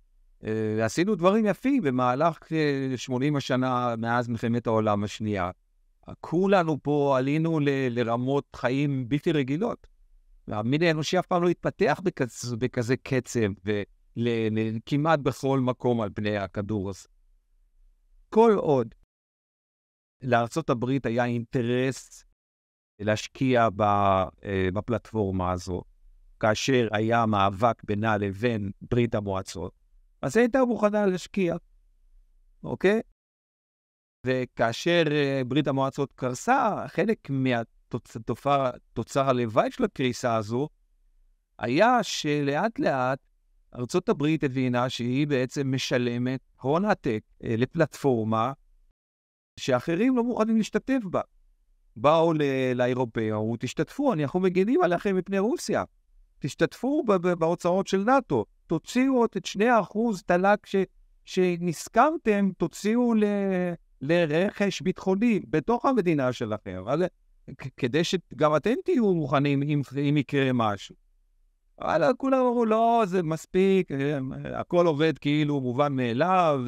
אה, 0.44 0.84
עשינו 0.84 1.14
דברים 1.14 1.46
יפים 1.46 1.82
במהלך 1.82 2.38
80 2.96 3.34
אה, 3.34 3.38
השנה 3.38 3.94
מאז 3.98 4.28
מלחמת 4.28 4.66
העולם 4.66 5.04
השנייה. 5.04 5.50
כולנו 6.20 6.78
פה 6.82 7.14
עלינו 7.18 7.60
ל, 7.60 7.68
לרמות 7.90 8.44
חיים 8.56 9.08
בלתי 9.08 9.32
רגילות. 9.32 9.86
המין 10.48 10.82
האנושי 10.82 11.18
אף 11.18 11.26
פעם 11.26 11.42
לא 11.42 11.48
התפתח 11.48 12.00
בכזה, 12.04 12.56
בכזה 12.56 12.96
קצב, 12.96 13.52
וכמעט 14.16 15.18
בכל 15.18 15.60
מקום 15.60 16.00
על 16.00 16.10
פני 16.14 16.36
הכדור 16.36 16.90
הזה. 16.90 17.08
כל 18.28 18.52
עוד 18.56 18.94
הברית 20.70 21.06
היה 21.06 21.24
אינטרס 21.24 22.24
להשקיע 22.98 23.68
בפלטפורמה 24.72 25.52
הזו, 25.52 25.82
כאשר 26.40 26.88
היה 26.92 27.26
מאבק 27.26 27.84
בינה 27.84 28.16
לבין 28.16 28.70
ברית 28.90 29.14
המועצות, 29.14 29.72
אז 30.22 30.36
היא 30.36 30.42
הייתה 30.42 30.64
מוכנה 30.64 31.06
להשקיע, 31.06 31.56
אוקיי? 32.64 33.00
וכאשר 34.26 35.02
ברית 35.46 35.66
המועצות 35.66 36.12
קרסה, 36.12 36.84
חלק 36.86 37.30
מהתוצר 37.30 39.28
הלוואי 39.28 39.70
של 39.70 39.84
הקריסה 39.84 40.36
הזו 40.36 40.68
היה 41.58 42.02
שלאט 42.02 42.78
לאט 42.78 43.18
ארצות 43.74 44.08
הברית 44.08 44.44
הבינה 44.44 44.88
שהיא 44.88 45.26
בעצם 45.26 45.74
משלמת 45.74 46.40
הון 46.60 46.84
עתק 46.84 47.20
לפלטפורמה 47.40 48.52
שאחרים 49.60 50.16
לא 50.16 50.24
מוכנים 50.24 50.56
להשתתף 50.56 51.00
בה. 51.10 51.20
באו 51.96 52.32
לאירופאים, 52.74 53.34
אמרו, 53.34 53.56
תשתתפו, 53.60 54.12
אנחנו 54.12 54.40
מגינים 54.40 54.82
עליכם 54.82 55.16
מפני 55.16 55.38
רוסיה. 55.38 55.84
תשתתפו 56.38 57.04
בהוצאות 57.38 57.86
של 57.86 58.04
נאט"ו, 58.04 58.44
תוציאו 58.66 59.24
את 59.24 59.36
2% 59.36 59.60
תל"ג 60.26 60.56
שנסכמתם, 61.24 62.50
תוציאו 62.58 63.14
ל... 63.14 63.24
לרכש 64.02 64.80
ביטחוני 64.80 65.40
בתוך 65.50 65.84
המדינה 65.84 66.32
שלכם, 66.32 66.76
אבל 66.78 67.02
כדי 67.76 68.04
שגם 68.04 68.56
אתם 68.56 68.74
תהיו 68.84 69.14
מוכנים 69.14 69.62
אם, 69.62 69.82
אם 70.08 70.16
יקרה 70.16 70.50
משהו. 70.54 71.01
אבל 71.82 72.12
כולם 72.18 72.38
אמרו, 72.38 72.64
לא, 72.64 73.02
זה 73.06 73.22
מספיק, 73.22 73.88
הכל 74.44 74.86
עובד 74.86 75.18
כאילו 75.18 75.60
מובן 75.60 75.92
מאליו, 75.92 76.60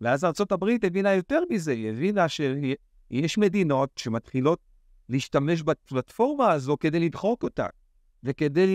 ואז 0.00 0.24
ארה"ב 0.24 0.64
הבינה 0.82 1.12
יותר 1.12 1.40
מזה, 1.50 1.72
היא 1.72 1.90
הבינה 1.90 2.28
שיש 2.28 3.38
מדינות 3.38 3.90
שמתחילות 3.96 4.58
להשתמש 5.08 5.62
בפלטפורמה 5.62 6.52
הזו 6.52 6.76
כדי 6.80 7.00
לדחוק 7.00 7.42
אותה, 7.42 7.66
וכדי 8.22 8.66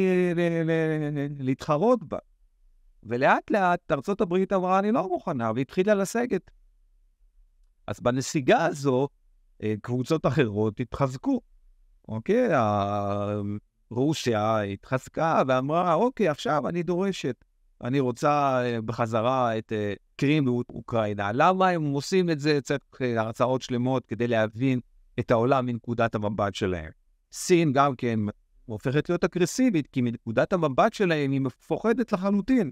להתחרות 1.40 2.04
בה. 2.04 2.18
ולאט 3.04 3.52
לאט 3.52 3.92
ארה"ב 3.92 4.54
אמרה, 4.54 4.80
אני 4.80 4.92
לא 4.92 5.10
מוכנה, 5.10 5.52
והתחילה 5.56 5.96
לסגת. 5.96 6.52
אז 7.88 8.00
בנסיגה 8.00 8.66
הזו, 8.66 9.08
אה, 9.64 9.74
קבוצות 9.82 10.26
אחרות 10.26 10.80
התחזקו, 10.80 11.42
אוקיי? 12.08 12.50
רוסיה 13.92 14.62
התחזקה 14.62 15.42
ואמרה, 15.48 15.94
אוקיי, 15.94 16.28
עכשיו 16.28 16.68
אני 16.68 16.84
דורשת, 16.84 17.44
אני 17.84 18.00
רוצה 18.00 18.62
אה, 18.64 18.82
בחזרה 18.82 19.58
את 19.58 19.74
אה, 19.74 19.94
קרים 20.16 20.48
ואוקראינה. 20.48 21.32
למה 21.34 21.70
הם 21.70 21.92
עושים 21.92 22.30
את 22.30 22.40
זה? 22.40 22.62
צריך 22.62 22.82
הרצאות 23.18 23.62
שלמות 23.62 24.06
כדי 24.06 24.28
להבין 24.28 24.80
את 25.20 25.32
העולם 25.32 25.66
מנקודת 25.66 26.16
המבט 26.16 26.56
שלהם. 26.56 26.92
סין 27.32 27.74
גם 27.74 27.96
כן 27.96 28.20
הופכת 28.66 29.10
להיות 29.10 29.24
אגרסיבית, 29.24 29.88
כי 29.88 30.02
מנקודת 30.02 30.54
המבט 30.54 30.94
שלהם 30.94 31.32
היא 31.32 31.42
מפוחדת 31.42 32.12
לחלוטין 32.12 32.72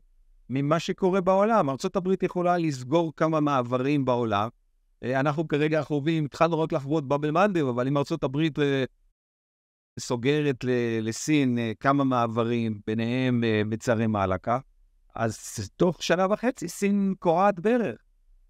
ממה 0.50 0.80
שקורה 0.80 1.22
בעולם. 1.22 1.70
ארה"ב 1.70 2.24
יכולה 2.24 2.58
לסגור 2.58 3.14
כמה 3.16 3.40
מעברים 3.40 4.06
בעולם, 4.06 4.50
אה, 5.04 5.20
אנחנו 5.20 5.48
כרגע 5.48 5.82
חווים, 5.82 6.26
התחלנו 6.26 6.60
רק 6.60 6.74
לחוות 6.74 7.08
בבל 7.08 7.32
מנדר, 7.32 7.70
אבל 7.70 7.88
אם 7.88 7.98
ארה"ב 7.98 8.60
אה, 8.60 8.84
סוגרת 10.00 10.66
לסין 11.02 11.58
אה, 11.58 11.72
כמה 11.80 12.04
מעברים, 12.04 12.80
ביניהם 12.88 13.44
מצרי 13.66 14.08
מלאקה, 14.08 14.60
אז 15.16 15.38
תוך 15.76 16.04
שנה 16.04 16.28
וחצי 16.30 16.68
סין 16.68 17.14
קורעת 17.20 17.60
ברך. 17.60 17.96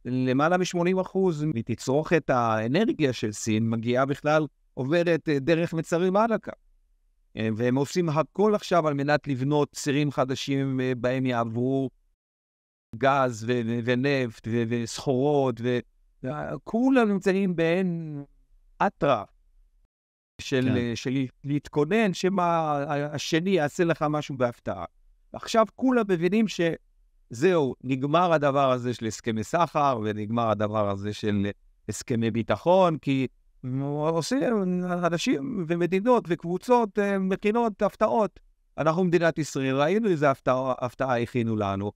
למעלה 0.05 0.57
מ-80% 0.57 1.17
מתצרוכת 1.45 2.29
האנרגיה 2.29 3.13
של 3.13 3.31
סין 3.31 3.69
מגיעה 3.69 4.05
בכלל, 4.05 4.47
עוברת 4.73 5.29
דרך 5.29 5.73
מצרי 5.73 6.09
מלאקה. 6.09 6.51
והם 7.35 7.75
עושים 7.75 8.09
הכל 8.09 8.55
עכשיו 8.55 8.87
על 8.87 8.93
מנת 8.93 9.27
לבנות 9.27 9.71
צירים 9.71 10.11
חדשים 10.11 10.79
בהם 10.97 11.25
יעברו 11.25 11.89
גז 12.95 13.45
ונפט 13.85 14.47
וסחורות 14.69 15.61
כולם 16.63 17.09
נמצאים 17.09 17.55
בעין 17.55 18.23
אטרה 18.87 19.23
של, 20.41 20.69
כן. 20.75 20.95
של 20.95 21.25
להתכונן, 21.43 22.13
שמא 22.13 22.43
השני 23.11 23.49
יעשה 23.49 23.83
לך 23.83 24.05
משהו 24.09 24.37
בהפתעה. 24.37 24.85
עכשיו 25.33 25.65
כולם 25.75 26.05
מבינים 26.09 26.45
שזהו, 26.47 27.75
נגמר 27.83 28.33
הדבר 28.33 28.71
הזה 28.71 28.93
של 28.93 29.05
הסכמי 29.05 29.43
סחר, 29.43 29.99
ונגמר 30.03 30.49
הדבר 30.49 30.89
הזה 30.89 31.13
של 31.13 31.47
הסכמי 31.89 32.31
ביטחון, 32.31 32.97
כי 32.97 33.27
עושים 33.81 34.79
אנשים 35.05 35.65
ומדינות 35.67 36.23
וקבוצות 36.27 36.99
אה, 36.99 37.19
מכינות 37.19 37.81
הפתעות. 37.81 38.39
אנחנו 38.77 39.03
מדינת 39.03 39.37
ישראל, 39.37 39.75
ראינו 39.75 40.09
איזה 40.09 40.31
הפתעה, 40.31 40.73
הפתעה 40.79 41.21
הכינו 41.21 41.55
לנו. 41.55 41.91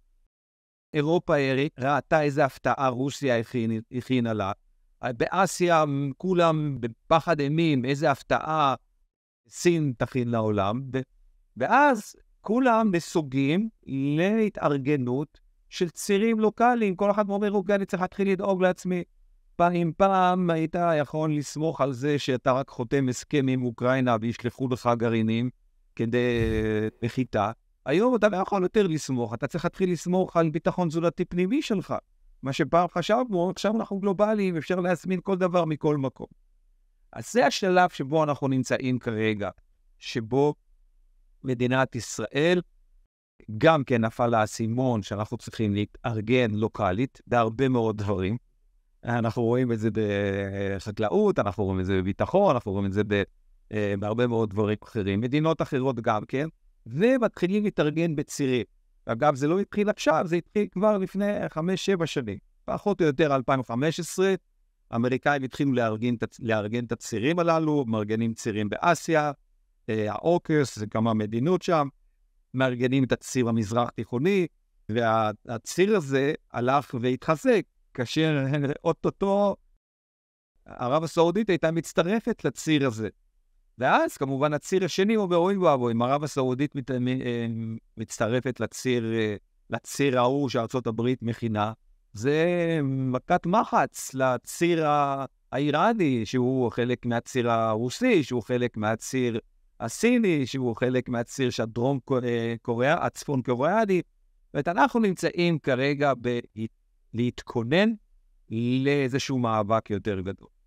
אירופה 0.93 1.35
ראתה 1.79 2.21
איזה 2.21 2.45
הפתעה 2.45 2.87
רוסיה 2.87 3.41
הכינה 3.91 4.33
לה. 4.33 4.51
באסיה 5.03 5.83
כולם 6.17 6.77
בפחד 6.79 7.39
אימים, 7.39 7.85
איזה 7.85 8.11
הפתעה 8.11 8.75
סין 9.49 9.93
תכין 9.97 10.27
לעולם. 10.27 10.81
ואז 11.57 12.15
כולם 12.41 12.95
נסוגים 12.95 13.69
להתארגנות 13.83 15.39
של 15.69 15.89
צירים 15.89 16.39
לוקאליים. 16.39 16.95
כל 16.95 17.11
אחד 17.11 17.29
אומר, 17.29 17.51
אוקיי, 17.51 17.75
אני 17.75 17.85
צריך 17.85 18.01
להתחיל 18.01 18.31
לדאוג 18.31 18.61
לעצמי. 18.61 19.03
פעם 19.55 19.91
פעם 19.97 20.49
היית 20.49 20.75
יכול 20.99 21.37
לסמוך 21.37 21.81
על 21.81 21.93
זה 21.93 22.19
שאתה 22.19 22.51
רק 22.51 22.69
חותם 22.69 23.09
הסכם 23.09 23.47
עם 23.47 23.63
אוקראינה 23.63 24.17
וישלחו 24.21 24.67
לך 24.67 24.89
גרעינים 24.97 25.49
כדי 25.95 26.39
נחיתה. 27.03 27.51
היום 27.85 28.15
אתה 28.15 28.29
לא 28.29 28.37
יכול 28.37 28.63
יותר 28.63 28.87
לסמוך, 28.87 29.33
אתה 29.33 29.47
צריך 29.47 29.65
להתחיל 29.65 29.91
לסמוך 29.91 30.37
על 30.37 30.49
ביטחון 30.49 30.87
תזונתי 30.87 31.25
פנימי 31.25 31.61
שלך. 31.61 31.93
מה 32.43 32.53
שפעם 32.53 32.87
חשבנו, 32.93 33.49
עכשיו 33.49 33.75
אנחנו 33.75 33.99
גלובליים, 33.99 34.57
אפשר 34.57 34.79
להזמין 34.79 35.19
כל 35.23 35.37
דבר 35.37 35.65
מכל 35.65 35.97
מקום. 35.97 36.27
אז 37.13 37.31
זה 37.31 37.45
השלב 37.45 37.89
שבו 37.89 38.23
אנחנו 38.23 38.47
נמצאים 38.47 38.99
כרגע, 38.99 39.49
שבו 39.99 40.55
מדינת 41.43 41.95
ישראל 41.95 42.61
גם 43.57 43.83
כן 43.83 44.05
נפל 44.05 44.33
האסימון 44.33 45.03
שאנחנו 45.03 45.37
צריכים 45.37 45.73
להתארגן 45.73 46.51
לוקאלית 46.51 47.21
בהרבה 47.27 47.69
מאוד 47.69 47.97
דברים. 47.97 48.37
אנחנו 49.03 49.43
רואים 49.43 49.71
את 49.71 49.79
זה 49.79 49.89
בחקלאות, 49.93 51.39
אנחנו 51.39 51.63
רואים 51.63 51.79
את 51.79 51.85
זה 51.85 51.97
בביטחון, 51.97 52.55
אנחנו 52.55 52.71
רואים 52.71 52.85
את 52.85 52.93
זה 52.93 53.01
אה, 53.71 53.93
בהרבה 53.99 54.27
מאוד 54.27 54.49
דברים 54.49 54.77
אחרים. 54.83 55.21
מדינות 55.21 55.61
אחרות 55.61 55.95
גם 55.99 56.25
כן. 56.25 56.47
ומתחילים 56.85 57.63
להתארגן 57.63 58.15
בצירים. 58.15 58.63
אגב, 59.05 59.35
זה 59.35 59.47
לא 59.47 59.59
התחיל 59.59 59.89
עכשיו, 59.89 60.23
זה 60.25 60.35
התחיל 60.35 60.67
כבר 60.71 60.97
לפני 60.97 61.47
5-7 61.47 62.05
שנים. 62.05 62.37
פחות 62.65 63.01
או 63.01 63.05
יותר 63.05 63.35
2015, 63.35 64.33
האמריקאים 64.91 65.43
התחילו 65.43 65.73
לארגן, 65.73 66.15
לארגן 66.39 66.85
את 66.85 66.91
הצירים 66.91 67.39
הללו, 67.39 67.85
מארגנים 67.87 68.33
צירים 68.33 68.69
באסיה, 68.69 69.31
אה, 69.89 70.11
האוקס, 70.11 70.79
זה 70.79 70.87
כמה 70.87 71.13
מדינות 71.13 71.61
שם, 71.61 71.87
מארגנים 72.53 73.03
את 73.03 73.11
הציר 73.11 73.49
המזרח-תיכוני, 73.49 74.47
והציר 74.89 75.95
הזה 75.95 76.33
הלך 76.51 76.95
והתחזק, 77.01 77.61
כאשר 77.93 78.45
אוטוטו 78.83 79.55
ערב 80.65 81.03
הסעודית 81.03 81.49
הייתה 81.49 81.71
מצטרפת 81.71 82.45
לציר 82.45 82.87
הזה. 82.87 83.09
ואז 83.81 84.17
כמובן 84.17 84.53
הציר 84.53 84.85
השני 84.85 85.15
אומר, 85.15 85.37
אוי 85.37 85.57
ואבוי, 85.57 85.93
אם 85.93 86.01
ערב 86.01 86.23
הסעודית 86.23 86.75
מת, 86.75 86.91
אה, 86.91 86.97
מצטרפת 87.97 88.59
לציר, 88.59 89.13
אה, 89.13 89.35
לציר 89.69 90.19
ההוא 90.19 90.49
שארצות 90.49 90.87
הברית 90.87 91.23
מכינה, 91.23 91.73
זה 92.13 92.45
מכת 92.83 93.45
מחץ 93.45 94.13
לציר 94.13 94.85
האיראני, 95.51 96.25
שהוא 96.25 96.71
חלק 96.71 97.05
מהציר 97.05 97.51
הרוסי, 97.51 98.23
שהוא 98.23 98.43
חלק 98.43 98.77
מהציר 98.77 99.39
הסיני, 99.79 100.45
שהוא 100.45 100.75
חלק 100.75 101.09
מהציר 101.09 101.49
של 101.49 101.63
הדרום 101.63 101.99
אה, 102.23 102.55
קוריאה, 102.61 103.05
הצפון 103.05 103.41
קוריאני. 103.41 104.01
זאת 104.53 104.67
אנחנו 104.67 104.99
נמצאים 104.99 105.59
כרגע 105.59 106.13
בלהתכונן 107.13 107.89
לאיזשהו 108.83 109.39
מאבק 109.39 109.89
יותר 109.89 110.19
גדול. 110.19 110.60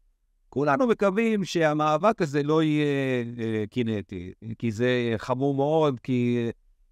כולנו 0.54 0.86
מקווים 0.86 1.44
שהמאבק 1.44 2.22
הזה 2.22 2.42
לא 2.42 2.62
יהיה 2.62 2.86
אה, 3.38 3.64
קינטי, 3.70 4.32
כי 4.58 4.70
זה 4.70 5.14
חמור 5.16 5.54
מאוד, 5.54 6.00
כי 6.00 6.50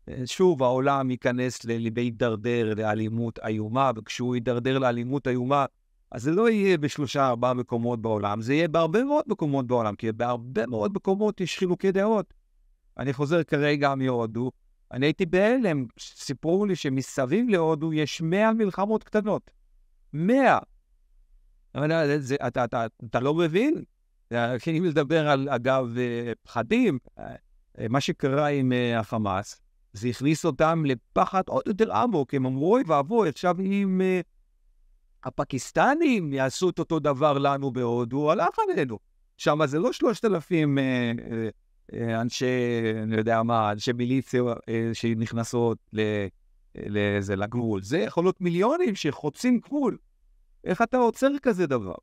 אה, 0.09 0.15
שוב, 0.27 0.63
העולם 0.63 1.11
ייכנס 1.11 1.65
להידרדר 1.65 2.75
לאלימות 2.77 3.39
איומה, 3.39 3.91
וכשהוא 3.97 4.35
יידרדר 4.35 4.79
לאלימות 4.79 5.29
איומה, 5.29 5.65
אז 6.13 6.23
זה 6.23 6.31
לא 6.31 6.51
יהיה 6.51 6.79
בשלושה, 6.79 7.29
ארבעה 7.29 7.55
מקומות 7.55 8.03
בעולם, 8.03 8.41
זה 8.41 8.55
יהיה 8.55 8.69
בהרבה 8.69 9.05
מאוד 9.05 9.25
מקומות 9.27 9.67
בעולם, 9.67 9.95
כי 9.95 10.13
בהרבה 10.13 10.67
מאוד 10.67 10.93
מקומות 10.95 11.41
יש 11.41 11.59
חילוקי 11.59 11.93
דעות. 11.93 12.35
אני 12.99 13.13
חוזר 13.13 13.43
כרגע 13.43 13.95
מהודו, 13.95 14.51
אני 14.93 15.07
הייתי 15.07 15.27
בהלם, 15.27 15.87
סיפרו 16.01 16.67
לי 16.67 16.77
שמסביב 16.77 17.49
להודו 17.49 17.93
יש 17.93 18.23
100 18.23 18.53
מלחמות 18.53 19.05
קטנות. 19.05 19.51
100. 20.13 20.59
אבל 21.75 22.19
זה, 22.19 22.37
אתה, 22.47 22.65
אתה, 22.65 22.87
אתה 23.05 23.21
לא 23.21 23.35
מבין? 23.35 23.83
כשאני 24.59 24.81
מדבר 24.81 25.29
על, 25.29 25.49
אגב, 25.49 25.97
פחדים, 26.43 26.99
מה 27.89 28.01
שקרה 28.01 28.47
עם 28.47 28.73
החמאס, 28.97 29.61
זה 29.93 30.09
הכניס 30.09 30.45
אותם 30.45 30.85
לפחד 30.87 31.43
עוד 31.49 31.63
יותר 31.67 31.93
עמוק. 31.93 32.35
הם 32.35 32.47
אמרו, 32.47 32.73
אוי 32.73 32.83
ואבוי, 32.87 33.29
עכשיו 33.29 33.61
אם 33.61 34.01
הפקיסטנים 35.25 36.33
יעשו 36.33 36.71
את 36.71 36.79
אותו 36.79 36.99
דבר 36.99 37.39
לנו 37.39 37.71
בהודו, 37.71 38.33
הלך 38.33 38.59
עלינו. 38.59 38.99
שם 39.37 39.67
זה 39.67 39.79
לא 39.79 39.93
שלושת 39.93 40.25
אלפים 40.25 40.79
אה, 40.79 41.13
אה, 41.31 41.49
אה, 41.95 42.21
אנשי, 42.21 42.47
אני 43.03 43.17
יודע 43.17 43.43
מה, 43.43 43.73
אנשי 43.73 43.93
מיליציה 43.93 44.43
שנכנסות 44.93 45.79
לגבול. 46.75 47.83
זה 47.83 47.99
יכול 47.99 48.25
להיות 48.25 48.41
מיליונים 48.41 48.95
שחוצים 48.95 49.59
גבול. 49.59 49.97
איך 50.65 50.83
אתה 50.83 50.97
עוצר 50.97 51.29
כזה 51.43 51.67
דבר? 51.67 51.95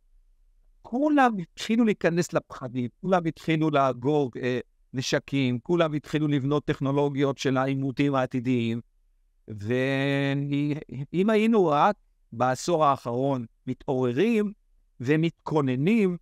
כולם 0.82 1.38
התחילו 1.38 1.86
להיכנס 1.86 2.34
לפחדים, 2.34 2.90
כולם 3.02 3.26
התחילו 3.26 3.70
לאגור 3.70 4.32
אה, 4.42 4.60
נשקים, 4.94 5.60
כולם 5.60 5.94
התחילו 5.94 6.28
לבנות 6.28 6.66
טכנולוגיות 6.66 7.38
של 7.38 7.58
העימותים 7.58 8.16
העתידיים, 8.16 8.82
ואם 9.48 11.30
היינו 11.30 11.68
רק 11.68 11.96
בעשור 12.32 12.86
האחרון 12.86 13.46
מתעוררים 13.68 14.54
ומתכוננים, 15.00 16.18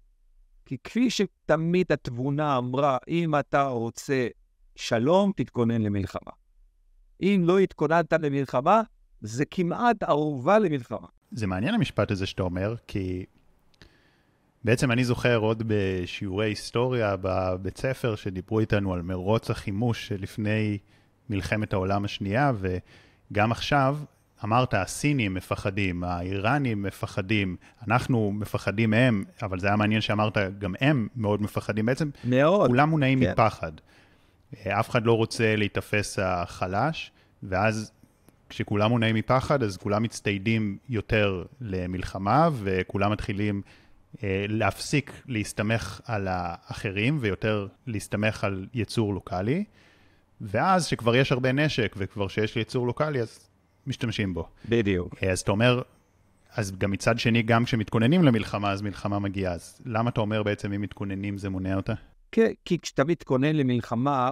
כי 0.65 0.77
כפי 0.83 1.09
שתמיד 1.09 1.91
התבונה 1.91 2.57
אמרה, 2.57 2.97
אם 3.07 3.35
אתה 3.35 3.67
רוצה 3.67 4.27
שלום, 4.75 5.31
תתכונן 5.35 5.81
למלחמה. 5.81 6.31
אם 7.21 7.43
לא 7.45 7.59
התכוננת 7.59 8.13
למלחמה, 8.13 8.81
זה 9.21 9.45
כמעט 9.45 10.03
ערובה 10.03 10.59
למלחמה. 10.59 11.07
זה 11.31 11.47
מעניין 11.47 11.73
המשפט 11.73 12.11
הזה 12.11 12.25
שאתה 12.25 12.43
אומר, 12.43 12.75
כי 12.87 13.25
בעצם 14.63 14.91
אני 14.91 15.03
זוכר 15.03 15.37
עוד 15.37 15.63
בשיעורי 15.67 16.45
היסטוריה 16.45 17.15
בבית 17.21 17.77
ספר, 17.77 18.15
שדיברו 18.15 18.59
איתנו 18.59 18.93
על 18.93 19.01
מרוץ 19.01 19.49
החימוש 19.49 20.11
לפני 20.11 20.77
מלחמת 21.29 21.73
העולם 21.73 22.05
השנייה, 22.05 22.51
וגם 23.31 23.51
עכשיו 23.51 23.97
אמרת, 24.43 24.73
הסינים 24.73 25.33
מפחדים, 25.33 26.03
האיראנים 26.03 26.83
מפחדים, 26.83 27.55
אנחנו 27.87 28.31
מפחדים 28.31 28.89
מהם, 28.89 29.23
אבל 29.41 29.59
זה 29.59 29.67
היה 29.67 29.75
מעניין 29.75 30.01
שאמרת, 30.01 30.37
גם 30.59 30.75
הם 30.81 31.07
מאוד 31.15 31.41
מפחדים. 31.41 31.85
בעצם, 31.85 32.09
מאוד. 32.23 32.69
כולם 32.69 32.89
מונעים 32.89 33.19
כן. 33.19 33.31
מפחד. 33.31 33.71
אף 34.67 34.89
אחד 34.89 35.05
לא 35.05 35.13
רוצה 35.13 35.55
להיתפס 35.55 36.19
החלש, 36.21 37.11
ואז 37.43 37.91
כשכולם 38.49 38.89
מונעים 38.89 39.15
מפחד, 39.15 39.63
אז 39.63 39.77
כולם 39.77 40.03
מצטיידים 40.03 40.77
יותר 40.89 41.43
למלחמה, 41.61 42.49
וכולם 42.53 43.11
מתחילים 43.11 43.61
אה, 44.23 44.45
להפסיק 44.49 45.11
להסתמך 45.27 46.01
על 46.05 46.27
האחרים, 46.29 47.17
ויותר 47.21 47.67
להסתמך 47.87 48.43
על 48.43 48.65
יצור 48.73 49.13
לוקאלי. 49.13 49.63
ואז, 50.41 50.85
כשכבר 50.85 51.15
יש 51.15 51.31
הרבה 51.31 51.51
נשק, 51.51 51.95
וכבר 51.97 52.27
שיש 52.27 52.57
יצור 52.57 52.87
לוקאלי, 52.87 53.21
אז 53.21 53.49
משתמשים 53.87 54.33
בו. 54.33 54.47
בדיוק. 54.69 55.15
אה, 55.23 55.31
אז 55.31 55.39
אתה 55.39 55.51
אומר, 55.51 55.81
אז 56.53 56.71
גם 56.77 56.91
מצד 56.91 57.19
שני, 57.19 57.41
גם 57.41 57.65
כשמתכוננים 57.65 58.23
למלחמה, 58.23 58.71
אז 58.71 58.81
מלחמה 58.81 59.19
מגיעה. 59.19 59.53
אז 59.53 59.81
למה 59.85 60.09
אתה 60.09 60.21
אומר 60.21 60.43
בעצם 60.43 60.73
אם 60.73 60.81
מתכוננים 60.81 61.37
זה 61.37 61.49
מונע 61.49 61.75
אותה? 61.75 61.93
כן, 62.31 62.51
כי 62.65 62.79
כשאתה 62.79 63.03
מתכונן 63.03 63.55
למלחמה, 63.55 64.29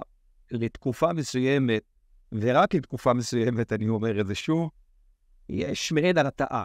לתקופה 0.50 1.12
מסוימת, 1.12 1.82
ורק 2.32 2.74
לתקופה 2.74 3.12
מסוימת, 3.12 3.72
אני 3.72 3.88
אומר 3.88 4.20
את 4.20 4.26
זה 4.26 4.34
שוב, 4.34 4.70
יש 5.48 5.92
מעין 5.92 6.18
הרתעה. 6.18 6.64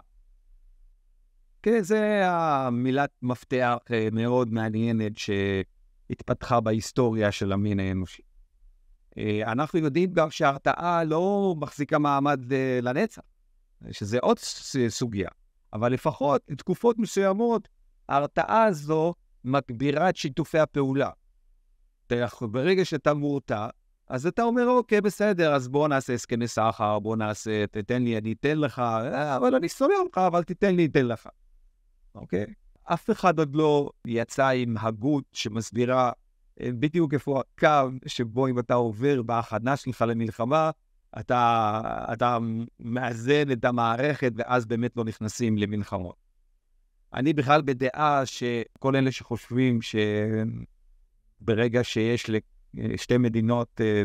כן, 1.64 1.82
זה 1.82 2.22
המילת 2.26 3.10
מפתח 3.22 3.78
אה, 3.92 4.08
מאוד 4.12 4.54
מעניינת 4.54 5.12
שהתפתחה 5.18 6.60
בהיסטוריה 6.60 7.32
של 7.32 7.52
המין 7.52 7.80
האנושי. 7.80 8.22
אה, 9.18 9.52
אנחנו 9.52 9.80
יודעים 9.80 10.14
גם 10.14 10.32
שההרתעה 10.32 11.04
לא 11.04 11.56
מחזיקה 11.58 12.00
מעמד 12.00 12.54
אה, 12.54 12.80
לנצח, 12.82 13.22
שזה 13.92 14.20
עוד 14.22 14.38
סוגיה. 14.88 15.30
אבל 15.74 15.92
לפחות 15.94 16.42
לתקופות 16.50 17.00
מסוימות, 17.00 17.68
ההרתעה 18.10 18.64
הזו 18.64 19.14
מגבירה 19.44 20.10
את 20.10 20.16
שיתופי 20.16 20.60
הפעולה. 20.60 21.10
ברגע 22.42 22.86
שאתה 22.86 23.14
מורתע, 23.14 23.68
אז 24.12 24.28
אתה 24.28 24.44
אומר, 24.44 24.68
אוקיי, 24.68 25.02
בסדר, 25.02 25.54
אז 25.54 25.68
בוא 25.68 25.88
נעשה 25.88 26.14
הסכמי 26.14 26.48
סחר, 26.48 27.00
בוא 27.00 27.16
נעשה, 27.16 27.68
תתן 27.68 28.04
לי, 28.04 28.18
אני 28.18 28.34
אתן 28.34 28.58
לך, 28.58 28.80
אה, 28.80 29.38
אבל 29.38 29.56
אני 29.56 29.70
שונא 29.70 29.94
אותך, 30.04 30.18
אבל 30.18 30.44
תיתן 30.44 30.76
לי, 30.76 30.86
אתן 30.86 31.06
לך. 31.06 31.30
אוקיי? 32.16 32.46
אף 32.84 33.10
אחד 33.10 33.40
עוד 33.40 33.56
לא 33.56 33.90
יצא 34.08 34.48
עם 34.48 34.76
הגות 34.80 35.24
שמסבירה 35.34 36.12
בדיוק 36.60 37.14
איפה 37.14 37.40
הקו 37.40 37.90
שבו 38.06 38.48
אם 38.48 38.60
אתה 38.60 38.74
עובר 38.74 39.22
בהכנה 39.22 39.76
שלך 39.78 40.06
למלחמה, 40.08 40.72
אתה, 41.20 41.82
אתה 42.14 42.38
מאזן 42.80 43.52
את 43.52 43.66
המערכת 43.66 44.32
ואז 44.36 44.66
באמת 44.66 44.98
לא 44.98 45.04
נכנסים 45.04 45.58
למלחמות. 45.58 46.16
אני 47.14 47.34
בכלל 47.34 47.62
בדעה 47.62 48.26
שכל 48.26 48.96
אלה 48.96 49.12
שחושבים 49.12 49.80
שברגע 51.42 51.84
שיש 51.84 52.30
לשתי 52.74 53.18
מדינות 53.18 53.82
אה, 53.82 54.04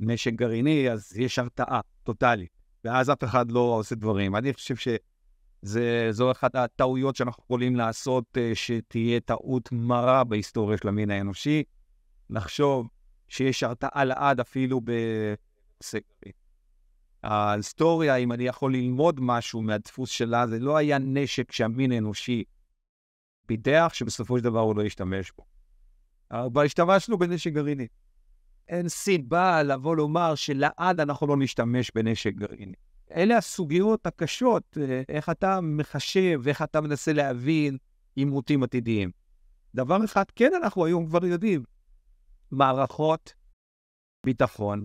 נשק 0.00 0.32
גרעיני, 0.32 0.90
אז 0.90 1.16
יש 1.16 1.38
הרתעה 1.38 1.80
טוטאלית, 2.02 2.50
ואז 2.84 3.10
אף 3.10 3.24
אחד 3.24 3.50
לא 3.50 3.60
עושה 3.60 3.94
דברים. 3.94 4.36
אני 4.36 4.52
חושב 4.52 4.76
ש... 4.76 4.88
זה, 5.62 6.08
זו 6.10 6.30
אחת 6.30 6.54
הטעויות 6.54 7.16
שאנחנו 7.16 7.42
יכולים 7.44 7.76
לעשות, 7.76 8.24
אה, 8.36 8.50
שתהיה 8.54 9.20
טעות 9.20 9.68
מרה 9.72 10.24
בהיסטוריה 10.24 10.78
של 10.78 10.88
המין 10.88 11.10
האנושי, 11.10 11.62
לחשוב 12.30 12.88
שיש 13.28 13.62
הרתעה 13.62 14.04
לעד 14.04 14.40
אפילו 14.40 14.80
בסגרים. 14.80 16.32
ההיסטוריה, 17.22 18.16
אם 18.16 18.32
אני 18.32 18.44
יכול 18.44 18.72
ללמוד 18.72 19.20
משהו 19.20 19.62
מהדפוס 19.62 20.10
שלה, 20.10 20.46
זה 20.46 20.58
לא 20.58 20.76
היה 20.76 20.98
נשק 20.98 21.52
שהמין 21.52 21.92
האנושי 21.92 22.44
פיתח, 23.46 23.90
שבסופו 23.94 24.38
של 24.38 24.44
דבר 24.44 24.60
הוא 24.60 24.76
לא 24.76 24.82
ישתמש 24.82 25.32
בו. 25.36 25.51
אבל 26.32 26.64
השתמשנו 26.64 27.18
בנשק 27.18 27.52
גרעיני. 27.52 27.86
אין 28.68 28.88
סיבה 28.88 29.62
לבוא 29.62 29.96
לומר 29.96 30.34
שלעד 30.34 31.00
אנחנו 31.00 31.26
לא 31.26 31.36
נשתמש 31.36 31.90
בנשק 31.94 32.34
גרעיני. 32.34 32.74
אלה 33.14 33.36
הסוגיות 33.36 34.06
הקשות, 34.06 34.78
אה, 34.80 35.02
איך 35.08 35.28
אתה 35.28 35.60
מחשב, 35.60 36.40
איך 36.46 36.62
אתה 36.62 36.80
מנסה 36.80 37.12
להבין 37.12 37.76
עימותים 38.16 38.62
עתידיים. 38.62 39.10
דבר 39.74 40.04
אחד, 40.04 40.24
כן, 40.36 40.50
אנחנו 40.62 40.84
היום 40.84 41.06
כבר 41.06 41.24
יודעים, 41.26 41.62
מערכות 42.50 43.34
ביטחון 44.26 44.84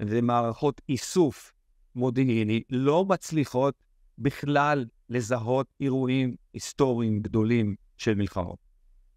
ומערכות 0.00 0.80
איסוף 0.88 1.52
מודיעיני 1.94 2.62
לא 2.70 3.04
מצליחות 3.04 3.74
בכלל 4.18 4.86
לזהות 5.08 5.66
אירועים 5.80 6.36
היסטוריים 6.52 7.20
גדולים 7.20 7.74
של 7.96 8.14
מלחמות. 8.14 8.71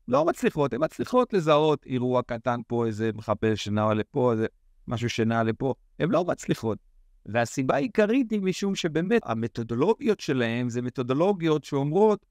לא 0.07 0.25
מצליחות, 0.25 0.73
הן 0.73 0.83
מצליחות 0.83 1.33
לזהות 1.33 1.85
אירוע 1.85 2.21
קטן 2.21 2.59
פה, 2.67 2.85
איזה 2.85 3.11
מחבל 3.13 3.55
שנע 3.55 3.93
לפה, 3.93 4.31
איזה 4.31 4.45
משהו 4.87 5.09
שנע 5.09 5.43
לפה, 5.43 5.73
הן 5.99 6.09
לא 6.09 6.25
מצליחות. 6.25 6.77
והסיבה 7.25 7.75
העיקרית 7.75 8.31
היא 8.31 8.41
משום 8.41 8.75
שבאמת 8.75 9.21
המתודולוגיות 9.25 10.19
שלהם 10.19 10.69
זה 10.69 10.81
מתודולוגיות 10.81 11.63
שאומרות, 11.63 12.25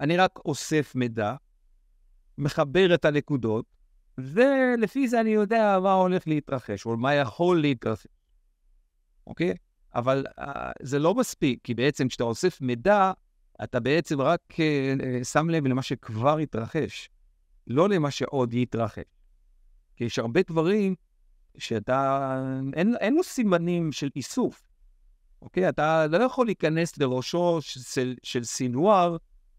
אני 0.00 0.16
רק 0.16 0.38
אוסף 0.44 0.94
מידע, 0.94 1.34
מחבר 2.38 2.94
את 2.94 3.04
הנקודות, 3.04 3.64
ולפי 4.18 5.08
זה 5.08 5.20
אני 5.20 5.30
יודע 5.30 5.78
מה 5.82 5.92
הולך 5.92 6.28
להתרחש, 6.28 6.86
או 6.86 6.96
מה 6.96 7.14
יכול 7.14 7.60
להתרחש, 7.60 8.06
אוקיי? 9.26 9.54
אבל 9.94 10.24
uh, 10.40 10.44
זה 10.82 10.98
לא 10.98 11.14
מספיק, 11.14 11.60
כי 11.64 11.74
בעצם 11.74 12.08
כשאתה 12.08 12.24
אוסף 12.24 12.60
מידע, 12.60 13.12
אתה 13.64 13.80
בעצם 13.80 14.20
רק 14.20 14.40
uh, 14.52 15.24
שם 15.24 15.50
לב 15.50 15.66
למה 15.66 15.82
שכבר 15.82 16.38
התרחש, 16.38 17.10
לא 17.66 17.88
למה 17.88 18.10
שעוד 18.10 18.54
יתרחש. 18.54 19.02
כי 19.96 20.04
יש 20.04 20.18
הרבה 20.18 20.40
דברים 20.48 20.94
שאתה, 21.58 22.38
אין, 22.74 22.96
אין 23.00 23.14
לו 23.14 23.22
סימנים 23.22 23.92
של 23.92 24.08
איסוף, 24.16 24.62
אוקיי? 25.42 25.68
אתה 25.68 26.06
לא 26.06 26.24
יכול 26.24 26.46
להיכנס 26.46 26.98
לראשו 26.98 27.58
של, 27.60 28.14
של 28.22 28.44
סינואר 28.44 29.16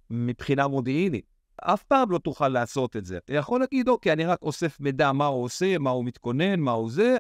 מבחינה 0.10 0.67
מודיעינית. 0.67 1.25
אף 1.62 1.84
פעם 1.84 2.12
לא 2.12 2.17
תוכל 2.17 2.47
לעשות 2.47 2.95
את 2.95 3.06
זה. 3.06 3.17
אתה 3.17 3.34
יכול 3.34 3.60
להגיד, 3.60 3.88
אוקיי, 3.88 4.13
אני 4.13 4.25
רק 4.25 4.41
אוסף 4.41 4.79
מידע 4.79 5.12
מה 5.12 5.25
הוא 5.25 5.43
עושה, 5.43 5.77
מה 5.77 5.89
הוא 5.89 6.06
מתכונן, 6.06 6.60
מה 6.60 6.71
הוא 6.71 6.91
זה. 6.91 7.17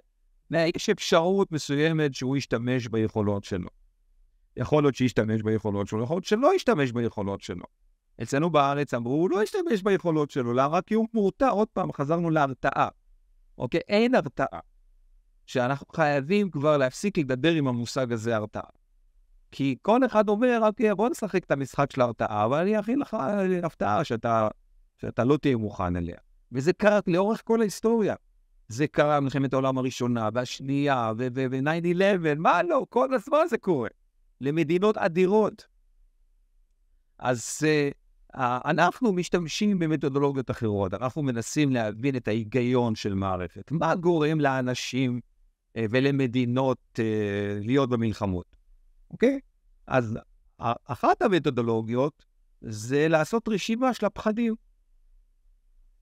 יש 0.51 0.89
אפשרות 0.89 1.51
מסוימת 1.51 2.15
שהוא 2.15 2.37
ישתמש 2.37 2.87
ביכולות 2.87 3.43
שלו. 3.43 3.69
יכול 4.57 4.83
להיות 4.83 4.95
שישתמש 4.95 5.41
ביכולות 5.41 5.87
שלו, 5.87 6.03
יכול 6.03 6.15
להיות 6.15 6.25
שלא 6.25 6.55
ישתמש 6.55 6.91
ביכולות 6.91 7.41
שלו. 7.41 7.65
אצלנו 8.21 8.49
בארץ 8.49 8.93
אמרו, 8.93 9.13
הוא 9.13 9.29
לא 9.29 9.43
ישתמש 9.43 9.81
ביכולות 9.83 10.31
שלו, 10.31 10.53
למה? 10.53 10.81
כי 10.81 10.93
הוא 10.93 11.07
מורתע. 11.13 11.49
עוד 11.49 11.67
פעם, 11.67 11.93
חזרנו 11.93 12.29
להרתעה. 12.29 12.87
אוקיי? 13.57 13.81
אין 13.87 14.15
הרתעה. 14.15 14.59
שאנחנו 15.45 15.87
חייבים 15.95 16.51
כבר 16.51 16.77
להפסיק 16.77 17.17
לדבר 17.17 17.51
עם 17.51 17.67
המושג 17.67 18.11
הזה 18.11 18.35
הרתעה. 18.35 18.69
כי 19.51 19.75
כל 19.81 20.05
אחד 20.05 20.29
אומר, 20.29 20.59
אוקיי, 20.63 20.95
בוא 20.95 21.09
נשחק 21.09 21.43
את 21.43 21.51
המשחק 21.51 21.91
של 21.91 22.01
ההרתעה, 22.01 22.45
אבל 22.45 22.57
אני 22.57 22.79
אכין 22.79 22.99
לך 22.99 23.17
הפתעה 23.63 24.03
שאתה 24.03 24.47
שאתה 24.97 25.23
לא 25.23 25.37
תהיה 25.37 25.57
מוכן 25.57 25.95
אליה. 25.95 26.17
וזה 26.51 26.73
קרה 26.73 26.99
לאורך 27.07 27.41
כל 27.45 27.61
ההיסטוריה. 27.61 28.15
זה 28.67 28.87
קרה 28.87 29.19
במלחמת 29.19 29.53
העולם 29.53 29.77
הראשונה 29.77 30.29
והשנייה 30.33 31.11
ו-9-11, 31.17 32.35
מה 32.37 32.63
לא, 32.63 32.85
כל 32.89 33.13
הזמן 33.13 33.45
זה 33.49 33.57
קורה. 33.57 33.89
למדינות 34.41 34.97
אדירות. 34.97 35.65
אז 37.19 37.59
uh, 37.61 38.37
אנחנו 38.65 39.13
משתמשים 39.13 39.79
במתודולוגיות 39.79 40.51
אחרות, 40.51 40.93
אנחנו 40.93 41.23
מנסים 41.23 41.71
להבין 41.71 42.15
את 42.15 42.27
ההיגיון 42.27 42.95
של 42.95 43.13
מערכת, 43.13 43.71
מה 43.71 43.95
גורם 43.95 44.39
לאנשים 44.39 45.19
uh, 45.19 45.81
ולמדינות 45.89 46.77
uh, 46.95 47.01
להיות 47.65 47.89
במלחמות, 47.89 48.55
אוקיי? 49.11 49.39
אז 49.87 50.17
אחת 50.85 51.21
המתודולוגיות 51.21 52.25
זה 52.61 53.07
לעשות 53.07 53.47
רשימה 53.47 53.93
של 53.93 54.05
הפחדים. 54.05 54.55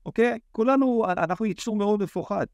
אוקיי? 0.06 0.38
כולנו, 0.52 1.04
אנחנו 1.08 1.46
ייצור 1.46 1.76
מאוד 1.76 2.02
מפוחד. 2.02 2.46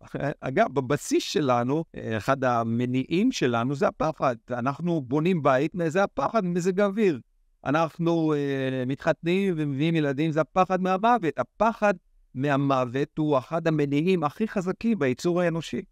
אגב, 0.40 0.74
בבסיס 0.74 1.22
שלנו, 1.22 1.84
אחד 2.16 2.44
המניעים 2.44 3.32
שלנו 3.32 3.74
זה 3.74 3.88
הפחד. 3.88 4.36
אנחנו 4.50 5.00
בונים 5.00 5.42
בית, 5.42 5.72
זה 5.86 6.02
הפחד 6.02 6.44
ממזג 6.44 6.80
האוויר. 6.80 7.20
אנחנו 7.64 8.34
uh, 8.34 8.88
מתחתנים 8.88 9.54
ומביאים 9.56 9.96
ילדים, 9.96 10.32
זה 10.32 10.40
הפחד 10.40 10.82
מהמוות. 10.82 11.38
הפחד 11.38 11.94
מהמוות 12.34 13.18
הוא 13.18 13.38
אחד 13.38 13.68
המניעים 13.68 14.24
הכי 14.24 14.48
חזקים 14.48 14.98
ביצור 14.98 15.40
האנושי. 15.40 15.82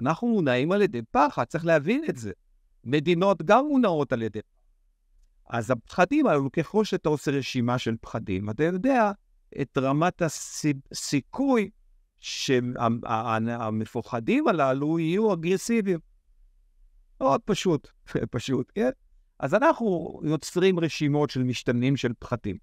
אנחנו 0.00 0.28
מונעים 0.28 0.72
על 0.72 0.82
ידי 0.82 1.00
פחד, 1.10 1.44
צריך 1.44 1.64
להבין 1.64 2.04
את 2.08 2.16
זה. 2.16 2.32
מדינות 2.84 3.42
גם 3.42 3.66
מונעות 3.66 4.12
על 4.12 4.22
ידי 4.22 4.40
אז 5.52 5.70
הפחדים 5.70 6.26
האלו, 6.26 6.52
ככל 6.52 6.84
שאתה 6.84 7.08
עושה 7.08 7.30
רשימה 7.30 7.78
של 7.78 7.94
פחדים, 8.00 8.50
אתה 8.50 8.64
יודע 8.64 9.12
את 9.60 9.78
רמת 9.78 10.22
הסיכוי 10.22 11.70
שהמפוחדים 13.22 14.48
הללו 14.48 14.98
יהיו 14.98 15.32
אגרסיביים. 15.32 15.98
מאוד 17.20 17.40
פשוט, 17.44 17.88
פשוט, 18.34 18.72
כן? 18.74 18.90
אז 19.38 19.54
אנחנו 19.54 20.20
יוצרים 20.24 20.80
רשימות 20.80 21.30
של 21.30 21.42
משתנים 21.42 21.96
של 21.96 22.12
פחדים. 22.18 22.56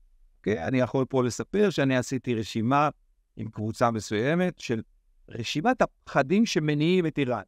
כן? 0.43 0.57
אני 0.67 0.79
יכול 0.79 1.05
פה 1.09 1.23
לספר 1.23 1.69
שאני 1.69 1.97
עשיתי 1.97 2.35
רשימה 2.35 2.89
עם 3.37 3.49
קבוצה 3.49 3.91
מסוימת 3.91 4.59
של 4.59 4.81
רשימת 5.29 5.81
הפחדים 5.81 6.45
שמניעים 6.45 7.05
את 7.05 7.17
איראן. 7.17 7.43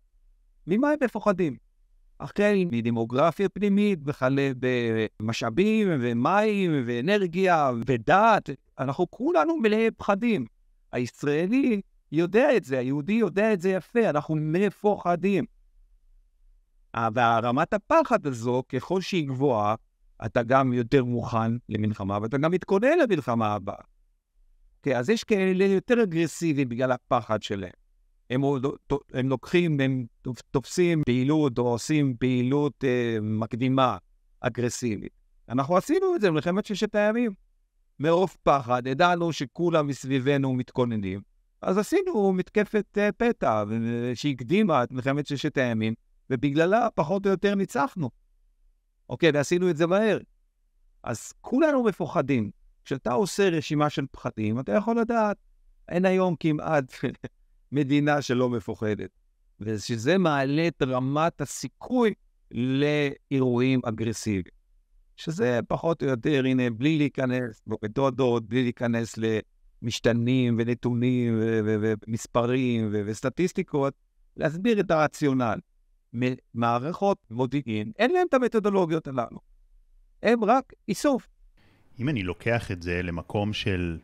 ממה 0.68 0.90
הם 0.90 0.98
מפוחדים? 1.04 1.58
החל 2.20 2.56
מדמוגרפיה 2.72 3.50
פנימית 3.50 4.00
וכלה 4.06 4.52
במשאבים 4.60 5.88
ומים 6.02 6.84
ואנרגיה 6.86 7.72
ודת. 7.88 8.50
אנחנו 8.80 9.12
כולנו 9.12 9.58
מלאי 9.58 9.92
פחדים. 9.98 10.46
הישראלי 10.92 11.82
יודע 12.12 12.58
את 12.58 12.64
זה, 12.64 12.80
היהודי 12.80 13.14
יודע 13.14 13.54
את 13.54 13.62
זה 13.62 13.70
יפה, 13.70 14.10
אנחנו 14.10 14.36
מפוחדים. 14.36 15.46
והרמת 17.14 17.74
הפחד 17.74 18.28
הזו, 18.28 18.64
ככל 18.70 19.02
שהיא 19.02 19.28
גבוהה, 19.28 19.76
אתה 20.26 20.44
גם 20.44 20.74
יותר 20.74 21.04
מוכן 21.04 21.52
למלחמה, 21.70 22.18
ואתה 22.22 22.38
גם 22.38 22.52
מתכונן 22.52 23.00
למלחמה 23.04 23.54
הבאה. 23.54 23.84
אוקיי, 24.78 24.98
אז 24.98 25.10
יש 25.10 25.24
כאלה 25.24 25.66
יותר 25.66 26.04
אגרסיביים 26.04 26.70
בגלל 26.70 26.92
הפחד 26.92 27.44
שלהם. 27.44 27.72
הם, 28.30 28.42
הם 29.14 29.30
לוקחים, 29.30 29.80
הם 29.80 30.06
תופסים 30.52 31.02
פעילות 31.06 31.58
או 31.58 31.68
עושים 31.68 32.16
פעילות 32.20 32.84
אה, 32.84 33.18
מקדימה 33.22 33.98
אגרסיבית. 34.40 35.12
אנחנו 35.50 35.78
עשינו 35.78 36.16
את 36.16 36.22
זה 36.22 36.28
במלחמת 36.28 36.66
ששת 36.66 36.96
הימים. 36.96 37.32
מרוב 38.00 38.36
פחד, 38.44 38.88
ידענו 38.88 39.34
שכולם 39.34 39.88
מסביבנו 39.88 40.54
מתכוננים, 40.54 41.22
אז 41.62 41.78
עשינו 41.78 42.34
מתקפת 42.34 42.98
אה, 42.98 43.12
פתע 43.12 43.64
שהקדימה 44.14 44.84
את 44.84 44.92
מלחמת 44.92 45.28
ששת 45.28 45.58
הימים, 45.58 45.94
ובגללה 46.30 46.88
פחות 46.96 47.26
או 47.26 47.32
יותר 47.32 47.56
ניצחנו. 47.56 48.10
אוקיי, 49.10 49.32
ועשינו 49.34 49.70
את 49.70 49.78
זה 49.78 49.88
מהר. 49.88 50.18
אז 51.04 51.34
כולנו 51.42 51.84
מפוחדים. 51.84 52.52
כשאתה 52.86 53.14
עושה 53.14 53.50
רשימה 53.50 53.90
של 53.90 54.06
פחדים, 54.12 54.60
אתה 54.60 54.72
יכול 54.72 55.00
לדעת, 55.00 55.38
אין 55.90 56.06
היום 56.06 56.36
כמעט 56.40 56.94
מדינה 57.72 58.22
שלא 58.22 58.50
מפוחדת. 58.50 59.10
ושזה 59.60 60.18
מעלה 60.18 60.68
את 60.68 60.82
רמת 60.82 61.42
הסיכוי 61.42 62.14
לאירועים 62.52 63.80
אגרסיביים. 63.84 64.62
שזה 65.16 65.60
פחות 65.68 66.04
או 66.04 66.08
יותר, 66.08 66.44
הנה, 66.46 66.70
בלי 66.70 66.98
להיכנס 66.98 67.62
במתודות, 67.68 68.46
בלי 68.46 68.64
להיכנס 68.64 69.18
למשתנים 69.82 70.56
ונתונים 70.60 71.40
ומספרים 71.64 72.90
וסטטיסטיקות, 72.92 73.94
להסביר 74.38 74.80
את 74.80 74.92
הרציונל. 74.92 75.60
מערכות 76.54 77.18
מודיעין, 77.32 77.92
אין 78.00 78.12
להם 78.12 78.28
את 78.30 78.34
המתודולוגיות 78.34 79.08
הללו. 79.08 79.40
הם 80.24 80.44
רק 80.44 80.74
איסוף. 80.88 81.28
אם 82.00 82.10
אני 82.10 82.24
לוקח 82.24 82.72
את 82.72 82.82
זה 82.82 83.02
למקום 83.02 83.54
של 83.54 83.98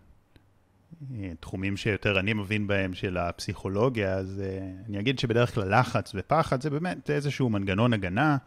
אה, 1.13 1.32
תחומים 1.40 1.78
שיותר 1.78 2.20
אני 2.20 2.34
מבין 2.34 2.68
בהם 2.68 2.94
של 2.94 3.18
הפסיכולוגיה, 3.18 4.13
אז 4.13 4.44
uh, 4.46 4.90
אני 4.90 5.00
אגיד 5.00 5.20
שבדרך 5.20 5.56
כלל 5.56 5.80
לחץ 5.80 6.12
ופחד 6.16 6.62
זה 6.62 6.70
באמת 6.70 7.10
איזשהו 7.10 7.50
מנגנון 7.50 7.94
הגנה 7.94 8.38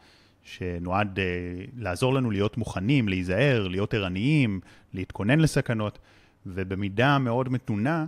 שנועד 0.43 1.19
uh, 1.19 1.23
לעזור 1.77 2.15
לנו 2.15 2.31
להיות 2.31 2.57
מוכנים, 2.57 3.09
להיזהר, 3.09 3.69
להיות 3.69 3.95
ערניים, 3.95 4.61
להתכונן 4.95 5.41
לסכנות, 5.41 5.99
ובמידה 6.47 7.19
מאוד 7.19 7.49
מתונה, 7.49 8.07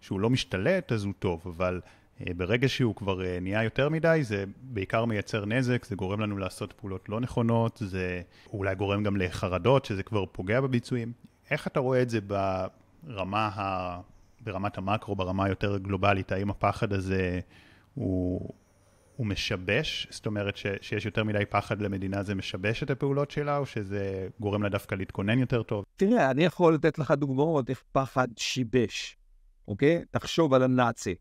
שהוא 0.00 0.20
לא 0.20 0.30
משתלט, 0.30 0.92
אז 0.92 1.04
הוא 1.04 1.12
טוב, 1.18 1.42
אבל 1.46 1.80
uh, 2.20 2.34
ברגע 2.36 2.68
שהוא 2.68 2.94
כבר 2.94 3.20
uh, 3.20 3.24
נהיה 3.40 3.62
יותר 3.62 3.88
מדי, 3.88 4.20
זה 4.22 4.44
בעיקר 4.62 5.04
מייצר 5.04 5.44
נזק, 5.44 5.84
זה 5.84 5.96
גורם 5.96 6.20
לנו 6.20 6.38
לעשות 6.38 6.72
פעולות 6.72 7.08
לא 7.08 7.20
נכונות, 7.20 7.82
זה 7.84 8.22
אולי 8.52 8.74
גורם 8.74 9.02
גם 9.02 9.16
לחרדות, 9.16 9.84
שזה 9.84 10.02
כבר 10.02 10.24
פוגע 10.32 10.60
בביצועים. 10.60 11.12
איך 11.50 11.66
אתה 11.66 11.80
רואה 11.80 12.02
את 12.02 12.10
זה 12.10 12.18
ברמה 13.04 13.50
ה... 13.54 14.00
ברמת 14.44 14.78
המקרו, 14.78 15.16
ברמה 15.16 15.44
היותר 15.44 15.78
גלובלית, 15.78 16.32
האם 16.32 16.50
הפחד 16.50 16.92
הזה 16.92 17.40
הוא, 17.94 18.50
הוא 19.20 19.26
משבש? 19.26 20.06
זאת 20.10 20.26
אומרת 20.26 20.56
ש, 20.56 20.66
שיש 20.80 21.06
יותר 21.06 21.24
מדי 21.24 21.44
פחד 21.50 21.82
למדינה, 21.82 22.22
זה 22.22 22.34
משבש 22.34 22.82
את 22.82 22.90
הפעולות 22.90 23.30
שלה, 23.30 23.56
או 23.56 23.66
שזה 23.66 24.28
גורם 24.40 24.62
לה 24.62 24.68
דווקא 24.68 24.94
להתכונן 24.94 25.38
יותר 25.38 25.62
טוב? 25.62 25.84
תראה, 25.96 26.30
אני 26.30 26.44
יכול 26.44 26.74
לתת 26.74 26.98
לך 26.98 27.10
דוגמאות 27.10 27.70
איך 27.70 27.82
פחד 27.92 28.28
שיבש, 28.36 29.16
אוקיי? 29.68 30.04
תחשוב 30.10 30.54
על 30.54 30.62
הנאצי, 30.62 31.14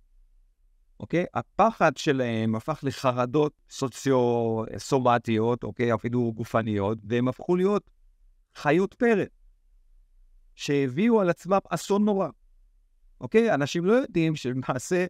אוקיי? 1.00 1.26
הפחד 1.34 1.98
שלהם 1.98 2.56
הפך 2.56 2.80
לחרדות 2.84 3.54
סוציו-סומטיות, 3.70 5.64
אוקיי? 5.64 5.94
אפילו 5.94 6.34
גופניות, 6.36 6.98
והם 7.04 7.28
הפכו 7.28 7.56
להיות 7.56 7.90
חיות 8.56 8.94
פרא. 8.94 9.24
שהביאו 10.56 11.22
על 11.22 11.30
עצמם 11.30 11.60
אסון 11.70 12.06
נורא. 12.06 12.28
אוקיי? 13.22 13.54
אנשים 13.54 13.86
לא 13.86 13.94
יודעים 13.94 14.36
שלמעשה 14.36 15.06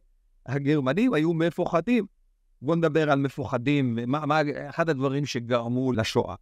הגרמנים 0.45 1.13
היו 1.13 1.33
מפוחדים. 1.33 2.05
בואו 2.61 2.75
נדבר 2.77 3.11
על 3.11 3.19
מפוחדים, 3.19 3.99
מה, 4.07 4.25
מה 4.25 4.41
אחד 4.69 4.89
הדברים 4.89 5.25
שגרמו 5.25 5.91
לשואה. 5.91 6.35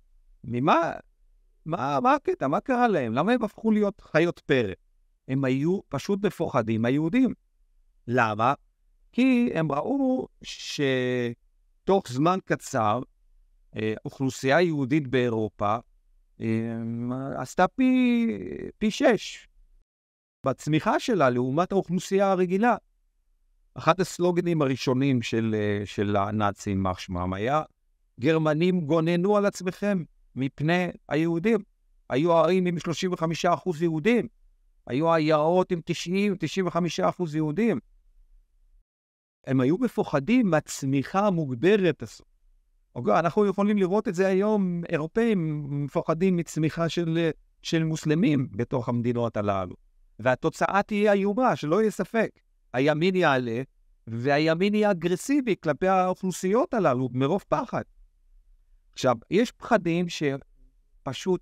ממה, 0.43 0.91
מה, 1.65 1.99
מה 1.99 2.13
הקטע? 2.13 2.47
מה 2.47 2.59
קרה 2.59 2.87
להם? 2.87 3.13
למה 3.13 3.31
הם 3.31 3.43
הפכו 3.43 3.71
להיות 3.71 4.01
חיות 4.01 4.39
פרא? 4.39 4.73
הם 5.27 5.43
היו 5.43 5.79
פשוט 5.89 6.25
מפוחדים, 6.25 6.85
היהודים. 6.85 7.33
למה? 8.07 8.53
כי 9.11 9.49
הם 9.53 9.71
ראו 9.71 10.27
שתוך 10.43 12.07
זמן 12.07 12.39
קצר, 12.45 12.99
אה, 13.75 13.93
אוכלוסייה 14.05 14.61
יהודית 14.61 15.07
באירופה 15.07 15.77
עשתה 17.37 17.67
פי, 17.67 18.27
פי 18.77 18.91
שש 18.91 19.47
בצמיחה 20.45 20.99
שלה 20.99 21.29
לעומת 21.29 21.71
האוכלוסייה 21.71 22.31
הרגילה. 22.31 22.75
אחד 23.77 24.01
הסלוגנים 24.01 24.61
הראשונים 24.61 25.21
של, 25.21 25.55
של 25.85 26.15
הנאצים, 26.15 26.83
מח 26.83 26.99
שמם, 26.99 27.33
היה 27.33 27.61
גרמנים 28.19 28.81
גוננו 28.81 29.37
על 29.37 29.45
עצמכם 29.45 30.03
מפני 30.35 30.87
היהודים. 31.09 31.59
היו 32.09 32.33
ערים 32.33 32.65
עם 32.65 32.77
35% 33.45 33.49
יהודים, 33.81 34.27
היו 34.87 35.13
עיירות 35.13 35.71
עם 35.71 35.81
90-95% 36.99 37.35
יהודים. 37.35 37.79
הם 39.47 39.61
היו 39.61 39.77
מפוחדים 39.77 40.49
מהצמיחה 40.49 41.27
המוגברת 41.27 42.03
הזאת. 42.03 42.27
אוקיי? 42.95 43.19
אנחנו 43.19 43.45
יכולים 43.45 43.77
לראות 43.77 44.07
את 44.07 44.15
זה 44.15 44.27
היום, 44.27 44.81
אירופאים 44.89 45.65
מפוחדים 45.85 46.37
מצמיחה 46.37 46.89
של, 46.89 47.29
של 47.61 47.83
מוסלמים 47.83 48.47
בתוך 48.51 48.89
המדינות 48.89 49.37
הללו. 49.37 49.75
והתוצאה 50.19 50.81
תהיה 50.83 51.13
איומה, 51.13 51.55
שלא 51.55 51.81
יהיה 51.81 51.91
ספק. 51.91 52.29
הימין 52.73 53.15
יעלה, 53.15 53.61
והימין 54.07 54.75
יהיה 54.75 54.91
אגרסיבי 54.91 55.55
כלפי 55.63 55.87
האוכלוסיות 55.87 56.73
הללו 56.73 57.09
מרוב 57.11 57.43
פחד. 57.47 57.81
עכשיו, 58.93 59.15
יש 59.31 59.51
פחדים 59.51 60.05
שפשוט 60.09 61.41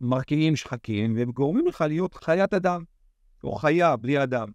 מרקיעים 0.00 0.56
שחקים, 0.56 1.16
והם 1.16 1.30
גורמים 1.30 1.66
לך 1.66 1.80
להיות 1.80 2.14
חיית 2.14 2.54
אדם, 2.54 2.84
או 3.44 3.54
חיה 3.54 3.96
בלי 3.96 4.22
אדם. 4.22 4.48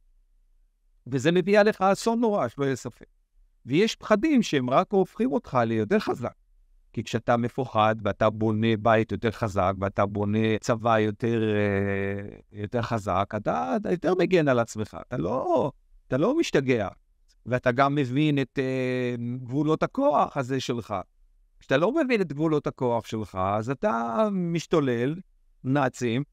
וזה 1.07 1.31
מביא 1.31 1.59
עליך 1.59 1.81
אסון 1.81 2.19
נורא, 2.19 2.47
שלא 2.47 2.65
יהיה 2.65 2.75
ספק. 2.75 3.05
ויש 3.65 3.95
פחדים 3.95 4.43
שהם 4.43 4.69
רק 4.69 4.91
הופכים 4.91 5.31
אותך 5.31 5.57
ליותר 5.65 5.99
חזק. 5.99 6.33
כי 6.93 7.03
כשאתה 7.03 7.37
מפוחד 7.37 7.95
ואתה 8.03 8.29
בונה 8.29 8.77
בית 8.79 9.11
יותר 9.11 9.31
חזק 9.31 9.73
ואתה 9.79 10.05
בונה 10.05 10.57
צבא 10.61 10.99
יותר, 10.99 11.41
אה, 11.55 12.37
יותר 12.51 12.81
חזק, 12.81 13.33
אתה, 13.37 13.75
אתה 13.75 13.91
יותר 13.91 14.13
מגן 14.15 14.47
על 14.47 14.59
עצמך, 14.59 14.97
אתה 15.07 15.17
לא, 15.17 15.71
אתה 16.11 16.19
לא 16.19 16.37
משתגע. 16.37 16.87
ואתה 17.45 17.71
גם 17.71 17.95
מבין 17.95 18.41
את 18.41 18.59
uh, 18.59 19.41
גבולות 19.43 19.83
הכוח 19.83 20.37
הזה 20.37 20.59
שלך. 20.59 20.95
כשאתה 21.59 21.77
לא 21.77 21.91
מבין 21.95 22.21
את 22.21 22.33
גבולות 22.33 22.67
הכוח 22.67 23.05
שלך, 23.05 23.37
אז 23.41 23.69
אתה 23.69 24.27
משתולל, 24.31 25.15
נאצים, 25.63 26.23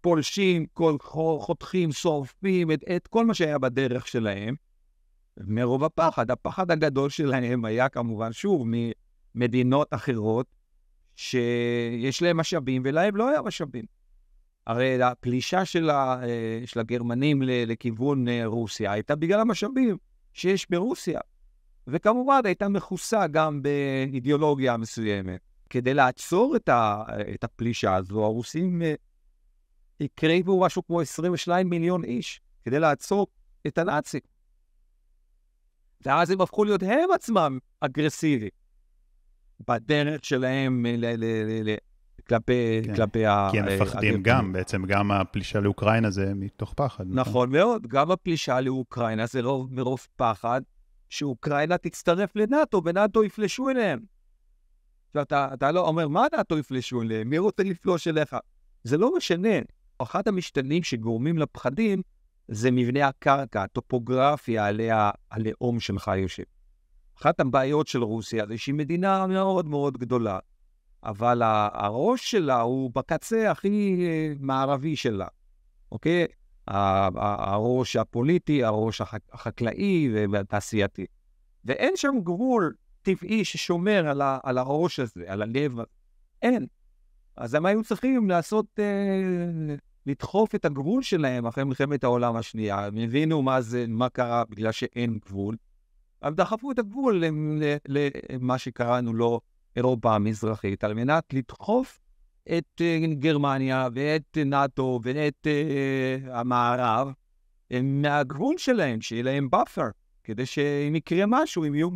פולשים, 0.00 0.66
כל, 0.72 0.96
חותכים, 1.40 1.92
שורפים 1.92 2.72
את, 2.72 2.84
את 2.96 3.06
כל 3.06 3.26
מה 3.26 3.34
שהיה 3.34 3.58
בדרך 3.58 4.06
שלהם, 4.06 4.54
מרוב 5.36 5.84
הפחד. 5.84 6.30
הפחד 6.30 6.70
הגדול 6.70 7.10
שלהם 7.10 7.64
היה 7.64 7.88
כמובן, 7.88 8.32
שוב, 8.32 8.66
ממדינות 9.34 9.88
אחרות, 9.94 10.46
שיש 11.16 12.22
להם 12.22 12.36
משאבים 12.36 12.82
ולהם 12.84 13.16
לא 13.16 13.28
היה 13.28 13.42
משאבים. 13.42 13.84
הרי 14.68 15.02
הפלישה 15.02 15.64
של, 15.64 15.90
ה, 15.90 16.22
אה, 16.22 16.60
של 16.66 16.80
הגרמנים 16.80 17.42
לכיוון 17.42 18.28
אה, 18.28 18.46
רוסיה 18.46 18.92
הייתה 18.92 19.16
בגלל 19.16 19.40
המשאבים 19.40 19.96
שיש 20.32 20.70
ברוסיה. 20.70 21.20
וכמובן 21.86 22.40
הייתה 22.44 22.68
מכוסה 22.68 23.26
גם 23.26 23.62
באידיאולוגיה 23.62 24.76
מסוימת. 24.76 25.40
כדי 25.70 25.94
לעצור 25.94 26.56
את, 26.56 26.68
ה, 26.68 27.04
את 27.34 27.44
הפלישה 27.44 27.94
הזו, 27.94 28.24
הרוסים 28.24 28.82
אה, 28.82 28.94
הקריבו 30.00 30.60
משהו 30.60 30.86
כמו 30.86 31.00
22 31.00 31.70
מיליון 31.70 32.04
איש 32.04 32.40
כדי 32.64 32.78
לעצור 32.78 33.26
את 33.66 33.78
הנאצים. 33.78 34.20
ואז 36.04 36.30
הם 36.30 36.40
הפכו 36.40 36.64
להיות 36.64 36.82
הם 36.82 37.10
עצמם 37.14 37.58
אגרסיביים 37.80 38.50
בדרך 39.68 40.24
שלהם 40.24 40.86
כלפי, 42.28 42.80
כן. 42.84 42.94
כלפי 42.94 43.26
ה... 43.26 43.48
כי 43.50 43.58
הם 43.58 43.66
מפחדים 43.66 44.22
גם, 44.22 44.52
בעצם 44.52 44.84
גם 44.86 45.10
הפלישה 45.10 45.60
לאוקראינה 45.60 46.10
זה 46.10 46.32
מתוך 46.34 46.72
פחד. 46.76 47.04
נכון, 47.06 47.18
נכון 47.18 47.52
מאוד, 47.52 47.86
גם 47.86 48.10
הפלישה 48.10 48.60
לאוקראינה 48.60 49.26
זה 49.26 49.42
לא 49.42 49.66
מרוב 49.70 50.06
פחד 50.16 50.60
שאוקראינה 51.08 51.78
תצטרף 51.78 52.36
לנאטו 52.36 52.82
ונאטו 52.84 53.24
יפלשו 53.24 53.68
אליהם. 53.68 54.00
ואתה 55.14 55.48
אתה 55.54 55.72
לא 55.72 55.88
אומר, 55.88 56.08
מה 56.08 56.26
נאטו 56.36 56.58
יפלשו 56.58 57.02
אליהם? 57.02 57.30
מי 57.30 57.38
רוצה 57.38 57.62
לפלוש 57.62 58.08
אליך? 58.08 58.36
זה 58.84 58.96
לא 58.96 59.16
משנה. 59.16 59.58
אחד 59.98 60.28
המשתנים 60.28 60.82
שגורמים 60.82 61.38
לפחדים 61.38 62.02
זה 62.48 62.70
מבנה 62.70 63.08
הקרקע, 63.08 63.62
הטופוגרפיה 63.62 64.66
עליה 64.66 65.10
הלאום 65.30 65.80
שלך 65.80 66.10
יושב. 66.16 66.42
אחת 67.18 67.40
הבעיות 67.40 67.86
של 67.86 68.02
רוסיה 68.02 68.46
זה 68.46 68.58
שהיא 68.58 68.74
מדינה 68.74 69.26
מאוד 69.26 69.66
מאוד 69.66 69.98
גדולה, 69.98 70.38
אבל 71.04 71.42
הראש 71.72 72.30
שלה 72.30 72.60
הוא 72.60 72.90
בקצה 72.94 73.50
הכי 73.50 74.06
אה, 74.06 74.32
מערבי 74.40 74.96
שלה, 74.96 75.26
אוקיי? 75.92 76.26
הראש 76.66 77.96
הפוליטי, 77.96 78.64
הראש 78.64 79.00
החקלאי 79.32 80.10
והתעשייתי. 80.30 81.06
ואין 81.64 81.96
שם 81.96 82.14
גבול 82.24 82.74
טבעי 83.02 83.44
ששומר 83.44 84.20
על, 84.42 84.58
הראש 84.58 85.00
הזה, 85.00 85.24
על 85.26 85.42
הלב. 85.42 85.72
אין. 86.42 86.66
אז 87.36 87.54
הם 87.54 87.66
היו 87.66 87.82
צריכים 87.84 88.30
לעשות, 88.30 88.66
אה, 88.78 89.74
לדחוף 90.06 90.54
את 90.54 90.64
הגבול 90.64 91.02
שלהם 91.02 91.46
אחרי 91.46 91.64
מלחמת 91.64 92.04
העולם 92.04 92.36
השנייה. 92.36 92.86
הם 92.86 92.96
הבינו 92.96 93.42
מה 93.42 93.60
זה, 93.60 93.84
מה 93.88 94.08
קרה 94.08 94.44
בגלל 94.50 94.72
שאין 94.72 95.18
גבול. 95.18 95.56
הם 96.22 96.34
דחפו 96.34 96.70
את 96.72 96.78
הגבול 96.78 97.24
למה 97.88 98.58
שקראנו 98.58 99.12
לו 99.12 99.40
אירופה 99.78 100.14
המזרחית, 100.14 100.84
על 100.84 100.94
מנת 100.94 101.24
לדחוף 101.32 102.00
את 102.58 102.80
אה, 102.80 102.98
גרמניה 103.12 103.88
ואת 103.94 104.38
נאט"ו 104.46 105.00
ואת 105.02 105.46
אה, 105.46 106.30
המערב 106.32 107.12
מהגבול 107.82 108.58
שלהם, 108.58 109.00
שיהיה 109.00 109.22
להם 109.22 109.50
buffer, 109.50 109.86
כדי 110.24 110.46
שאם 110.46 110.96
יקרה 110.96 111.24
משהו, 111.26 111.64
הם 111.64 111.74
יהיו 111.74 111.90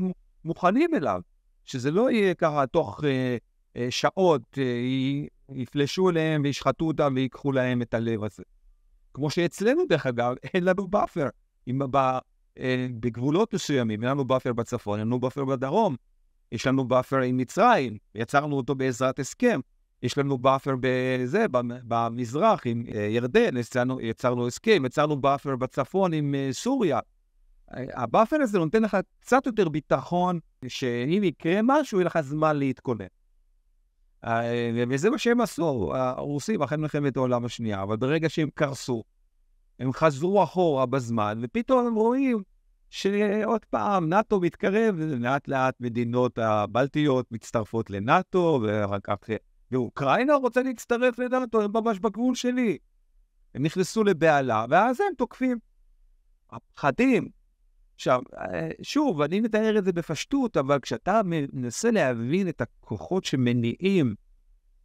מוכנים 0.45 0.95
אליו. 0.95 1.21
שזה 1.65 1.91
לא 1.91 2.11
יהיה 2.11 2.35
ככה 2.35 2.67
תוך 2.67 3.01
שעות, 3.91 4.59
יפלשו 5.49 6.11
אליהם 6.11 6.43
וישחטו 6.45 6.85
אותם 6.85 7.13
ויקחו 7.17 7.53
להם 7.53 7.83
את 7.83 7.95
הלב 7.95 8.25
הזה. 8.25 8.43
כמו 9.15 9.31
שאצלנו, 9.31 9.83
דרך 9.89 10.07
אגב, 10.07 10.35
אין 10.55 10.65
לנו 10.65 10.89
buffer. 10.89 11.27
אם 11.69 11.79
בגבולות 13.01 13.55
מסוימים, 13.55 14.03
אין 14.03 14.11
לנו 14.11 14.25
buffer 14.25 14.53
בצפון, 14.53 14.99
אין 14.99 15.07
לנו 15.07 15.21
buffer 15.21 15.45
בדרום. 15.45 15.97
יש 16.53 16.67
לנו 16.67 16.85
buffer 16.85 17.21
עם 17.21 17.37
מצרים, 17.37 17.97
יצרנו 18.15 18.57
אותו 18.57 18.75
בעזרת 18.75 19.19
הסכם. 19.19 19.61
יש 20.03 20.19
לנו 20.19 20.39
buffer 20.39 20.75
בזה, 20.81 21.47
במזרח 21.89 22.63
עם 22.65 22.85
אה, 22.95 23.01
ירדן, 23.01 23.57
יצרנו, 23.57 24.01
יצרנו 24.01 24.47
הסכם, 24.47 24.83
יצרנו 24.87 25.21
buffer 25.21 25.57
בצפון 25.57 26.13
עם 26.13 26.35
אה, 26.35 26.49
סוריה. 26.53 26.99
ה 27.71 27.80
buffer 27.80 28.37
הזה 28.37 28.59
נותן 28.59 28.83
לך 28.83 28.97
קצת 29.21 29.47
יותר 29.47 29.69
ביטחון, 29.69 30.39
שאם 30.69 31.21
יקרה 31.25 31.61
משהו, 31.63 31.99
יהיה 31.99 32.07
לך 32.07 32.21
זמן 32.21 32.57
להתכונן. 32.57 33.07
אה, 34.25 34.85
וזה 34.89 35.11
מה 35.11 35.19
שהם 35.19 35.41
עשו, 35.41 35.93
הרוסים, 35.95 36.63
אחרי 36.63 36.79
מלחמת 36.79 37.17
העולם 37.17 37.45
השנייה, 37.45 37.83
אבל 37.83 37.97
ברגע 37.97 38.29
שהם 38.29 38.49
קרסו, 38.55 39.03
הם 39.79 39.93
חזרו 39.93 40.43
אחורה 40.43 40.87
בזמן, 40.87 41.39
ופתאום 41.43 41.87
הם 41.87 41.95
רואים 41.95 42.43
שעוד 42.95 43.65
פעם, 43.65 44.09
נאט"ו 44.09 44.41
מתקרב, 44.41 44.97
לאט 44.99 45.49
לאט 45.49 45.75
מדינות 45.81 46.39
הבלטיות 46.39 47.33
מצטרפות 47.33 47.91
לנאט"ו, 47.91 48.61
ואחר 48.63 48.99
כך 49.05 49.17
ואוקראינה 49.71 50.35
רוצה 50.35 50.63
להצטרף 50.63 51.19
לנאט"ו, 51.19 51.63
הם 51.63 51.71
ממש 51.75 51.99
בגבול 51.99 52.35
שלי. 52.35 52.79
הם 53.55 53.63
נכנסו 53.63 54.05
לבהלה, 54.05 54.67
ואז 54.71 55.01
הם 55.01 55.15
תוקפים. 55.19 55.59
הפחדים. 56.51 57.29
עכשיו, 57.95 58.21
שוב, 58.83 59.21
אני 59.21 59.41
מתאר 59.41 59.79
את 59.79 59.85
זה 59.85 59.93
בפשטות, 59.93 60.57
אבל 60.57 60.79
כשאתה 60.81 61.21
מנסה 61.53 61.91
להבין 61.91 62.49
את 62.49 62.61
הכוחות 62.61 63.25
שמניעים 63.25 64.15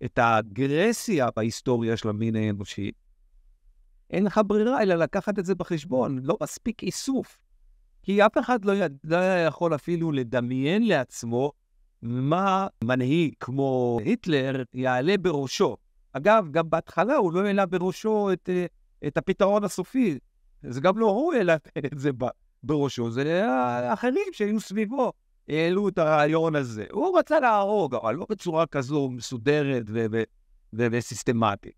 את 0.05 0.18
האגרסיה 0.18 1.28
בהיסטוריה 1.36 1.97
של 1.97 2.10
המין 2.10 2.36
האנושי, 2.36 2.91
אין 4.10 4.24
לך 4.24 4.41
ברירה 4.45 4.82
אלא 4.82 4.95
לקחת 4.95 5.39
את 5.39 5.45
זה 5.45 5.55
בחשבון. 5.55 6.20
לא 6.24 6.38
מספיק 6.43 6.84
איסוף. 6.84 7.46
כי 8.08 8.26
אף 8.26 8.38
אחד 8.38 8.66
לא, 8.66 8.72
יד... 8.72 8.97
לא 9.03 9.18
יכול 9.47 9.76
אפילו 9.76 10.12
לדמיין 10.12 10.88
לעצמו 10.88 11.51
מה 12.01 12.68
מנהיג 12.84 13.34
כמו 13.39 13.99
היטלר 14.05 14.64
יעלה 14.74 15.18
בראשו. 15.18 15.78
אגב, 16.14 16.47
גם 16.51 16.70
בהתחלה 16.70 17.16
הוא 17.16 17.34
לא 17.34 17.45
העלה 17.45 17.66
בראשו 17.66 18.34
את, 18.34 18.49
את 19.08 19.18
הפתרון 19.18 19.64
הסופי. 19.64 20.20
זה 20.64 20.82
גם 20.82 20.97
לא 20.97 21.05
הוא 21.05 21.34
העלה 21.34 21.55
את 21.78 21.99
זה 21.99 22.10
בראשו, 22.64 23.12
זה 23.12 23.45
האחרים 23.49 24.28
שהיו 24.32 24.60
סביבו 24.60 25.14
העלו 25.49 25.89
את 25.89 25.97
הרעיון 25.97 26.55
הזה. 26.55 26.86
הוא 26.91 27.20
רצה 27.20 27.39
להרוג, 27.39 27.95
אבל 27.95 28.16
לא 28.16 28.26
בצורה 28.30 28.66
כזו 28.66 29.10
מסודרת 29.10 29.84
וסיסטמטית. 30.74 31.74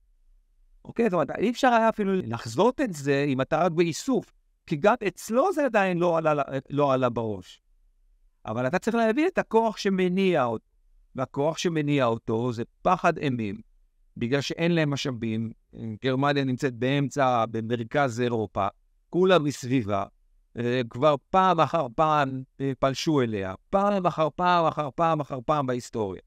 אוקיי? 0.85 1.05
זאת 1.05 1.13
אומרת, 1.13 1.31
אי 1.31 1.49
אפשר 1.49 1.67
היה 1.67 1.89
אפילו 1.89 2.13
לחזות 2.15 2.81
את 2.81 2.93
זה 2.93 3.25
אם 3.27 3.41
אתה 3.41 3.57
רק 3.57 3.71
באיסוף, 3.71 4.38
כי 4.69 4.75
גם 4.75 4.95
אצלו 5.07 5.53
זה 5.53 5.65
עדיין 5.65 5.97
לא 5.97 6.17
עלה, 6.17 6.33
לא 6.69 6.93
עלה 6.93 7.09
בראש. 7.09 7.61
אבל 8.45 8.67
אתה 8.67 8.79
צריך 8.79 8.95
להבין 8.95 9.27
את 9.27 9.37
הכוח 9.37 9.77
שמניע 9.77 10.43
אותו. 10.43 10.65
והכוח 11.15 11.57
שמניע 11.57 12.05
אותו 12.05 12.53
זה 12.53 12.63
פחד 12.81 13.17
אימים, 13.17 13.61
בגלל 14.17 14.41
שאין 14.41 14.71
להם 14.71 14.89
משאבים. 14.89 15.51
גרמניה 16.03 16.43
נמצאת 16.43 16.73
באמצע, 16.73 17.45
במרכז 17.51 18.21
אירופה, 18.21 18.67
כולם 19.09 19.43
מסביבה, 19.43 20.03
אה, 20.57 20.81
כבר 20.89 21.15
פעם 21.29 21.59
אחר 21.59 21.87
פעם 21.95 22.43
אה, 22.61 22.71
פלשו 22.79 23.21
אליה, 23.21 23.53
פעם 23.69 24.05
אחר 24.05 24.27
פעם 24.35 24.65
אחר 24.65 24.89
פעם 24.95 25.19
אחר 25.19 25.39
פעם 25.45 25.67
בהיסטוריה. 25.67 26.21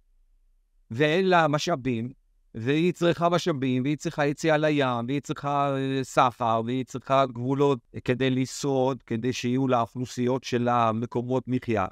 ואין 0.90 1.28
לה 1.28 1.48
משאבים, 1.48 2.12
והיא 2.54 2.92
צריכה 2.92 3.28
משאבים, 3.28 3.82
והיא 3.82 3.96
צריכה 3.96 4.26
יציאה 4.26 4.56
לים, 4.56 5.06
והיא 5.08 5.20
צריכה 5.20 5.76
אה, 5.76 6.00
סחר, 6.02 6.62
והיא 6.66 6.84
צריכה 6.84 7.26
גבולות 7.26 7.78
כדי 8.04 8.30
לשרוד, 8.30 9.02
כדי 9.02 9.32
שיהיו 9.32 9.68
לאוכלוסיות 9.68 10.44
שלה 10.44 10.92
מקומות 10.92 11.44
מחיה. 11.46 11.86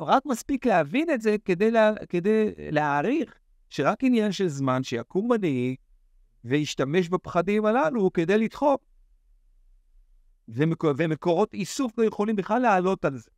רק 0.00 0.22
מספיק 0.26 0.66
להבין 0.66 1.10
את 1.10 1.20
זה 1.20 1.36
כדי, 1.44 1.70
לה, 1.70 1.92
כדי 2.08 2.50
להעריך 2.58 3.34
שרק 3.70 4.04
עניין 4.04 4.32
של 4.32 4.48
זמן 4.48 4.82
שיקום 4.82 5.32
מנהיג 5.32 5.76
וישתמש 6.44 7.08
בפחדים 7.08 7.64
הללו 7.64 8.12
כדי 8.12 8.38
לדחוק. 8.38 8.82
ומקור, 10.48 10.90
ומקורות 10.96 11.54
איסוף 11.54 11.98
לא 11.98 12.04
יכולים 12.04 12.36
בכלל 12.36 12.62
לעלות 12.62 13.04
על 13.04 13.16
זה. 13.16 13.30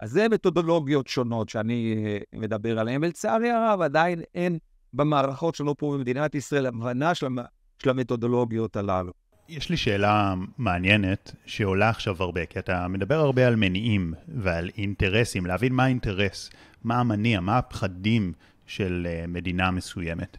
אז 0.00 0.10
זה 0.10 0.28
מתודולוגיות 0.28 1.06
שונות 1.06 1.48
שאני 1.48 1.96
מדבר 2.32 2.78
עליהן, 2.78 3.04
ולצערי 3.04 3.50
הרב 3.50 3.80
עדיין 3.80 4.22
אין 4.34 4.58
במערכות 4.94 5.54
שלנו 5.54 5.76
פה 5.76 5.94
במדינת 5.94 6.34
ישראל, 6.34 6.66
הבנה 6.66 7.14
של, 7.14 7.26
המ... 7.26 7.38
של 7.82 7.90
המתודולוגיות 7.90 8.76
הללו. 8.76 9.12
יש 9.48 9.70
לי 9.70 9.76
שאלה 9.76 10.34
מעניינת 10.58 11.34
שעולה 11.46 11.88
עכשיו 11.88 12.16
הרבה, 12.18 12.46
כי 12.46 12.58
אתה 12.58 12.88
מדבר 12.88 13.18
הרבה 13.18 13.46
על 13.46 13.56
מניעים 13.56 14.14
ועל 14.28 14.70
אינטרסים, 14.76 15.46
להבין 15.46 15.72
מה 15.72 15.84
האינטרס, 15.84 16.50
מה 16.84 17.00
המניע, 17.00 17.40
מה 17.40 17.58
הפחדים 17.58 18.32
של 18.66 19.06
אה, 19.10 19.24
מדינה 19.28 19.70
מסוימת. 19.70 20.36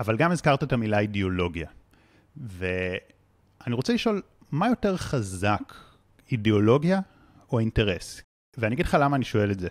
אבל 0.00 0.16
גם 0.16 0.30
הזכרת 0.30 0.62
את 0.62 0.72
המילה 0.72 0.98
אידיאולוגיה. 0.98 1.68
ואני 2.36 3.74
רוצה 3.74 3.94
לשאול, 3.94 4.22
מה 4.50 4.68
יותר 4.68 4.96
חזק, 4.96 5.74
אידיאולוגיה 6.32 7.00
או 7.52 7.58
אינטרס? 7.58 8.22
ואני 8.58 8.74
אגיד 8.74 8.86
לך 8.86 8.96
למה 9.00 9.16
אני 9.16 9.24
שואל 9.24 9.50
את 9.50 9.60
זה. 9.60 9.68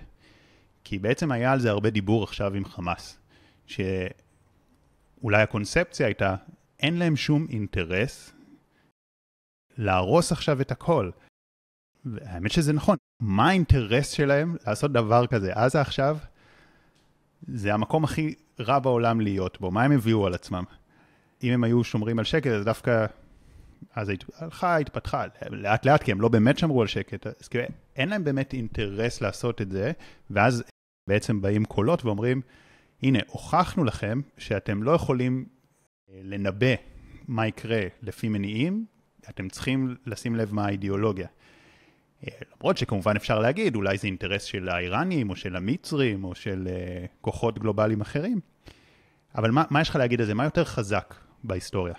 כי 0.83 0.99
בעצם 0.99 1.31
היה 1.31 1.51
על 1.51 1.59
זה 1.59 1.69
הרבה 1.69 1.89
דיבור 1.89 2.23
עכשיו 2.23 2.53
עם 2.53 2.65
חמאס, 2.65 3.17
שאולי 3.67 5.41
הקונספציה 5.41 6.05
הייתה, 6.05 6.35
אין 6.79 6.97
להם 6.97 7.15
שום 7.15 7.47
אינטרס 7.49 8.31
להרוס 9.77 10.31
עכשיו 10.31 10.61
את 10.61 10.71
הכל. 10.71 11.09
והאמת 12.05 12.51
שזה 12.51 12.73
נכון, 12.73 12.97
מה 13.19 13.49
האינטרס 13.49 14.09
שלהם 14.09 14.55
לעשות 14.67 14.91
דבר 14.91 15.27
כזה? 15.27 15.53
עזה 15.53 15.81
עכשיו 15.81 16.17
זה 17.47 17.73
המקום 17.73 18.03
הכי 18.03 18.35
רע 18.59 18.79
בעולם 18.79 19.21
להיות 19.21 19.61
בו, 19.61 19.71
מה 19.71 19.83
הם 19.83 19.91
הביאו 19.91 20.27
על 20.27 20.33
עצמם? 20.33 20.63
אם 21.43 21.53
הם 21.53 21.63
היו 21.63 21.83
שומרים 21.83 22.19
על 22.19 22.25
שקט, 22.25 22.51
אז 22.51 22.65
דווקא... 22.65 23.05
אז 23.95 24.11
הלכה, 24.37 24.77
התפתחה, 24.77 25.25
לאט 25.49 25.85
לאט, 25.85 26.03
כי 26.03 26.11
הם 26.11 26.21
לא 26.21 26.29
באמת 26.29 26.57
שמרו 26.57 26.81
על 26.81 26.87
שקט, 26.87 27.27
אז 27.27 27.47
כאילו 27.47 27.65
אין 27.95 28.09
להם 28.09 28.23
באמת 28.23 28.53
אינטרס 28.53 29.21
לעשות 29.21 29.61
את 29.61 29.71
זה, 29.71 29.91
ואז 30.29 30.63
בעצם 31.09 31.41
באים 31.41 31.65
קולות 31.65 32.05
ואומרים, 32.05 32.41
הנה, 33.03 33.19
הוכחנו 33.27 33.83
לכם 33.83 34.21
שאתם 34.37 34.83
לא 34.83 34.91
יכולים 34.91 35.45
אה, 36.09 36.19
לנבא 36.23 36.75
מה 37.27 37.47
יקרה 37.47 37.81
לפי 38.01 38.29
מניעים, 38.29 38.85
אתם 39.29 39.49
צריכים 39.49 39.95
לשים 40.05 40.35
לב 40.35 40.53
מה 40.53 40.65
האידיאולוגיה. 40.65 41.27
אה, 42.23 42.29
למרות 42.55 42.77
שכמובן 42.77 43.15
אפשר 43.15 43.39
להגיד, 43.39 43.75
אולי 43.75 43.97
זה 43.97 44.07
אינטרס 44.07 44.43
של 44.43 44.69
האיראנים, 44.69 45.29
או 45.29 45.35
של 45.35 45.55
המצרים, 45.55 46.23
או 46.23 46.35
של 46.35 46.67
uh, 46.67 47.07
כוחות 47.21 47.59
גלובליים 47.59 48.01
אחרים. 48.01 48.39
אבל 49.35 49.51
מה, 49.51 49.63
מה 49.69 49.81
יש 49.81 49.89
לך 49.89 49.95
להגיד 49.95 50.21
על 50.21 50.27
זה? 50.27 50.33
מה 50.33 50.43
יותר 50.43 50.63
חזק 50.63 51.15
בהיסטוריה? 51.43 51.93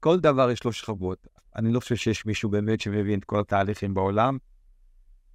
כל 0.00 0.20
דבר 0.20 0.50
יש 0.50 0.64
לו 0.64 0.72
שכבות. 0.72 1.26
אני 1.56 1.72
לא 1.72 1.80
חושב 1.80 1.96
שיש 1.96 2.26
מישהו 2.26 2.50
באמת 2.50 2.80
שמבין 2.80 3.18
את 3.18 3.24
כל 3.24 3.40
התהליכים 3.40 3.94
בעולם. 3.94 4.38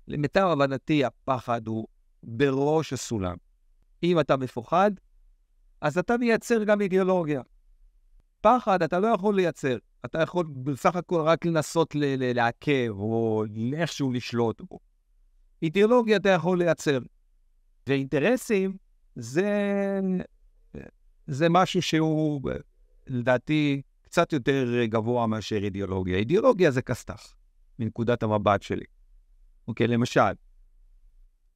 למיטב 0.07 0.47
הבנתי, 0.51 1.05
הפחד 1.05 1.67
הוא 1.67 1.87
בראש 2.23 2.93
הסולם. 2.93 3.35
אם 4.03 4.19
אתה 4.19 4.37
מפוחד, 4.37 4.91
אז 5.81 5.97
אתה 5.97 6.17
מייצר 6.17 6.63
גם 6.63 6.81
אידיאולוגיה. 6.81 7.41
פחד 8.41 8.83
אתה 8.83 8.99
לא 8.99 9.07
יכול 9.07 9.35
לייצר. 9.35 9.77
אתה 10.05 10.21
יכול 10.21 10.45
בסך 10.63 10.95
הכל 10.95 11.21
רק 11.21 11.45
לנסות 11.45 11.95
לעכב 11.95 12.89
או 12.89 13.43
איכשהו 13.73 14.11
לשלוט 14.11 14.61
בו. 14.61 14.79
אידיאולוגיה 15.61 16.17
אתה 16.17 16.29
יכול 16.29 16.57
לייצר. 16.57 16.99
ואינטרסים 17.87 18.77
זה, 19.15 19.51
זה 21.27 21.49
משהו 21.49 21.81
שהוא, 21.81 22.41
לדעתי, 23.07 23.81
קצת 24.01 24.33
יותר 24.33 24.85
גבוה 24.85 25.27
מאשר 25.27 25.55
אידיאולוגיה. 25.55 26.17
אידיאולוגיה 26.17 26.71
זה 26.71 26.81
כסת"ח, 26.81 27.35
מנקודת 27.79 28.23
המבט 28.23 28.61
שלי. 28.61 28.85
אוקיי, 29.67 29.87
למשל, 29.87 30.21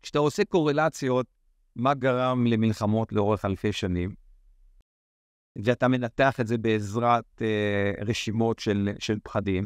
כשאתה 0.02 0.20
עושה 0.20 0.46
קורלציות, 0.46 1.26
מה 1.76 1.94
גרם 1.94 2.48
למלחמות 2.48 3.12
לאורך 3.12 3.46
אלפי 3.46 3.72
שנים, 3.72 4.16
ואתה 5.56 5.88
מנתח 5.88 6.40
את 6.40 6.48
זה 6.48 6.58
בעזרת 6.58 7.42
אה, 7.42 7.92
רשימות 8.06 8.60
של, 8.60 8.90
של 9.00 9.18
פחדים, 9.24 9.66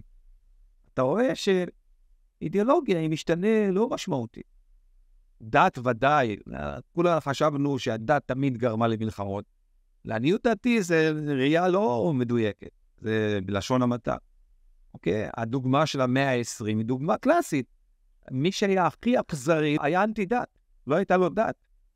אתה 0.93 1.01
רואה 1.01 1.31
שאידיאולוגיה 1.35 2.99
היא 2.99 3.09
משתנה 3.09 3.71
לא 3.71 3.89
משמעותי. 3.89 4.41
דת 5.41 5.77
ודאי, 5.77 6.35
כולנו 6.91 7.21
חשבנו 7.21 7.79
שהדת 7.79 8.21
תמיד 8.25 8.57
גרמה 8.57 8.87
למלחמות. 8.87 9.45
לעניות 10.05 10.43
דעתי 10.43 10.81
זו 10.83 10.95
ראייה 11.27 11.67
לא 11.67 12.11
מדויקת, 12.15 12.69
זה 12.97 13.39
בלשון 13.45 13.81
המעטה. 13.81 14.15
אוקיי? 14.93 15.29
הדוגמה 15.37 15.85
של 15.85 16.01
המאה 16.01 16.31
ה-20 16.31 16.65
היא 16.65 16.85
דוגמה 16.85 17.17
קלאסית. 17.17 17.65
מי 18.31 18.51
שהיה 18.51 18.87
הכי 18.87 19.19
אכזרי 19.19 19.77
היה 19.81 20.03
אנטי-דת, 20.03 20.47
לא 20.87 20.95
הייתה 20.95 21.17
לו 21.17 21.29
דת. 21.29 21.55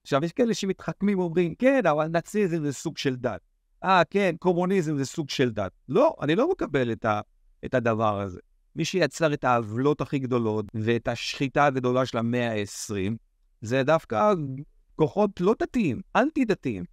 עכשיו, 0.09 0.25
יש 0.25 0.31
כאלה 0.31 0.53
שמתחכמים 0.53 1.19
ואומרים, 1.19 1.55
כן, 1.55 1.85
אבל 1.85 2.07
נאציזם 2.07 2.63
זה 2.63 2.73
סוג 2.73 2.97
של 2.97 3.15
דת. 3.15 3.41
אה, 3.83 4.01
כן, 4.09 4.35
קומוניזם 4.39 4.97
זה 4.97 5.05
סוג 5.05 5.29
של 5.29 5.51
דת. 5.51 5.71
לא, 5.89 6.15
אני 6.21 6.35
לא 6.35 6.51
מקבל 6.51 6.91
את, 6.91 7.05
ה, 7.05 7.21
את 7.65 7.73
הדבר 7.73 8.21
הזה. 8.21 8.39
מי 8.75 8.85
שיצר 8.85 9.33
את 9.33 9.43
העוולות 9.43 10.01
הכי 10.01 10.19
גדולות 10.19 10.65
ואת 10.73 11.07
השחיטה 11.07 11.65
הגדולה 11.65 12.05
של 12.05 12.17
המאה 12.17 12.51
ה-20, 12.51 13.13
זה 13.61 13.83
דווקא 13.83 14.33
כוחות 14.95 15.41
לא 15.41 15.55
דתיים, 15.59 16.01
אנטי-דתיים. 16.15 16.83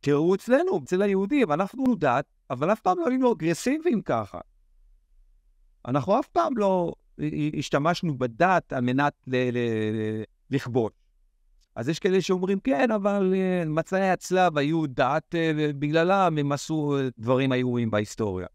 תראו 0.00 0.34
אצלנו, 0.34 0.80
אצל 0.84 1.02
היהודים, 1.02 1.52
אנחנו 1.52 1.94
דת, 1.98 2.24
אבל 2.50 2.72
אף 2.72 2.80
פעם 2.80 2.98
לא 2.98 3.06
היינו 3.08 3.32
אגרסיביים 3.32 4.02
ככה. 4.02 4.38
אנחנו 5.86 6.20
אף 6.20 6.26
פעם 6.26 6.56
לא 6.56 6.92
השתמשנו 7.58 8.18
בדת 8.18 8.72
על 8.72 8.80
מנת 8.80 9.28
לכבוש. 10.50 10.92
אז 11.76 11.88
יש 11.88 11.98
כאלה 11.98 12.20
שאומרים, 12.20 12.60
כן, 12.60 12.90
אבל 12.90 13.34
אה, 13.36 13.64
מצאי 13.66 14.10
הצלב 14.10 14.58
היו 14.58 14.86
דת, 14.86 15.34
אה, 15.34 15.52
בגללם 15.78 16.38
הם 16.38 16.52
עשו 16.52 16.96
אה, 16.98 17.08
דברים 17.18 17.52
איומים 17.52 17.90
בהיסטוריה. 17.90 18.46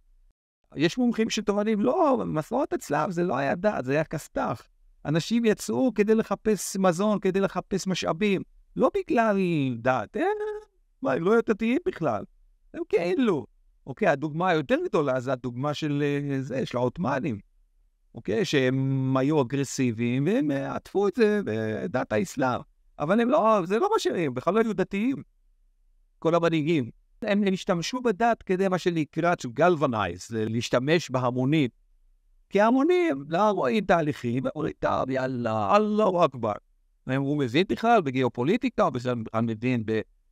יש 0.75 0.97
מומחים 0.97 1.29
שטוענים, 1.29 1.81
לא, 1.81 2.23
מסעות 2.25 2.73
הצלב 2.73 3.11
זה 3.11 3.23
לא 3.23 3.37
היה 3.37 3.55
דת, 3.55 3.85
זה 3.85 3.91
היה 3.93 4.03
כסת"ח. 4.03 4.63
אנשים 5.05 5.45
יצאו 5.45 5.91
כדי 5.95 6.15
לחפש 6.15 6.77
מזון, 6.77 7.19
כדי 7.19 7.39
לחפש 7.39 7.87
משאבים, 7.87 8.41
לא 8.75 8.91
בגלל 8.97 9.37
דת, 9.77 10.17
אה, 10.17 10.23
מה, 11.01 11.13
הם 11.13 11.23
לא 11.23 11.31
היו 11.31 11.41
דתיים 11.41 11.79
בכלל, 11.85 12.23
הם 12.73 12.81
כאילו. 12.89 13.45
אוקיי, 13.87 14.07
הדוגמה 14.07 14.49
היותר 14.49 14.77
גדולה 14.85 15.19
זה 15.19 15.31
הדוגמה 15.33 15.73
של 15.73 16.03
זה, 16.39 16.65
של 16.65 16.77
העות'מאנים. 16.77 17.39
אוקיי, 18.15 18.45
שהם 18.45 19.17
היו 19.17 19.41
אגרסיביים 19.41 20.25
והם 20.25 20.51
עטפו 20.51 21.07
את 21.07 21.15
זה 21.15 21.41
בדת 21.45 22.13
האסלאם. 22.13 22.70
אבל 23.01 23.21
הם 23.21 23.29
לא, 23.29 23.61
זה 23.65 23.79
לא 23.79 23.89
מה 23.93 23.99
שהם, 23.99 24.33
בכלל 24.33 24.53
לא 24.53 24.59
היו 24.59 24.73
דתיים. 24.73 25.23
כל 26.19 26.35
המנהיגים. 26.35 26.89
הם, 27.21 27.43
השתמשו 27.53 28.01
בדת 28.01 28.43
כדי 28.43 28.67
מה 28.67 28.77
שנקרא 28.77 29.33
to 29.33 29.47
galvanize, 29.59 30.27
להשתמש 30.31 31.09
בהמונים. 31.09 31.69
כי 32.49 32.61
ההמונים 32.61 33.23
לא 33.27 33.51
רואים 33.51 33.85
תהליכים, 33.85 34.45
הם 34.45 34.51
אומרים, 34.55 34.73
טוב, 34.79 35.09
יאללה, 35.09 35.75
אללהו 35.75 36.25
אכבר. 36.25 36.53
הוא 37.15 37.37
מבין 37.37 37.63
בכלל 37.69 38.01
בגיאופוליטיקה, 38.01 38.83
הוא 38.83 38.89
בכלל 38.89 39.15
מבין 39.43 39.83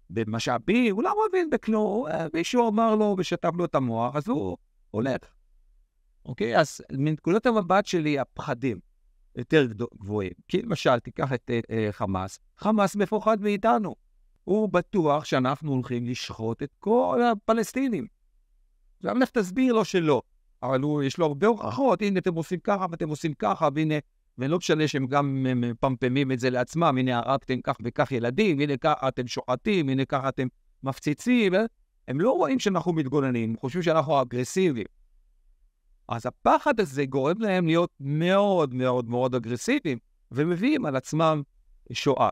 במשאבים, 0.10 0.96
הוא 0.96 1.04
לא 1.04 1.16
מבין 1.30 1.50
בכלום. 1.50 2.06
מישהו 2.34 2.70
אמר 2.70 2.96
לו 2.96 3.16
ושטף 3.18 3.52
לו 3.56 3.66
את 3.66 3.76
המוח, 3.76 4.16
אז 4.16 4.28
הוא 4.28 4.58
הולך. 4.92 5.22
אוקיי? 6.26 6.60
אז 6.60 6.82
מנקודת 6.92 7.46
המבט 7.46 7.86
שלי, 7.86 8.20
הפחדים. 8.20 8.89
יותר 9.40 9.68
גבוהים. 10.00 10.32
כי 10.48 10.62
למשל, 10.62 11.00
תיקח 11.00 11.34
את 11.34 11.50
uh, 11.50 11.92
חמאס, 11.92 12.40
חמאס 12.58 12.96
מפוחד 12.96 13.42
מאיתנו. 13.42 13.96
הוא 14.44 14.70
בטוח 14.70 15.26
שאנחנו 15.26 15.72
הולכים 15.72 16.06
לשחוט 16.06 16.64
את 16.64 16.70
כל 16.80 17.22
הפלסטינים. 17.32 18.08
עכשיו 18.98 19.18
לך 19.18 19.30
תסביר 19.30 19.74
לו 19.74 19.86
שלא. 19.86 20.22
אבל 20.64 20.82
הוא, 20.82 21.04
יש 21.04 21.18
לו 21.18 21.26
הרבה 21.26 21.48
הוכחות, 21.48 22.02
הנה 22.02 22.20
אתם 22.20 22.34
עושים 22.34 22.60
ככה 22.60 22.86
ואתם 22.92 23.10
עושים 23.10 23.34
ככה, 23.34 23.70
והנה, 23.76 23.96
ולא 24.38 24.58
משנה 24.58 24.88
שהם 24.88 25.08
גם 25.08 25.46
מפמפמים 25.56 26.32
את 26.32 26.40
זה 26.40 26.50
לעצמם, 26.50 26.96
הנה 27.00 27.20
הרגתם 27.20 27.62
כך 27.62 27.76
וכך 27.84 28.12
ילדים, 28.12 28.60
הנה 28.60 28.78
ככה 28.78 29.08
אתם 29.08 29.28
שוחטים, 29.28 29.90
הנה 29.90 30.06
ככה 30.06 30.30
אתם 30.30 30.48
מפציצים, 30.84 31.54
הם 32.08 32.22
לא 32.22 32.32
רואים 32.32 32.60
שאנחנו 32.60 32.94
מתגוננים, 32.94 33.50
הם 33.50 33.58
חושבים 33.58 33.84
שאנחנו 33.84 34.22
אגרסיביים. 34.22 34.86
אז 36.10 36.26
הפחד 36.26 36.80
הזה 36.80 37.06
גורם 37.06 37.42
להם 37.42 37.66
להיות 37.66 37.90
מאוד 38.00 38.74
מאוד 38.74 39.10
מאוד 39.10 39.36
אגרסיביים, 39.36 39.98
ומביאים 40.32 40.86
על 40.86 40.96
עצמם 40.96 41.42
שואה, 41.94 42.30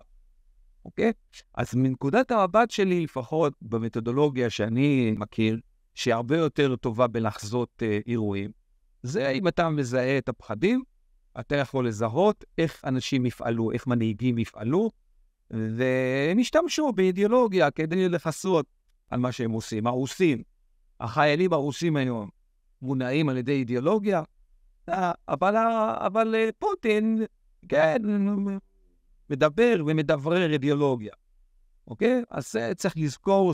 אוקיי? 0.86 1.12
אז 1.54 1.76
מנקודת 1.76 2.32
המבט 2.32 2.72
שלי, 2.72 3.04
לפחות 3.04 3.54
במתודולוגיה 3.62 4.50
שאני 4.50 5.16
מכיר, 5.18 5.60
שהיא 5.96 6.14
הרבה 6.14 6.38
יותר 6.38 6.76
טובה 6.76 7.08
בלחזות 7.08 7.70
אה, 7.82 8.00
אירועים, 8.08 8.52
זה 9.04 9.30
אם 9.30 9.48
אתה 9.48 9.70
מזהה 9.70 10.18
את 10.18 10.30
הפחדים, 10.30 10.84
אתה 11.40 11.56
יכול 11.56 11.88
לזהות 11.88 12.46
איך 12.58 12.82
אנשים 12.86 13.26
יפעלו, 13.26 13.72
איך 13.72 13.88
מנהיגים 13.88 14.38
יפעלו, 14.38 14.92
והם 15.52 16.40
השתמשו 16.40 16.94
באידיאולוגיה 16.94 17.72
כדי 17.72 18.10
לכסות 18.10 18.66
על 19.10 19.20
מה 19.20 19.32
שהם 19.32 19.52
עושים. 19.52 19.88
הרוסים, 19.88 20.44
החיילים 21.00 21.54
הרוסים 21.54 21.96
היום, 21.96 22.30
מונעים 22.82 23.30
על 23.30 23.38
ידי 23.38 23.52
אידיאולוגיה, 23.52 24.24
אה, 24.90 25.12
אבל, 25.30 25.56
אבל 25.98 26.36
אה, 26.36 26.50
פוטין, 26.60 27.26
כן, 27.70 27.98
מדבר 29.30 29.84
ומדברר 29.88 30.52
אידיאולוגיה, 30.52 31.14
אוקיי? 31.88 32.24
אז 32.30 32.56
צריך 32.76 32.94
לזכור 32.98 33.54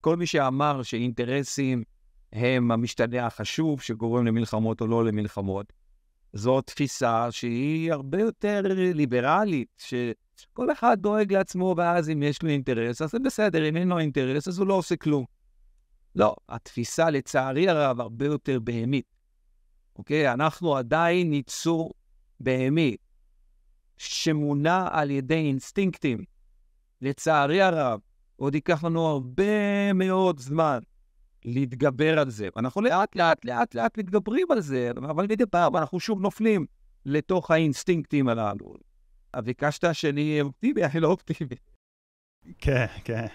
כל 0.00 0.16
מי 0.16 0.26
שאמר 0.26 0.82
שאינטרסים 0.82 1.82
הם 2.32 2.70
המשתנה 2.70 3.26
החשוב 3.26 3.80
שגורם 3.80 4.26
למלחמות 4.26 4.80
או 4.80 4.86
לא 4.86 5.04
למלחמות, 5.04 5.72
זו 6.32 6.60
תפיסה 6.60 7.30
שהיא 7.30 7.92
הרבה 7.92 8.20
יותר 8.20 8.60
ליברלית, 8.94 9.68
שכל 9.78 10.72
אחד 10.72 10.96
דואג 11.00 11.32
לעצמו, 11.32 11.74
ואז 11.76 12.10
אם 12.10 12.22
יש 12.22 12.42
לו 12.42 12.48
אינטרס, 12.48 13.02
אז 13.02 13.10
זה 13.10 13.18
בסדר, 13.18 13.68
אם 13.68 13.76
אין 13.76 13.88
לו 13.88 13.98
אינטרס, 13.98 14.48
אז 14.48 14.58
הוא 14.58 14.66
לא 14.66 14.74
עושה 14.74 14.96
כלום. 14.96 15.24
לא, 16.14 16.36
התפיסה, 16.48 17.10
לצערי 17.10 17.68
הרב, 17.68 18.00
הרבה 18.00 18.26
יותר 18.26 18.58
בהמית. 18.60 19.04
אוקיי? 19.96 20.32
אנחנו 20.32 20.76
עדיין 20.76 21.32
ייצור 21.32 21.92
בהמי, 22.40 22.96
שמונע 23.96 24.88
על 24.90 25.10
ידי 25.10 25.34
אינסטינקטים. 25.34 26.24
לצערי 27.00 27.62
הרב, 27.62 28.00
עוד 28.36 28.54
ייקח 28.54 28.84
לנו 28.84 29.06
הרבה 29.06 29.92
מאוד 29.92 30.38
זמן 30.38 30.78
להתגבר 31.44 32.18
על 32.18 32.30
זה. 32.30 32.48
אנחנו 32.56 32.80
לאט 32.80 33.16
לאט 33.16 33.44
לאט 33.44 33.74
לאט 33.74 33.98
מתגברים 33.98 34.46
על 34.50 34.60
זה, 34.60 34.90
אבל 34.96 35.26
מדי 35.26 35.46
פעם 35.46 35.76
אנחנו 35.76 36.00
שוב 36.00 36.20
נופלים 36.20 36.66
לתוך 37.04 37.50
האינסטינקטים 37.50 38.28
הללו. 38.28 38.74
ביקשת 39.44 39.84
שאני 39.92 40.30
אהיה 40.30 40.42
אופטימי, 40.42 40.84
אני 40.84 41.00
לא 41.00 41.08
אופטימי. 41.08 41.56
כן, 42.58 42.86
כן. 43.04 43.26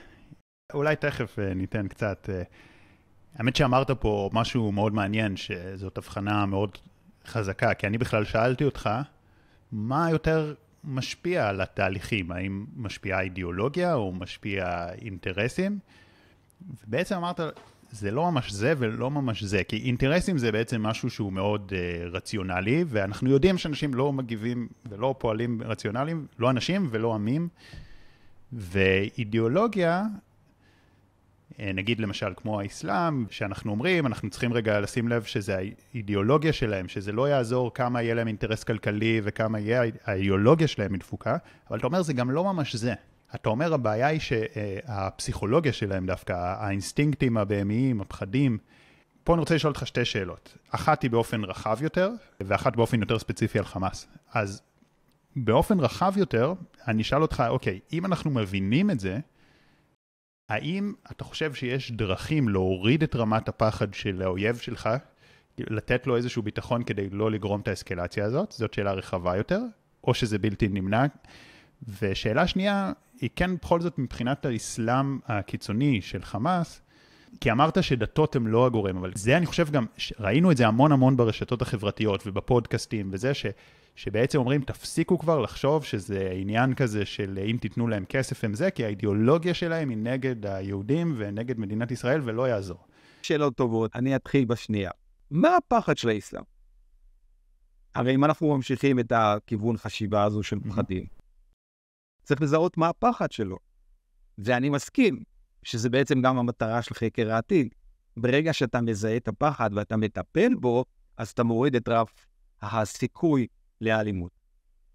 אולי 0.74 0.96
תכף 0.96 1.40
אה, 1.40 1.54
ניתן 1.54 1.88
קצת... 1.88 2.30
אה, 2.34 2.44
האמת 3.36 3.56
שאמרת 3.56 3.92
פה 3.92 4.30
משהו 4.34 4.72
מאוד 4.72 4.94
מעניין, 4.94 5.38
שזאת 5.38 5.98
הבחנה 5.98 6.46
מאוד 6.46 6.78
חזקה, 7.28 7.74
כי 7.74 7.88
אני 7.88 7.98
בכלל 7.98 8.26
שאלתי 8.26 8.64
אותך, 8.64 8.90
מה 9.72 10.10
יותר 10.12 10.54
משפיע 10.84 11.50
על 11.50 11.62
התהליכים? 11.62 12.32
האם 12.32 12.66
משפיעה 12.76 13.22
אידיאולוגיה 13.22 13.94
או 13.94 14.12
משפיע 14.14 14.88
אינטרסים? 15.02 15.80
ובעצם 16.84 17.16
אמרת, 17.16 17.40
זה 17.92 18.12
לא 18.12 18.32
ממש 18.32 18.52
זה 18.52 18.74
ולא 18.78 19.12
ממש 19.12 19.44
זה, 19.44 19.64
כי 19.64 19.78
אינטרסים 19.78 20.38
זה 20.38 20.52
בעצם 20.52 20.84
משהו 20.84 21.10
שהוא 21.10 21.34
מאוד 21.34 21.72
uh, 21.72 22.16
רציונלי, 22.16 22.84
ואנחנו 22.88 23.30
יודעים 23.30 23.58
שאנשים 23.58 23.94
לא 23.94 24.14
מגיבים 24.14 24.68
ולא 24.90 25.16
פועלים 25.18 25.62
רציונליים, 25.64 26.28
לא 26.40 26.50
אנשים 26.50 26.88
ולא 26.92 27.16
עמים, 27.16 27.48
ואידיאולוגיה, 28.54 30.04
נגיד 31.60 32.00
למשל 32.00 32.34
כמו 32.36 32.60
האסלאם, 32.62 33.26
שאנחנו 33.30 33.72
אומרים, 33.72 34.06
אנחנו 34.06 34.30
צריכים 34.30 34.54
רגע 34.54 34.80
לשים 34.80 35.08
לב 35.08 35.24
שזה 35.24 35.58
האידיאולוגיה 35.94 36.54
שלהם, 36.54 36.88
שזה 36.88 37.12
לא 37.12 37.30
יעזור 37.30 37.74
כמה 37.74 38.02
יהיה 38.02 38.14
להם 38.14 38.28
אינטרס 38.28 38.64
כלכלי 38.64 39.22
וכמה 39.24 39.60
יהיה 39.60 39.84
האידיאולוגיה 40.06 40.68
שלהם 40.68 40.94
מדפוקה, 40.94 41.38
אבל 41.70 41.80
אתה 41.80 41.88
אומר 41.88 42.02
זה 42.02 42.14
גם 42.14 42.32
לא 42.32 42.44
ממש 42.44 42.76
זה. 42.76 42.94
אתה 43.36 43.50
אומר 43.50 43.74
הבעיה 43.74 44.08
היא 44.08 44.20
שהפסיכולוגיה 44.20 45.74
שלהם 45.74 46.06
דווקא, 46.06 46.34
האינסטינקטים 46.34 47.38
הבהמיים, 47.38 48.02
הפחדים, 48.02 48.58
פה 49.24 49.34
אני 49.34 49.40
רוצה 49.40 49.56
לשאול 49.56 49.74
אותך 49.74 49.88
שתי 49.88 50.06
שאלות. 50.06 50.58
אחת 50.70 51.04
היא 51.04 51.12
באופן 51.12 51.44
רחב 51.44 51.78
יותר, 51.82 52.12
ואחת 52.40 52.76
באופן 52.76 53.00
יותר 53.00 53.20
ספציפי 53.20 53.60
על 53.60 53.66
חמאס. 53.66 54.08
אז 54.34 54.62
באופן 55.36 55.80
רחב 55.80 56.14
יותר, 56.18 56.54
אני 56.88 57.02
אשאל 57.02 57.22
אותך, 57.22 57.44
אוקיי, 57.50 57.80
אם 57.94 58.06
אנחנו 58.06 58.32
מבינים 58.32 58.92
את 58.92 59.00
זה, 59.00 59.20
האם 60.50 60.94
אתה 61.12 61.24
חושב 61.24 61.54
שיש 61.54 61.92
דרכים 61.92 62.50
להוריד 62.50 63.04
את 63.04 63.16
רמת 63.16 63.50
הפחד 63.50 63.94
של 63.94 64.22
האויב 64.22 64.58
שלך, 64.58 64.90
לתת 65.58 66.08
לו 66.08 66.16
איזשהו 66.16 66.44
ביטחון 66.44 66.84
כדי 66.84 67.10
לא 67.10 67.32
לגרום 67.32 67.62
את 67.62 67.68
האסקלציה 67.68 68.26
הזאת? 68.26 68.52
זאת 68.52 68.74
שאלה 68.74 68.94
רחבה 68.94 69.38
יותר, 69.38 69.62
או 70.04 70.14
שזה 70.14 70.38
בלתי 70.38 70.68
נמנע? 70.68 71.06
ושאלה 72.02 72.48
שנייה, 72.48 72.92
היא 73.22 73.30
כן 73.36 73.56
בכל 73.56 73.82
זאת 73.82 74.00
מבחינת 74.00 74.46
האסלאם 74.46 75.20
הקיצוני 75.26 76.02
של 76.02 76.24
חמאס, 76.24 76.82
כי 77.42 77.52
אמרת 77.52 77.84
שדתות 77.84 78.36
הן 78.36 78.48
לא 78.48 78.66
הגורם, 78.66 78.98
אבל 78.98 79.12
זה 79.16 79.38
אני 79.38 79.46
חושב 79.46 79.72
גם, 79.72 79.86
ראינו 80.20 80.52
את 80.52 80.58
זה 80.58 80.68
המון 80.68 80.92
המון 80.92 81.18
ברשתות 81.18 81.62
החברתיות 81.62 82.24
ובפודקאסטים 82.28 83.10
וזה, 83.12 83.34
ש, 83.34 83.46
שבעצם 83.96 84.38
אומרים, 84.38 84.62
תפסיקו 84.62 85.20
כבר 85.20 85.40
לחשוב 85.40 85.84
שזה 85.84 86.32
עניין 86.32 86.76
כזה 86.76 87.06
של 87.06 87.40
אם 87.52 87.58
תיתנו 87.62 87.88
להם 87.88 88.06
כסף 88.06 88.44
הם 88.44 88.54
זה, 88.54 88.72
כי 88.72 88.86
האידיאולוגיה 88.86 89.54
שלהם 89.54 89.90
היא 89.90 89.98
נגד 89.98 90.46
היהודים 90.46 91.14
ונגד 91.18 91.60
מדינת 91.60 91.92
ישראל 91.92 92.22
ולא 92.24 92.48
יעזור. 92.48 92.88
שאלות 93.22 93.56
טובות, 93.56 93.96
אני 93.96 94.16
אתחיל 94.16 94.46
בשנייה. 94.46 94.92
מה 95.32 95.58
הפחד 95.58 95.98
של 95.98 96.10
האסלאם? 96.10 96.44
הרי 97.96 98.16
אם 98.16 98.26
אנחנו 98.26 98.56
ממשיכים 98.56 99.00
את 99.00 99.12
הכיוון 99.12 99.78
חשיבה 99.78 100.24
הזו 100.24 100.44
של 100.44 100.60
פחדים, 100.60 101.06
צריך 102.24 102.42
לזהות 102.42 102.78
מה 102.78 102.90
הפחד 102.90 103.32
שלו. 103.32 103.58
ואני 104.38 104.70
מסכים 104.70 105.24
שזה 105.64 105.90
בעצם 105.90 106.22
גם 106.22 106.38
המטרה 106.38 106.82
של 106.82 106.96
חקר 106.96 107.34
העתיד. 107.34 107.76
ברגע 108.18 108.54
שאתה 108.54 108.82
מזהה 108.82 109.18
את 109.18 109.28
הפחד 109.28 109.70
ואתה 109.74 109.98
מטפל 109.98 110.56
בו, 110.56 110.86
אז 111.18 111.30
אתה 111.30 111.44
מוריד 111.44 111.76
את 111.76 111.90
רף 111.90 112.28
הסיכוי 112.62 113.48
לאלימות. 113.82 114.32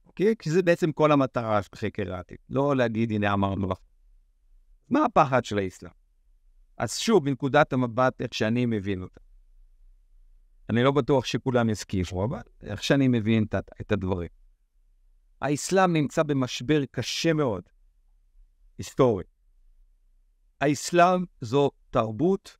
אוקיי? 0.06 0.34
כי 0.38 0.50
זה 0.50 0.62
בעצם 0.62 0.92
כל 0.92 1.12
המטרה 1.12 1.62
של 1.62 1.68
חקר 1.74 2.14
העתיד. 2.14 2.38
לא 2.48 2.76
להגיד, 2.76 3.10
הנה 3.10 3.32
אמרנו 3.32 3.68
לך. 3.68 3.78
מה 4.88 5.04
הפחד 5.04 5.44
של 5.44 5.58
האסלאם? 5.58 5.92
אז 6.76 6.98
שוב, 6.98 7.24
מנקודת 7.24 7.72
המבט, 7.72 8.20
איך 8.20 8.34
שאני 8.34 8.66
מבין 8.66 9.02
אותה. 9.02 9.20
אני 10.70 10.82
לא 10.82 10.92
בטוח 10.92 11.24
שכולם 11.24 11.70
יסכימו, 11.70 12.24
אבל 12.24 12.40
איך 12.62 12.82
שאני 12.82 13.08
מבין 13.08 13.44
את 13.80 13.92
הדברים. 13.92 14.28
האסלאם 15.40 15.92
נמצא 15.92 16.22
במשבר 16.22 16.82
קשה 16.90 17.32
מאוד, 17.32 17.62
היסטורי. 18.78 19.24
האסלאם 20.60 21.24
זו 21.40 21.70
תרבות 21.90 22.56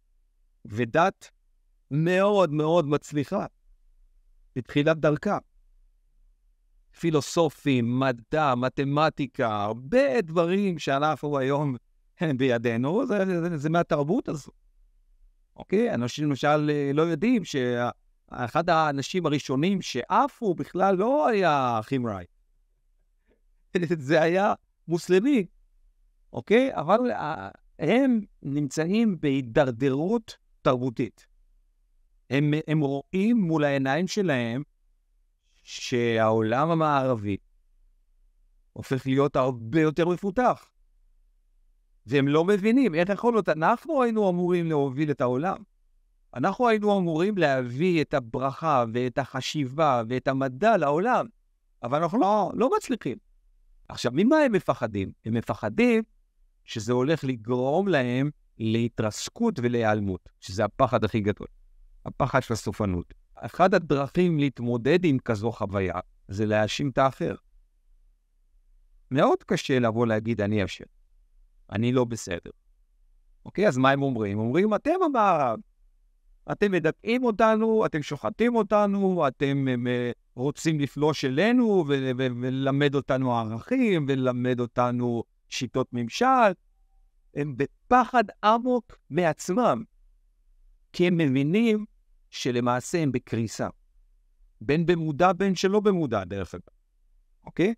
ודת 0.64 1.30
מאוד 1.90 2.52
מאוד 2.52 2.86
מצליחה 2.86 3.46
בתחילת 4.56 4.96
דרכה. 4.96 5.38
פילוסופים, 6.99 8.01
מדע, 8.01 8.55
מתמטיקה, 8.55 9.62
הרבה 9.62 10.20
דברים 10.20 10.78
שאנחנו 10.78 11.38
היום 11.38 11.76
בידינו, 12.38 13.07
זה, 13.07 13.26
זה, 13.26 13.59
זה 13.59 13.70
מהתרבות 13.70 14.28
הזו. 14.28 14.51
אוקיי? 15.57 15.95
אנשים 15.95 16.28
למשל 16.28 16.70
לא 16.95 17.03
יודעים 17.03 17.43
שאחד 17.45 18.70
האנשים 18.70 19.26
הראשונים 19.26 19.82
שעפו 19.82 20.55
בכלל 20.55 20.97
לא 20.97 21.28
היה 21.28 21.80
חימראי. 21.82 22.24
זה 23.99 24.22
היה 24.22 24.55
מוסלמי, 24.88 25.47
אוקיי? 26.32 26.70
אבל 26.74 27.01
uh, 27.11 27.16
הם 27.78 28.20
נמצאים 28.43 29.20
בהידרדרות 29.20 30.36
תרבותית. 30.62 31.26
הם, 32.30 32.55
הם 32.66 32.80
רואים 32.80 33.36
מול 33.36 33.64
העיניים 33.64 34.07
שלהם 34.07 34.62
שהעולם 35.70 36.70
המערבי 36.70 37.36
הופך 38.72 39.06
להיות 39.06 39.36
הרבה 39.36 39.80
יותר 39.80 40.08
מפותח. 40.08 40.70
והם 42.06 42.28
לא 42.28 42.44
מבינים 42.44 42.94
איך 42.94 43.08
יכול 43.08 43.32
להיות, 43.32 43.48
אנחנו 43.48 44.02
היינו 44.02 44.30
אמורים 44.30 44.66
להוביל 44.68 45.10
את 45.10 45.20
העולם. 45.20 45.56
אנחנו 46.34 46.68
היינו 46.68 46.98
אמורים 46.98 47.38
להביא 47.38 48.02
את 48.02 48.14
הברכה 48.14 48.84
ואת 48.94 49.18
החשיבה 49.18 50.02
ואת 50.08 50.28
המדע 50.28 50.76
לעולם, 50.76 51.26
אבל 51.82 52.02
אנחנו 52.02 52.20
לא, 52.20 52.50
לא 52.54 52.70
מצליחים. 52.76 53.16
עכשיו, 53.88 54.12
ממה 54.14 54.36
הם 54.36 54.52
מפחדים? 54.52 55.12
הם 55.24 55.34
מפחדים 55.34 56.02
שזה 56.64 56.92
הולך 56.92 57.24
לגרום 57.24 57.88
להם 57.88 58.30
להתרסקות 58.58 59.58
ולהיעלמות, 59.62 60.28
שזה 60.40 60.64
הפחד 60.64 61.04
הכי 61.04 61.20
גדול, 61.20 61.46
הפחד 62.06 62.42
של 62.42 62.54
הסופנות. 62.54 63.19
אחת 63.41 63.74
הדרכים 63.74 64.38
להתמודד 64.38 65.05
עם 65.05 65.18
כזו 65.18 65.53
חוויה 65.53 66.01
זה 66.28 66.47
להאשים 66.47 66.91
את 66.91 66.99
האחר. 66.99 67.34
מאוד 69.11 69.43
קשה 69.47 69.78
לבוא 69.78 70.07
להגיד, 70.07 70.41
אני 70.41 70.64
אשם, 70.64 70.84
אני 71.72 71.93
לא 71.93 72.05
בסדר. 72.05 72.51
אוקיי, 73.47 73.68
אז 73.68 73.78
מה 73.78 73.91
הם 73.91 74.03
אומרים? 74.03 74.38
אומרים, 74.38 74.74
אתם 74.74 74.95
המערב, 75.05 75.59
אתם 76.53 76.72
מדכאים 76.72 77.24
אותנו, 77.24 77.86
אתם 77.86 78.03
שוחטים 78.03 78.57
אותנו, 78.57 79.28
אתם 79.28 79.68
אה, 79.86 80.11
רוצים 80.34 80.80
לפלוש 80.80 81.24
אלינו 81.24 81.84
וללמד 81.88 82.95
אותנו 82.95 83.38
ערכים 83.38 84.07
וללמד 84.09 84.61
אותנו 84.61 85.24
שיטות 85.49 85.88
ממשל. 85.93 86.53
הם 87.34 87.55
בפחד 87.57 88.24
עמוק 88.45 88.99
מעצמם, 89.11 89.82
כי 90.93 91.07
הם 91.07 91.16
מבינים 91.16 91.84
שלמעשה 92.30 93.02
הם 93.02 93.12
בקריסה. 93.12 93.68
בין 94.60 94.86
במודע, 94.86 95.32
בין 95.32 95.54
שלא 95.54 95.80
במודע, 95.80 96.24
דרך 96.24 96.54
אגב, 96.54 96.62
אוקיי? 97.46 97.74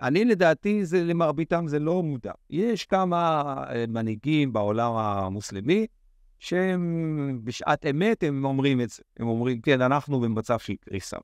אני, 0.00 0.24
לדעתי, 0.24 0.84
זה, 0.84 1.04
למרביתם 1.04 1.64
זה 1.68 1.78
לא 1.78 2.02
מודע. 2.02 2.32
יש 2.50 2.86
כמה 2.86 3.42
אה, 3.68 3.84
מנהיגים 3.88 4.52
בעולם 4.52 4.92
המוסלמי 4.92 5.86
שהם 6.38 7.40
בשעת 7.44 7.86
אמת, 7.86 8.22
הם 8.22 8.44
אומרים 8.44 8.80
את 8.80 8.90
זה. 8.90 9.02
הם 9.16 9.26
אומרים, 9.26 9.60
כן, 9.60 9.80
אנחנו 9.80 10.20
במצב 10.20 10.58
של 10.58 10.74
קריסה. 10.80 11.16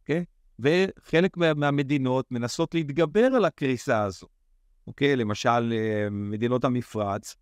אוקיי? 0.00 0.24
וחלק 0.58 1.36
מה, 1.36 1.54
מהמדינות 1.54 2.26
מנסות 2.30 2.74
להתגבר 2.74 3.24
על 3.24 3.44
הקריסה 3.44 4.02
הזו. 4.02 4.26
אוקיי? 4.86 5.16
למשל, 5.16 5.72
אה, 5.72 6.08
מדינות 6.10 6.64
המפרץ, 6.64 7.36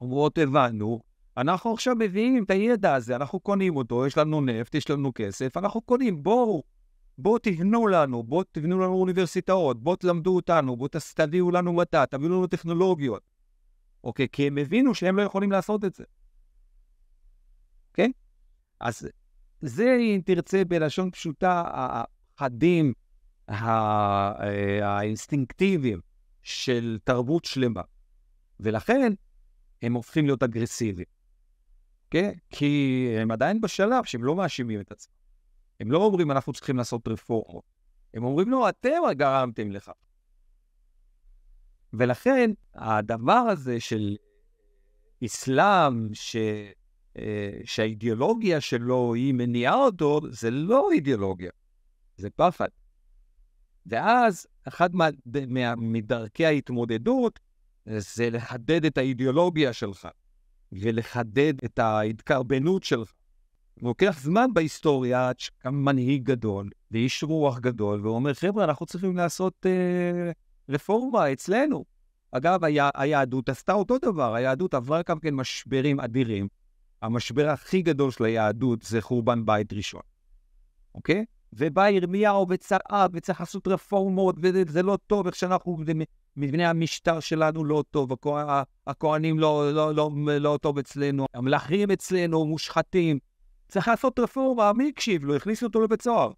אומרות, 0.00 0.38
הבנו, 0.38 1.00
אנחנו 1.38 1.72
עכשיו 1.72 1.94
מביאים 1.98 2.44
את 2.44 2.50
הידע 2.50 2.94
הזה, 2.94 3.16
אנחנו 3.16 3.40
קונים 3.40 3.76
אותו, 3.76 4.06
יש 4.06 4.18
לנו 4.18 4.40
נפט, 4.40 4.74
יש 4.74 4.90
לנו 4.90 5.12
כסף, 5.14 5.56
אנחנו 5.56 5.80
קונים, 5.80 6.22
בואו, 6.22 6.62
בואו 7.18 7.38
תבנו 7.38 7.86
לנו, 7.86 8.22
בואו 8.22 8.44
תבנו 8.52 8.80
לנו 8.80 8.94
אוניברסיטאות, 8.94 9.82
בואו 9.82 9.96
תלמדו 9.96 10.36
אותנו, 10.36 10.76
בואו 10.76 10.90
תביאו 11.14 11.50
לנו 11.50 11.72
מדע, 11.72 12.04
תביאו 12.04 12.28
לנו 12.28 12.46
טכנולוגיות. 12.46 13.22
אוקיי? 14.04 14.28
כי 14.32 14.46
הם 14.46 14.58
הבינו 14.58 14.94
שהם 14.94 15.16
לא 15.16 15.22
יכולים 15.22 15.52
לעשות 15.52 15.84
את 15.84 15.94
זה. 15.94 16.04
כן? 17.94 18.10
אז 18.80 19.08
זה, 19.60 19.96
אם 20.00 20.20
תרצה, 20.24 20.64
בלשון 20.64 21.10
פשוטה, 21.10 21.62
הפחדים 21.66 22.92
האינסטינקטיביים 24.82 26.00
של 26.42 26.98
תרבות 27.04 27.44
שלמה. 27.44 27.82
ולכן 28.60 29.12
הם 29.82 29.94
הופכים 29.94 30.26
להיות 30.26 30.42
אגרסיביים. 30.42 31.17
כן? 32.10 32.32
כי 32.50 33.06
הם 33.20 33.30
עדיין 33.30 33.60
בשלב 33.60 34.04
שהם 34.04 34.24
לא 34.24 34.36
מאשימים 34.36 34.80
את 34.80 34.92
עצמם. 34.92 35.14
הם 35.80 35.92
לא 35.92 35.98
אומרים, 35.98 36.30
אנחנו 36.30 36.52
צריכים 36.52 36.76
לעשות 36.76 37.08
רפורמות. 37.08 37.64
הם 38.14 38.24
אומרים, 38.24 38.50
לא, 38.50 38.68
אתם 38.68 38.98
גרמתם 39.16 39.70
לכך. 39.70 39.92
ולכן, 41.92 42.50
הדבר 42.74 43.32
הזה 43.32 43.80
של 43.80 44.16
אסלאם, 45.24 46.14
ש... 46.14 46.36
אה, 47.18 47.50
שהאידיאולוגיה 47.64 48.60
שלו 48.60 49.14
היא 49.14 49.34
מניעה 49.34 49.74
אותו, 49.74 50.20
זה 50.30 50.50
לא 50.50 50.88
אידיאולוגיה, 50.92 51.50
זה 52.16 52.30
פחד. 52.30 52.68
ואז, 53.86 54.46
אחת 54.64 54.90
מה... 54.94 55.08
מה... 55.48 55.76
מדרכי 55.76 56.46
ההתמודדות 56.46 57.40
זה 57.86 58.30
לחדד 58.30 58.84
את 58.84 58.98
האידיאולוגיה 58.98 59.72
שלך, 59.72 60.08
ולחדד 60.72 61.54
את 61.64 61.78
ההתקרבנות 61.78 62.84
שלך. 62.84 63.12
לוקח 63.82 64.18
זמן 64.20 64.54
בהיסטוריה 64.54 65.28
עד 65.28 65.38
שקם 65.40 65.74
מנהיג 65.74 66.24
גדול, 66.24 66.70
ואיש 66.90 67.22
רוח 67.22 67.58
גדול, 67.58 68.06
ואומר, 68.06 68.34
חבר'ה, 68.34 68.64
אנחנו 68.64 68.86
צריכים 68.86 69.16
לעשות 69.16 69.66
אה, 69.66 70.30
רפורמה 70.68 71.32
אצלנו. 71.32 71.84
אגב, 72.32 72.64
היה, 72.64 72.90
היהדות 72.94 73.48
עשתה 73.48 73.72
אותו 73.72 73.98
דבר, 73.98 74.34
היהדות 74.34 74.74
עברה 74.74 75.00
גם 75.08 75.18
כן 75.18 75.34
משברים 75.34 76.00
אדירים. 76.00 76.48
המשבר 77.02 77.48
הכי 77.48 77.82
גדול 77.82 78.10
של 78.10 78.24
היהדות 78.24 78.82
זה 78.82 79.00
חורבן 79.00 79.46
בית 79.46 79.72
ראשון, 79.72 80.00
אוקיי? 80.94 81.24
ובא 81.52 81.88
ירמיהו 81.88 82.46
וצעק, 82.48 83.10
וצריך 83.12 83.40
לעשות 83.40 83.68
רפורמות, 83.68 84.36
וזה 84.40 84.82
לא 84.82 84.98
טוב, 85.06 85.26
איך 85.26 85.34
שאנחנו, 85.34 85.78
מבנה 86.36 86.70
המשטר 86.70 87.20
שלנו 87.20 87.64
לא 87.64 87.84
טוב, 87.90 88.10
הכוהנים 88.86 89.38
לא, 89.38 89.72
לא, 89.72 89.94
לא, 89.94 90.10
לא 90.40 90.58
טוב 90.62 90.78
אצלנו, 90.78 91.26
המלאכים 91.34 91.90
אצלנו 91.90 92.44
מושחתים. 92.44 93.18
צריך 93.68 93.88
לעשות 93.88 94.18
רפורמה, 94.18 94.72
מי 94.72 94.88
הקשיב 94.88 95.24
לו? 95.24 95.36
הכניסו 95.36 95.66
אותו 95.66 95.80
לבית 95.80 96.02
סוהר. 96.02 96.30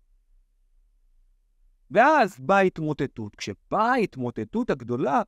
ואז 1.90 2.36
באה 2.40 2.60
התמוטטות. 2.60 3.36
כשבאה 3.36 3.92
ההתמוטטות 3.92 4.70
הגדולה, 4.70 5.22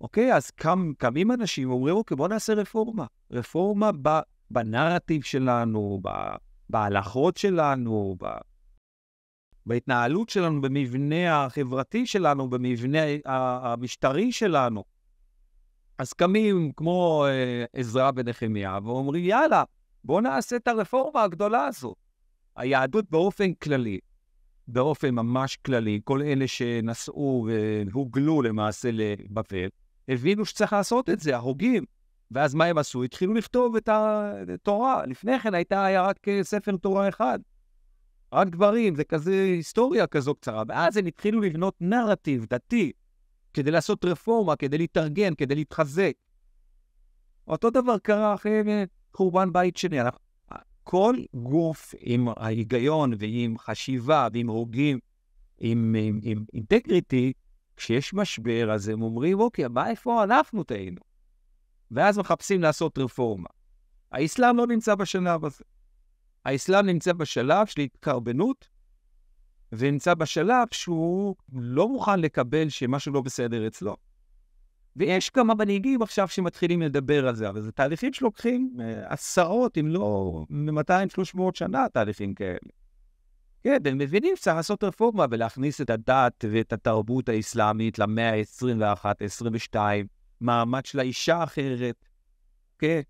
אוקיי, 0.00 0.34
אז 0.34 0.50
קם, 0.50 0.92
קמים 0.98 1.32
אנשים 1.32 1.70
ואומרים, 1.70 1.96
אוקיי, 1.96 2.16
בואו 2.16 2.28
נעשה 2.28 2.54
רפורמה. 2.54 3.06
רפורמה 3.30 3.90
ב, 4.02 4.08
בנרטיב 4.50 5.22
שלנו, 5.22 6.00
ב, 6.02 6.08
בהלכות 6.70 7.36
שלנו, 7.36 8.16
ב, 8.20 8.26
בהתנהלות 9.66 10.28
שלנו, 10.28 10.60
במבנה 10.60 11.44
החברתי 11.44 12.06
שלנו, 12.06 12.50
במבנה 12.50 12.98
המשטרי 13.24 14.32
שלנו. 14.32 14.84
אז 15.98 16.12
קמים 16.12 16.72
כמו 16.76 17.26
אה, 17.28 17.64
עזרא 17.72 18.10
ונחמיה 18.16 18.78
ואומרים, 18.84 19.24
יאללה, 19.24 19.64
בואו 20.04 20.20
נעשה 20.20 20.56
את 20.56 20.68
הרפורמה 20.68 21.22
הגדולה 21.22 21.66
הזאת. 21.66 21.96
היהדות 22.56 23.10
באופן 23.10 23.52
כללי, 23.52 23.98
באופן 24.68 25.14
ממש 25.14 25.56
כללי, 25.56 26.00
כל 26.04 26.22
אלה 26.22 26.48
שנסעו 26.48 27.48
והוגלו 27.86 28.42
למעשה 28.42 28.90
לבבל, 28.92 29.68
הבינו 30.08 30.44
שצריך 30.44 30.72
לעשות 30.72 31.10
את 31.10 31.20
זה, 31.20 31.36
ההוגים. 31.36 31.84
ואז 32.30 32.54
מה 32.54 32.64
הם 32.64 32.78
עשו? 32.78 33.02
התחילו 33.02 33.34
לכתוב 33.34 33.76
את 33.76 33.88
התורה. 33.88 35.06
לפני 35.06 35.38
כן 35.38 35.54
הייתה, 35.54 36.02
רק 36.02 36.28
אה, 36.28 36.44
ספר 36.44 36.76
תורה 36.76 37.08
אחד. 37.08 37.38
רק 38.32 38.48
דברים, 38.48 38.94
זה 38.94 39.04
כזה 39.04 39.42
היסטוריה 39.42 40.06
כזו 40.06 40.34
קצרה. 40.34 40.62
ואז 40.68 40.96
הם 40.96 41.06
התחילו 41.06 41.40
לבנות 41.40 41.74
נרטיב 41.80 42.46
דתי, 42.50 42.92
כדי 43.54 43.70
לעשות 43.70 44.04
רפורמה, 44.04 44.56
כדי 44.56 44.78
להתארגן, 44.78 45.34
כדי 45.34 45.54
להתחזק. 45.54 46.12
אותו 47.48 47.70
דבר 47.70 47.98
קרה 47.98 48.34
אחרי 48.34 48.62
אה, 48.68 48.84
חורבן 49.14 49.52
בית 49.52 49.76
שני. 49.76 49.98
כל 50.84 51.16
גוף 51.34 51.94
עם 52.00 52.28
ההיגיון 52.36 53.12
ועם 53.18 53.58
חשיבה 53.58 54.28
ועם 54.32 54.48
הוגים, 54.48 54.98
עם, 55.58 55.96
אינטגריטי, 56.54 57.32
כשיש 57.76 58.14
משבר, 58.14 58.72
אז 58.72 58.88
הם 58.88 59.02
אומרים, 59.02 59.40
אוקיי, 59.40 59.68
מה, 59.68 59.90
איפה 59.90 60.24
אנחנו 60.24 60.64
טעינו? 60.64 61.00
ואז 61.90 62.18
מחפשים 62.18 62.62
לעשות 62.62 62.98
רפורמה. 62.98 63.48
האסלאם 64.12 64.56
לא 64.56 64.66
נמצא 64.66 64.94
בשלב 64.94 65.44
הזה. 65.44 65.64
האסלאם 66.44 66.86
נמצא 66.86 67.12
בשלב 67.12 67.66
של 67.66 67.80
התקרבנות, 67.80 68.68
ונמצא 69.72 70.14
בשלב 70.14 70.68
שהוא 70.70 71.34
לא 71.52 71.88
מוכן 71.88 72.20
לקבל 72.20 72.68
שמשהו 72.68 73.12
לא 73.12 73.20
בסדר 73.20 73.66
אצלו. 73.66 73.96
ויש 74.96 75.30
כמה 75.30 75.54
מנהיגים 75.54 76.02
עכשיו 76.02 76.28
שמתחילים 76.28 76.82
לדבר 76.82 77.28
על 77.28 77.34
זה, 77.34 77.48
אבל 77.48 77.60
זה 77.60 77.72
תהליכים 77.72 78.12
שלוקחים 78.12 78.76
אה, 78.80 79.12
עשרות, 79.12 79.78
אם 79.78 79.88
לא 79.88 80.44
200-300 80.50 81.40
שנה, 81.54 81.86
תהליכים 81.92 82.34
כאלה. 82.34 82.58
כן, 83.62 83.78
הם 83.84 83.98
מבינים 83.98 84.36
שצריך 84.36 84.56
לעשות 84.56 84.84
רפורמה 84.84 85.26
ולהכניס 85.30 85.80
את 85.80 85.90
הדת 85.90 86.44
ואת 86.50 86.72
התרבות 86.72 87.28
האסלאמית 87.28 87.98
למאה 87.98 88.30
ה-21, 88.30 89.04
ה-22, 89.04 89.76
מעמד 90.40 90.86
של 90.86 90.98
האישה 90.98 91.44
אחרת, 91.44 92.04
כן, 92.78 93.00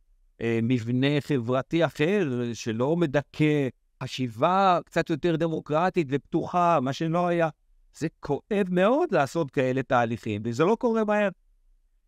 מבנה 0.43 1.21
חברתי 1.21 1.85
אחר 1.85 2.29
שלא 2.55 2.97
מדכא, 2.97 3.69
חשיבה 4.03 4.79
קצת 4.85 5.11
יותר 5.11 5.37
דמוקרטית 5.37 6.07
ופתוחה, 6.11 6.81
מה 6.81 6.93
שלא 6.93 7.27
היה. 7.27 7.49
זה 7.97 8.07
כואב 8.21 8.67
מאוד 8.71 9.15
לעשות 9.15 9.51
כאלה 9.51 9.83
תהליכים, 9.83 10.43
וזה 10.45 10.65
לא 10.65 10.77
קורה 10.81 11.05
מהר. 11.05 11.29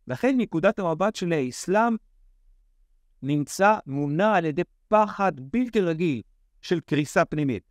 לכן 0.07 0.35
נקודת 0.39 0.79
המבט 0.79 1.17
של 1.17 1.33
האסלאם 1.33 1.97
נמצא 3.23 3.79
מונע 3.87 4.35
על 4.35 4.45
ידי 4.45 4.63
פחד 4.89 5.33
בלתי 5.41 5.81
רגיל 5.81 6.23
של 6.63 6.81
קריסה 6.81 7.25
פנימית. 7.25 7.63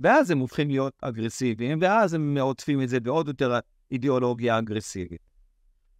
ואז 0.00 0.30
הם 0.30 0.38
הופכים 0.38 0.68
להיות 0.68 0.94
אגרסיביים, 1.00 1.78
ואז 1.82 2.14
הם 2.14 2.38
עוטפים 2.38 2.82
את 2.82 2.88
זה 2.88 3.00
בעוד 3.00 3.28
יותר 3.28 3.58
אידיאולוגיה 3.90 4.58
אגרסיבית. 4.58 5.20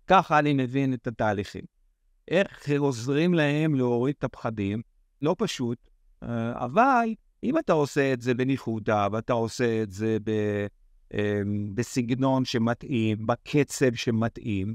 ככה 0.07 0.39
אני 0.39 0.53
מבין 0.53 0.95
את 0.95 1.07
התהליכים. 1.07 1.76
איך 2.29 2.70
עוזרים 2.79 3.35
להם 3.35 3.74
להוריד 3.74 4.14
את 4.18 4.24
הפחדים? 4.24 4.83
לא 5.22 5.35
פשוט, 5.39 5.79
אה, 6.22 6.64
אבל 6.64 7.14
אם 7.43 7.59
אתה 7.59 7.72
עושה 7.72 8.12
את 8.12 8.20
זה 8.20 8.35
בניחותא, 8.35 9.09
ואתה 9.12 9.33
עושה 9.33 9.83
את 9.83 9.91
זה 9.91 10.18
ב, 10.24 10.31
אה, 11.14 11.41
בסגנון 11.74 12.45
שמתאים, 12.45 13.27
בקצב 13.27 13.95
שמתאים, 13.95 14.74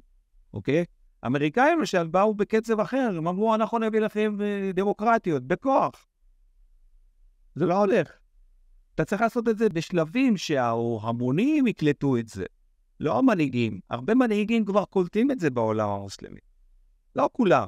אוקיי? 0.54 0.86
האמריקאים 1.24 1.80
למשל 1.80 2.08
באו 2.08 2.34
בקצב 2.34 2.80
אחר, 2.80 3.14
הם 3.18 3.28
אמרו, 3.28 3.56
אנחנו 3.56 3.80
נביא 3.80 3.99
לכם 3.99 4.38
אה, 4.41 4.72
דמוקרטיות, 4.74 5.43
בכוח. 5.43 6.08
זה 7.56 7.66
לא 7.66 7.78
הולך. 7.78 8.12
אתה 8.95 9.06
צריך 9.06 9.22
לעשות 9.22 9.47
את 9.47 9.58
זה 9.58 9.70
בשלבים 9.70 10.38
שההמונים 10.38 11.68
יקלטו 11.68 12.18
את 12.18 12.28
זה, 12.28 12.45
לא 12.99 13.18
המנהיגים. 13.18 13.80
הרבה 13.89 14.16
מנהיגים 14.16 14.66
כבר 14.66 14.86
קולטים 14.86 15.32
את 15.32 15.39
זה 15.39 15.49
בעולם 15.49 15.89
המוסלמי. 15.89 16.39
לא 17.16 17.30
כולם, 17.34 17.68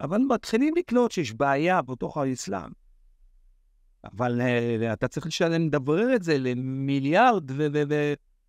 אבל 0.00 0.18
מתחילים 0.18 0.74
לקלוט 0.76 1.10
שיש 1.10 1.32
בעיה 1.32 1.82
בתוך 1.82 2.16
האסלאם. 2.16 2.70
אבל 4.04 4.40
uh, 4.40 4.92
אתה 4.92 5.08
צריך 5.08 5.26
לדברר 5.50 6.14
את 6.14 6.22
זה 6.22 6.38
למיליארד 6.38 7.50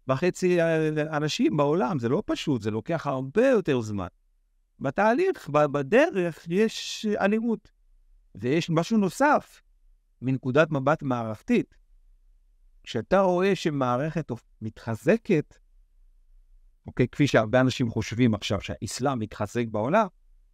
וחצי 0.08 0.62
אה, 0.62 1.18
אנשים 1.18 1.58
בעולם, 1.58 2.00
זה 2.00 2.10
לא 2.10 2.24
פשוט, 2.26 2.62
זה 2.62 2.72
לוקח 2.72 3.08
הרבה 3.08 3.48
יותר 3.48 3.82
זמן. 3.82 4.08
בתהליך, 4.80 5.50
בדרך, 5.50 6.46
יש 6.50 7.06
אלימות. 7.20 7.72
ויש 8.36 8.70
משהו 8.70 8.98
נוסף, 8.98 9.62
מנקודת 10.22 10.72
מבט 10.72 11.04
מערכתית. 11.04 11.76
כשאתה 12.84 13.22
רואה 13.22 13.56
שמערכת 13.56 14.32
מתחזקת, 14.62 15.58
אוקיי, 16.88 17.08
כפי 17.08 17.28
שהרבה 17.28 17.62
אנשים 17.62 17.90
חושבים 17.90 18.34
עכשיו 18.34 18.62
שהאסלאם 18.62 19.20
מתחזק 19.20 19.66
בעולם, 19.72 20.08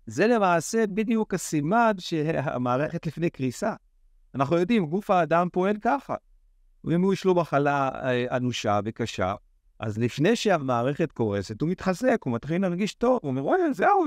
זה 0.08 0.28
למעשה 0.28 0.88
בדיוק 0.88 1.34
הסימן 1.34 1.92
שהמערכת 2.00 3.08
לפני 3.08 3.30
קריסה. 3.30 3.74
אנחנו 4.36 4.58
יודעים, 4.58 4.86
גוף 4.86 5.10
האדם 5.10 5.48
פועל 5.52 5.76
ככה. 5.82 6.16
אם 6.96 7.14
יש 7.14 7.26
לו 7.26 7.36
מחלה 7.36 7.90
אה, 7.90 8.38
אנושה 8.38 8.80
וקשה, 8.86 9.36
אז 9.80 9.98
לפני 9.98 10.36
שהמערכת 10.36 11.12
קורסת, 11.12 11.62
הוא 11.62 11.70
מתחזק, 11.70 12.22
הוא 12.24 12.34
מתחיל 12.34 12.62
להרגיש 12.62 12.94
טוב, 12.94 13.20
הוא 13.22 13.30
אומר, 13.30 13.46
וואי, 13.46 13.74
זהו, 13.74 14.06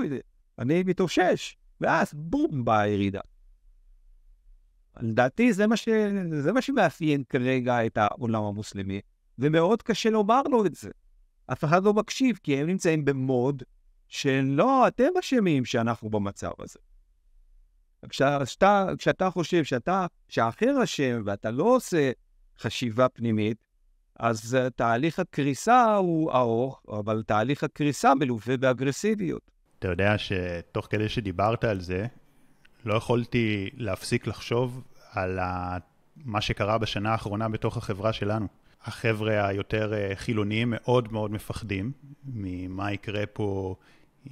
אני 0.59 0.83
מתאושש. 0.83 1.55
ואז 1.81 2.13
בום, 2.13 2.65
באה 2.65 2.79
הירידה. 2.79 3.19
לדעתי 4.99 5.53
זה 5.53 5.67
מה, 5.67 5.77
ש... 5.77 5.89
זה 6.39 6.53
מה 6.53 6.61
שמאפיין 6.61 7.23
כרגע 7.29 7.85
את 7.85 7.97
העולם 7.97 8.43
המוסלמי, 8.43 9.01
ומאוד 9.39 9.81
קשה 9.81 10.09
לומר 10.09 10.41
לו 10.41 10.65
את 10.65 10.75
זה. 10.75 10.89
אף 11.51 11.63
אחד 11.63 11.83
לא 11.83 11.93
מקשיב, 11.93 12.39
כי 12.43 12.57
הם 12.57 12.67
נמצאים 12.67 13.05
במוד 13.05 13.63
שלא, 14.11 14.87
אתם 14.87 15.09
אשמים 15.19 15.65
שאנחנו 15.65 16.09
במצב 16.09 16.51
הזה. 16.59 16.79
כשאתה, 18.09 18.87
כשאתה 18.97 19.29
חושב 19.29 19.63
שאתה, 19.63 20.05
שהאחר 20.29 20.83
אשם 20.83 21.21
ואתה 21.25 21.51
לא 21.51 21.63
עושה 21.63 22.11
חשיבה 22.59 23.09
פנימית, 23.09 23.57
אז 24.19 24.57
תהליך 24.75 25.19
הקריסה 25.19 25.95
הוא 25.95 26.31
ארוך, 26.31 26.83
אבל 26.89 27.23
תהליך 27.27 27.63
הקריסה 27.63 28.15
מלווה 28.15 28.57
באגרסיביות. 28.57 29.51
אתה 29.79 29.87
יודע 29.87 30.15
שתוך 30.17 30.87
כדי 30.89 31.09
שדיברת 31.09 31.63
על 31.63 31.81
זה, 31.81 32.05
לא 32.85 32.93
יכולתי 32.93 33.69
להפסיק 33.73 34.27
לחשוב 34.27 34.83
על 35.11 35.39
ה... 35.39 35.77
מה 36.15 36.41
שקרה 36.41 36.77
בשנה 36.77 37.11
האחרונה 37.11 37.49
בתוך 37.49 37.77
החברה 37.77 38.13
שלנו. 38.13 38.47
החבר'ה 38.83 39.47
היותר 39.47 39.93
אה, 39.93 40.11
חילוניים 40.15 40.69
מאוד 40.75 41.11
מאוד 41.11 41.31
מפחדים 41.31 41.91
ממה 42.23 42.93
יקרה 42.93 43.25
פה 43.25 43.75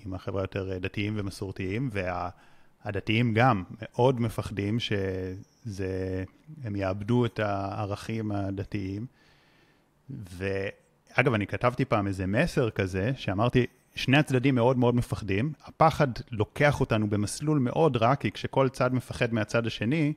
עם 0.05 0.13
החבר'ה 0.13 0.41
היותר 0.41 0.71
אה, 0.71 0.79
דתיים 0.79 1.13
ומסורתיים, 1.17 1.89
והדתיים 1.91 3.33
גם 3.33 3.63
מאוד 3.81 4.21
מפחדים 4.21 4.77
שהם 4.79 6.75
יאבדו 6.75 7.25
את 7.25 7.39
הערכים 7.39 8.31
הדתיים. 8.31 9.05
ואגב, 10.09 11.33
אני 11.33 11.47
כתבתי 11.47 11.85
פעם 11.85 12.07
איזה 12.07 12.27
מסר 12.27 12.69
כזה, 12.69 13.11
שאמרתי, 13.15 13.65
שני 13.95 14.17
הצדדים 14.17 14.55
מאוד 14.55 14.77
מאוד 14.77 14.95
מפחדים, 14.95 15.53
הפחד 15.65 16.07
לוקח 16.31 16.79
אותנו 16.79 17.09
במסלול 17.09 17.59
מאוד 17.59 17.97
רע, 17.97 18.15
כי 18.15 18.31
כשכל 18.31 18.69
צד 18.69 18.93
מפחד 18.93 19.33
מהצד 19.33 19.67
השני, 19.67 20.13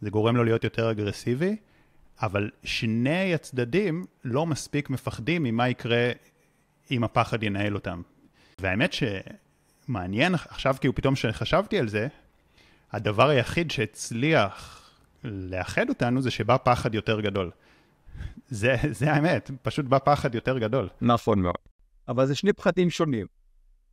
זה 0.00 0.10
גורם 0.10 0.36
לו 0.36 0.44
להיות 0.44 0.64
יותר 0.64 0.90
אגרסיבי, 0.90 1.56
אבל 2.22 2.50
שני 2.64 3.34
הצדדים 3.34 4.04
לא 4.24 4.46
מספיק 4.46 4.90
מפחדים 4.90 5.42
ממה 5.42 5.68
יקרה 5.68 6.10
אם 6.90 7.04
הפחד 7.04 7.42
ינהל 7.42 7.74
אותם. 7.74 8.02
והאמת 8.60 8.92
שמעניין 9.88 10.34
עכשיו, 10.34 10.76
כאילו 10.80 10.94
פתאום 10.94 11.14
כשחשבתי 11.14 11.78
על 11.78 11.88
זה, 11.88 12.08
הדבר 12.92 13.28
היחיד 13.28 13.70
שהצליח 13.70 14.74
לאחד 15.24 15.88
אותנו 15.88 16.22
זה 16.22 16.30
שבא 16.30 16.56
פחד 16.56 16.94
יותר 16.94 17.20
גדול. 17.20 17.50
זה, 18.48 18.76
זה 18.90 19.12
האמת, 19.12 19.50
פשוט 19.62 19.84
בא 19.86 19.98
פחד 19.98 20.34
יותר 20.34 20.58
גדול. 20.58 20.88
נכון 21.00 21.42
מאוד. 21.42 21.54
אבל 22.08 22.26
זה 22.26 22.34
שני 22.34 22.52
פחדים 22.52 22.90
שונים. 22.90 23.26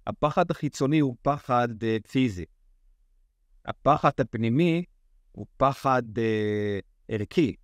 הפחד 0.07 0.51
החיצוני 0.51 0.99
הוא 0.99 1.15
פחד 1.21 1.67
uh, 1.71 2.07
פיזי. 2.11 2.45
הפחד 3.65 4.11
הפנימי 4.19 4.83
הוא 5.31 5.45
פחד 5.57 6.03
uh, 6.15 6.21
ערכי. 7.09 7.55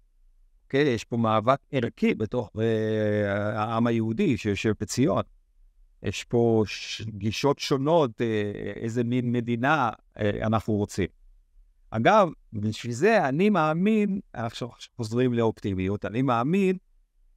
כן, 0.69 0.83
יש 0.87 1.03
פה 1.03 1.17
מאבק 1.17 1.59
ערכי 1.71 2.13
בתוך 2.13 2.49
uh, 2.55 2.59
העם 3.55 3.87
היהודי 3.87 4.37
שיושב 4.37 4.73
בציון. 4.79 5.23
יש 6.03 6.23
פה 6.23 6.63
גישות 7.05 7.59
שונות, 7.59 8.11
uh, 8.11 8.23
איזה 8.75 9.03
מין 9.03 9.31
מדינה 9.31 9.89
uh, 9.89 10.21
אנחנו 10.41 10.73
רוצים. 10.73 11.07
אגב, 11.89 12.29
בשביל 12.53 12.93
זה 12.93 13.27
אני 13.29 13.49
מאמין, 13.49 14.19
עכשיו 14.33 14.69
חוזרים 14.97 15.33
לאופטימיות, 15.33 16.05
אני 16.05 16.21
מאמין 16.21 16.77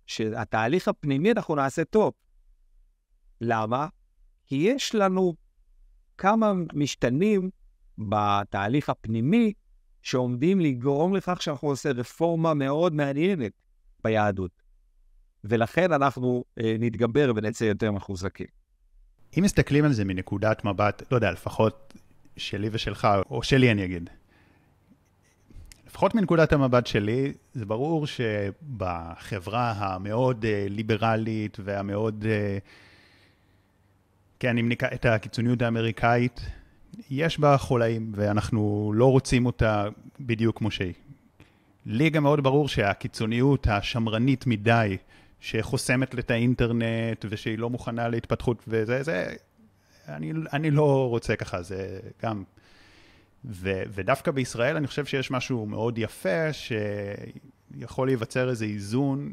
שהתהליך 0.07 0.89
הפנימי 0.89 1.33
אנחנו 1.33 1.55
נעשה 1.55 1.85
טוב. 1.85 2.13
למה? 3.41 3.89
כי 4.47 4.55
יש 4.55 4.95
לנו 4.95 5.35
כמה 6.19 6.53
משתנים 6.75 7.51
בתהליך 7.99 8.89
הפנימי 8.89 9.53
שעומדים 10.03 10.61
לגרום 10.61 11.15
לכך 11.17 11.43
שאנחנו 11.43 11.69
עושים 11.69 11.91
רפורמה 11.91 12.55
מאוד 12.55 12.95
מעניינת 12.95 13.53
ביהדות. 14.05 14.64
ולכן 15.45 15.93
אנחנו 15.93 16.45
אה, 16.61 16.77
נתגבר 16.79 17.33
ונצא 17.37 17.65
יותר 17.65 17.93
מחוזקים. 17.93 18.47
אם 19.39 19.43
מסתכלים 19.43 19.85
על 19.85 19.93
זה 19.93 20.05
מנקודת 20.05 20.65
מבט, 20.65 21.03
לא 21.11 21.17
יודע, 21.17 21.31
לפחות 21.31 21.95
שלי 22.37 22.69
ושלך, 22.73 23.09
או 23.31 23.43
שלי 23.43 23.71
אני 23.71 23.85
אגיד, 23.85 24.11
לפחות 25.87 26.15
מנקודת 26.15 26.53
המבט 26.53 26.87
שלי, 26.87 27.33
זה 27.55 27.67
ברור 27.67 28.07
שבחברה 28.07 29.73
המאוד 29.73 30.45
uh, 30.45 30.47
ליברלית 30.71 31.57
והמאוד, 31.65 32.25
uh, 32.25 32.27
כן, 34.41 34.59
אם 34.59 34.69
ניקח 34.69 34.89
את 34.95 35.05
הקיצוניות 35.07 35.63
האמריקאית, 35.63 36.41
יש 37.11 37.39
בה 37.39 37.59
חולאים, 37.59 38.13
ואנחנו 38.15 38.93
לא 38.97 39.11
רוצים 39.11 39.47
אותה 39.47 39.89
בדיוק 40.21 40.59
כמו 40.59 40.71
שהיא. 40.71 40.93
לי 41.87 42.11
גם 42.11 42.23
מאוד 42.23 42.43
ברור 42.43 42.69
שהקיצוניות 42.69 43.67
השמרנית 43.67 44.47
מדי, 44.47 44.97
שחוסמת 45.45 46.19
את 46.19 46.31
האינטרנט 46.31 47.25
ושהיא 47.29 47.59
לא 47.59 47.71
מוכנה 47.71 48.09
להתפתחות 48.09 48.65
וזה, 48.69 49.03
זה, 49.03 49.35
אני, 50.09 50.33
אני 50.53 50.71
לא 50.71 51.09
רוצה 51.09 51.37
ככה, 51.37 51.63
זה 51.63 52.01
גם 52.23 52.45
ו, 53.45 53.83
ודווקא 53.89 54.31
בישראל 54.31 54.77
אני 54.77 54.87
חושב 54.87 55.05
שיש 55.05 55.31
משהו 55.31 55.67
מאוד 55.67 55.99
יפה, 55.99 56.53
שיכול 56.53 58.09
להיווצר 58.09 58.49
איזה 58.49 58.65
איזון 58.65 59.33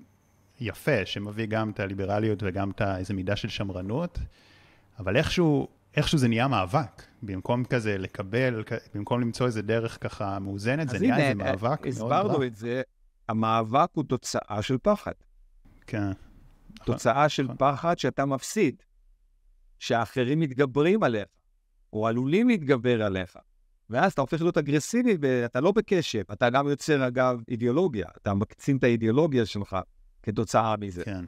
יפה, 0.59 1.05
שמביא 1.05 1.45
גם 1.45 1.69
את 1.69 1.79
הליברליות 1.79 2.39
וגם 2.43 2.71
את 2.71 2.81
איזה 2.81 3.13
מידה 3.13 3.35
של 3.35 3.49
שמרנות, 3.49 4.19
אבל 4.99 5.17
איכשהו, 5.17 5.67
איכשהו 5.95 6.17
זה 6.17 6.27
נהיה 6.27 6.47
מאבק. 6.47 7.03
במקום 7.23 7.63
כזה 7.65 7.97
לקבל, 7.97 8.63
במקום 8.93 9.21
למצוא 9.21 9.45
איזה 9.45 9.61
דרך 9.61 9.97
ככה 10.01 10.39
מאוזנת, 10.39 10.89
זה 10.89 10.99
נהיה 10.99 11.17
איזה 11.17 11.33
מאבק 11.33 11.61
מאוד 11.63 12.11
רע. 12.11 12.19
הסברנו 12.19 12.43
את 12.43 12.55
זה, 12.55 12.81
המאבק 13.29 13.89
הוא 13.93 14.03
תוצאה 14.03 14.61
של 14.61 14.77
פחד. 14.81 15.11
כן. 15.91 16.11
תוצאה 16.85 17.29
של 17.29 17.43
נכון. 17.43 17.55
פחד 17.59 17.99
שאתה 17.99 18.25
מפסיד, 18.25 18.83
שאחרים 19.79 20.39
מתגברים 20.39 21.03
עליך, 21.03 21.27
או 21.93 22.07
עלולים 22.07 22.47
להתגבר 22.47 23.03
עליך. 23.03 23.37
ואז 23.89 24.11
אתה 24.11 24.21
הופך 24.21 24.41
להיות 24.41 24.57
אגרסיבי 24.57 25.17
ואתה 25.21 25.59
לא 25.59 25.71
בקשב. 25.71 26.23
אתה 26.33 26.49
גם 26.49 26.67
יוצר, 26.67 27.07
אגב, 27.07 27.41
אידיאולוגיה. 27.49 28.05
אתה 28.21 28.33
מקצין 28.33 28.77
את 28.77 28.83
האידיאולוגיה 28.83 29.45
שלך 29.45 29.77
כתוצאה 30.23 30.75
מזה. 30.77 31.03
כן. 31.03 31.25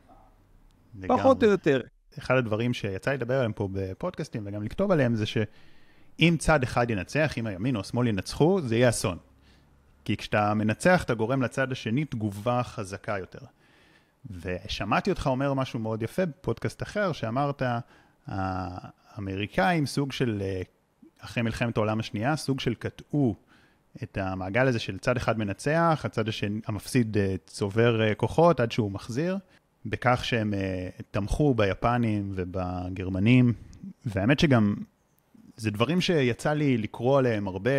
פחות 1.07 1.43
או 1.43 1.47
יותר. 1.47 1.81
אחד 2.17 2.35
הדברים 2.35 2.73
שיצא 2.73 3.11
לי 3.11 3.17
לדבר 3.17 3.35
עליהם 3.35 3.53
פה 3.53 3.69
בפודקאסטים 3.71 4.43
וגם 4.45 4.63
לכתוב 4.63 4.91
עליהם 4.91 5.15
זה 5.15 5.25
שאם 5.25 6.35
צד 6.39 6.63
אחד 6.63 6.89
ינצח, 6.89 7.37
אם 7.37 7.47
הימין 7.47 7.75
או 7.75 7.81
השמאל 7.81 8.07
ינצחו, 8.07 8.61
זה 8.61 8.75
יהיה 8.75 8.89
אסון. 8.89 9.17
כי 10.05 10.17
כשאתה 10.17 10.53
מנצח, 10.53 11.03
אתה 11.03 11.13
גורם 11.13 11.41
לצד 11.41 11.71
השני 11.71 12.05
תגובה 12.05 12.63
חזקה 12.63 13.17
יותר. 13.19 13.45
ושמעתי 14.31 15.09
אותך 15.09 15.27
אומר 15.27 15.53
משהו 15.53 15.79
מאוד 15.79 16.03
יפה 16.03 16.25
בפודקאסט 16.25 16.83
אחר, 16.83 17.11
שאמרת, 17.11 17.61
האמריקאים 18.27 19.85
סוג 19.85 20.11
של 20.11 20.41
אה, 20.41 20.61
אחרי 21.19 21.43
מלחמת 21.43 21.77
העולם 21.77 21.99
השנייה, 21.99 22.35
סוג 22.35 22.59
של 22.59 22.73
קטעו 22.73 23.35
את 24.03 24.17
המעגל 24.17 24.67
הזה 24.67 24.79
של 24.79 24.99
צד 24.99 25.17
אחד 25.17 25.39
מנצח, 25.39 26.01
הצד 26.03 26.27
השני, 26.27 26.61
המפסיד 26.67 27.17
אה, 27.17 27.35
צובר 27.47 28.01
אה, 28.01 28.15
כוחות 28.15 28.59
עד 28.59 28.71
שהוא 28.71 28.91
מחזיר, 28.91 29.37
בכך 29.85 30.25
שהם 30.25 30.53
תמכו 31.11 31.53
ביפנים 31.53 32.31
ובגרמנים, 32.35 33.53
והאמת 34.05 34.39
שגם 34.39 34.75
זה 35.57 35.71
דברים 35.71 36.01
שיצא 36.01 36.53
לי 36.53 36.77
לקרוא 36.77 37.19
עליהם 37.19 37.47
הרבה, 37.47 37.71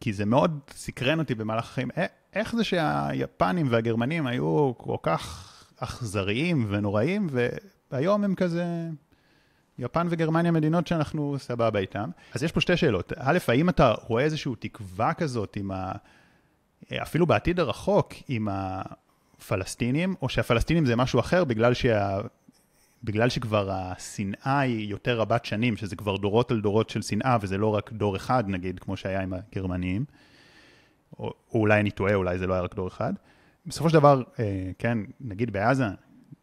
כי 0.00 0.12
זה 0.12 0.24
מאוד 0.24 0.60
סקרן 0.70 1.18
אותי 1.18 1.34
במהלך 1.34 1.64
החיים. 1.64 1.88
איך 2.34 2.56
זה 2.56 2.64
שהיפנים 2.64 3.66
והגרמנים 3.70 4.26
היו 4.26 4.72
כל 4.76 4.96
כך 5.02 5.57
אכזריים 5.78 6.66
ונוראים, 6.68 7.28
והיום 7.90 8.24
הם 8.24 8.34
כזה 8.34 8.64
יפן 9.78 10.06
וגרמניה 10.10 10.52
מדינות 10.52 10.86
שאנחנו 10.86 11.36
סבבה 11.38 11.78
איתן. 11.78 12.10
אז 12.34 12.42
יש 12.42 12.52
פה 12.52 12.60
שתי 12.60 12.76
שאלות. 12.76 13.12
א', 13.16 13.38
האם 13.48 13.68
אתה 13.68 13.94
רואה 14.06 14.24
איזושהי 14.24 14.52
תקווה 14.58 15.14
כזאת 15.14 15.56
עם 15.56 15.70
ה... 15.70 15.92
אפילו 16.92 17.26
בעתיד 17.26 17.60
הרחוק 17.60 18.14
עם 18.28 18.48
הפלסטינים, 18.50 20.14
או 20.22 20.28
שהפלסטינים 20.28 20.86
זה 20.86 20.96
משהו 20.96 21.20
אחר 21.20 21.44
בגלל, 21.44 21.74
שה... 21.74 22.18
בגלל 23.04 23.28
שכבר 23.28 23.70
השנאה 23.70 24.60
היא 24.60 24.88
יותר 24.88 25.20
רבת 25.20 25.44
שנים, 25.44 25.76
שזה 25.76 25.96
כבר 25.96 26.16
דורות 26.16 26.50
על 26.50 26.60
דורות 26.60 26.90
של 26.90 27.02
שנאה, 27.02 27.36
וזה 27.40 27.58
לא 27.58 27.74
רק 27.74 27.92
דור 27.92 28.16
אחד 28.16 28.44
נגיד, 28.46 28.78
כמו 28.78 28.96
שהיה 28.96 29.20
עם 29.20 29.32
הגרמנים, 29.32 30.04
או, 31.18 31.24
או 31.24 31.60
אולי 31.60 31.80
אני 31.80 31.90
טועה, 31.90 32.14
אולי 32.14 32.38
זה 32.38 32.46
לא 32.46 32.54
היה 32.54 32.62
רק 32.62 32.74
דור 32.74 32.88
אחד. 32.88 33.12
בסופו 33.68 33.88
של 33.90 33.94
דבר, 33.94 34.22
אה, 34.38 34.70
כן, 34.78 34.98
נגיד 35.20 35.50
בעזה, 35.50 35.84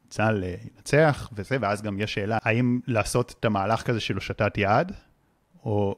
צה"ל 0.10 0.44
אה, 0.44 0.56
ינצח 0.76 1.30
וזה, 1.34 1.58
ואז 1.62 1.82
גם 1.82 2.00
יש 2.00 2.14
שאלה, 2.14 2.38
האם 2.42 2.80
לעשות 2.88 3.36
את 3.40 3.46
המהלך 3.46 3.82
כזה 3.84 4.00
של 4.00 4.16
הושטת 4.16 4.58
יד, 4.58 4.92
או 5.64 5.96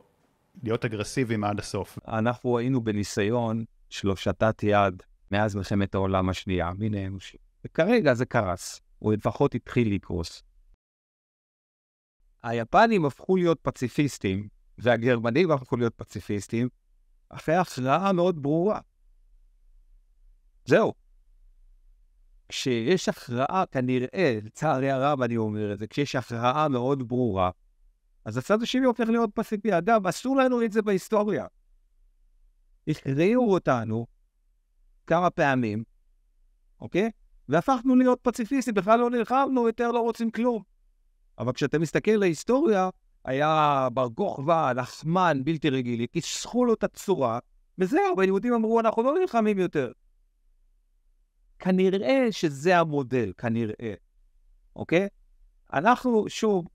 להיות 0.63 0.86
אגרסיביים 0.86 1.43
עד 1.43 1.59
הסוף? 1.59 1.99
אנחנו 2.07 2.57
היינו 2.57 2.82
בניסיון 2.82 3.65
של 3.89 4.07
הושטת 4.07 4.63
יד 4.63 5.03
מאז 5.32 5.55
מלחמת 5.55 5.95
העולם 5.95 6.30
השנייה, 6.30 6.71
מין 6.78 6.93
האנושי. 6.93 7.38
וכרגע 7.65 8.13
זה 8.13 8.25
קרס, 8.25 8.82
או 9.01 9.11
לפחות 9.11 9.55
התחיל 9.55 9.93
לקרוס. 9.93 10.43
היפנים 12.43 13.05
הפכו 13.05 13.36
להיות 13.36 13.59
פציפיסטים 13.61 14.47
והגרמנים 14.78 15.51
הפכו 15.51 15.78
להיות 15.78 15.93
פציפיסטים, 15.95 16.69
אחרי 17.30 17.55
הכרעה 17.55 18.13
מאוד 18.13 18.43
ברורה. 18.43 18.80
זהו. 20.65 21.07
כשיש 22.50 23.10
הכרעה, 23.10 23.64
כנראה, 23.72 24.39
לצערי 24.43 24.91
הרב 24.91 25.22
אני 25.22 25.38
אומר 25.38 25.74
את 25.74 25.80
זה, 25.80 25.88
כשיש 25.88 26.16
הכרעה 26.16 26.68
מאוד 26.68 27.08
ברורה, 27.08 27.50
אז 28.26 28.38
הצד 28.38 28.62
השני 28.62 28.86
הופך 28.86 29.10
להיות 29.10 29.30
פסיפי. 29.34 29.78
אגב, 29.78 30.08
אסור 30.08 30.38
לנו 30.38 30.66
את 30.66 30.72
זה 30.72 30.82
בהיסטוריה. 30.82 31.45
הכריעו 32.88 33.54
אותנו 33.54 34.08
כמה 35.08 35.30
פעמים, 35.30 35.84
אוקיי? 36.82 37.12
והפכנו 37.50 37.95
להיות 37.95 38.20
פציפיסטים, 38.22 38.74
בכלל 38.74 39.00
לא 39.00 39.10
נלחמנו, 39.10 39.68
יותר 39.68 39.91
לא 39.91 40.00
רוצים 40.00 40.32
כלום. 40.32 40.64
אבל 41.39 41.54
כשאתה 41.54 41.80
מסתכל 41.80 42.12
להיסטוריה, 42.12 42.89
היה 43.26 43.88
בר 43.93 44.08
כוכבא, 44.16 44.74
לחמן, 44.74 45.41
בלתי 45.43 45.70
רגילי, 45.70 46.08
כיסחו 46.12 46.66
לו 46.66 46.74
את 46.74 46.84
הצורה, 46.84 47.39
וזהו, 47.78 48.22
היהודים 48.22 48.54
אמרו, 48.54 48.80
אנחנו 48.80 49.04
לא 49.04 49.14
נלחמים 49.20 49.60
יותר. 49.60 49.91
כנראה 51.60 52.28
שזה 52.32 52.78
המודל, 52.78 53.34
כנראה, 53.38 53.93
אוקיי? 54.76 55.08
אנחנו, 55.74 56.30
שוב, 56.30 56.68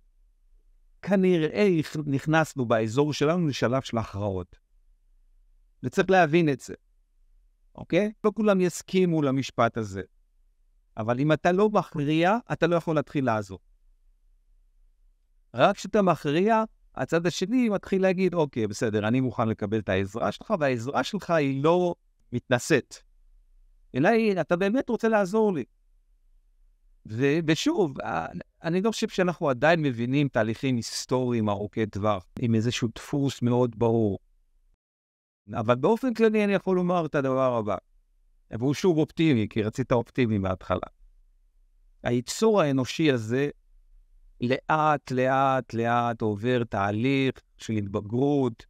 כנראה 1.02 1.68
נכנסנו 2.06 2.66
באזור 2.66 3.12
שלנו 3.12 3.48
לשלב 3.48 3.82
של 3.82 3.98
הכרעות. 3.98 4.58
וצריך 5.82 6.10
להבין 6.10 6.48
את 6.48 6.60
זה, 6.60 6.74
אוקיי? 7.74 8.12
לא 8.24 8.32
כולם 8.34 8.60
יסכימו 8.60 9.22
למשפט 9.22 9.76
הזה. 9.76 10.02
אבל 10.96 11.20
אם 11.20 11.32
אתה 11.32 11.52
לא 11.52 11.68
מכריע, 11.68 12.36
אתה 12.52 12.66
לא 12.66 12.76
יכול 12.76 12.94
להתחיל 12.94 13.24
לעזור. 13.24 13.58
רק 15.54 15.76
כשאתה 15.76 16.02
מכריע, 16.02 16.64
הצד 16.94 17.26
השני 17.26 17.68
מתחיל 17.68 18.02
להגיד, 18.02 18.34
אוקיי, 18.34 18.66
בסדר, 18.66 19.08
אני 19.08 19.20
מוכן 19.20 19.48
לקבל 19.48 19.78
את 19.78 19.88
העזרה 19.88 20.32
שלך, 20.32 20.54
והעזרה 20.60 21.04
שלך 21.04 21.30
היא 21.30 21.64
לא 21.64 21.94
מתנשאת, 22.32 22.96
אלא 23.94 24.10
אתה 24.40 24.56
באמת 24.56 24.88
רוצה 24.88 25.08
לעזור 25.08 25.52
לי. 25.52 25.64
ו- 27.08 27.38
ושוב, 27.46 27.94
אני 28.62 28.82
לא 28.82 28.90
חושב 28.90 29.08
שאנחנו 29.08 29.48
עדיין 29.48 29.82
מבינים 29.82 30.28
תהליכים 30.28 30.76
היסטוריים 30.76 31.48
ארוכי 31.48 31.86
טווח, 31.86 32.26
עם 32.38 32.54
איזשהו 32.54 32.88
דפוס 32.94 33.42
מאוד 33.42 33.78
ברור. 33.78 34.18
אבל 35.54 35.74
באופן 35.74 36.14
כללי 36.14 36.44
אני 36.44 36.52
יכול 36.54 36.76
לומר 36.76 37.06
את 37.06 37.14
הדבר 37.14 37.56
הבא, 37.56 37.76
והוא 38.50 38.74
שוב 38.74 38.98
אופטימי, 38.98 39.48
כי 39.50 39.62
רצית 39.62 39.92
אופטימי 39.92 40.38
מההתחלה. 40.38 40.86
היצור 42.02 42.60
האנושי 42.60 43.12
הזה 43.12 43.50
לאט, 44.40 45.10
לאט, 45.10 45.74
לאט 45.74 46.22
עובר 46.22 46.64
תהליך 46.64 47.34
של 47.56 47.72
התבגרות, 47.72 48.66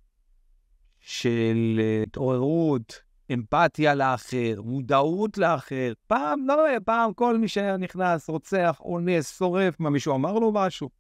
של 1.01 1.81
התעוררות, 2.03 3.03
אמפתיה 3.35 3.95
לאחר, 3.95 4.63
מודעות 4.65 5.39
לאחר. 5.39 5.93
פעם 6.07 6.47
לא 6.47 6.55
פעם 6.85 7.13
כל 7.15 7.39
מי 7.39 7.49
שהיה 7.49 7.77
נכנס, 7.77 8.29
רוצח, 8.29 8.81
אונס, 8.81 9.39
שורף, 9.39 9.81
מה 9.81 9.91
מישהו 9.91 10.15
אמר 10.15 10.33
לו 10.33 10.53
משהו. 10.53 10.91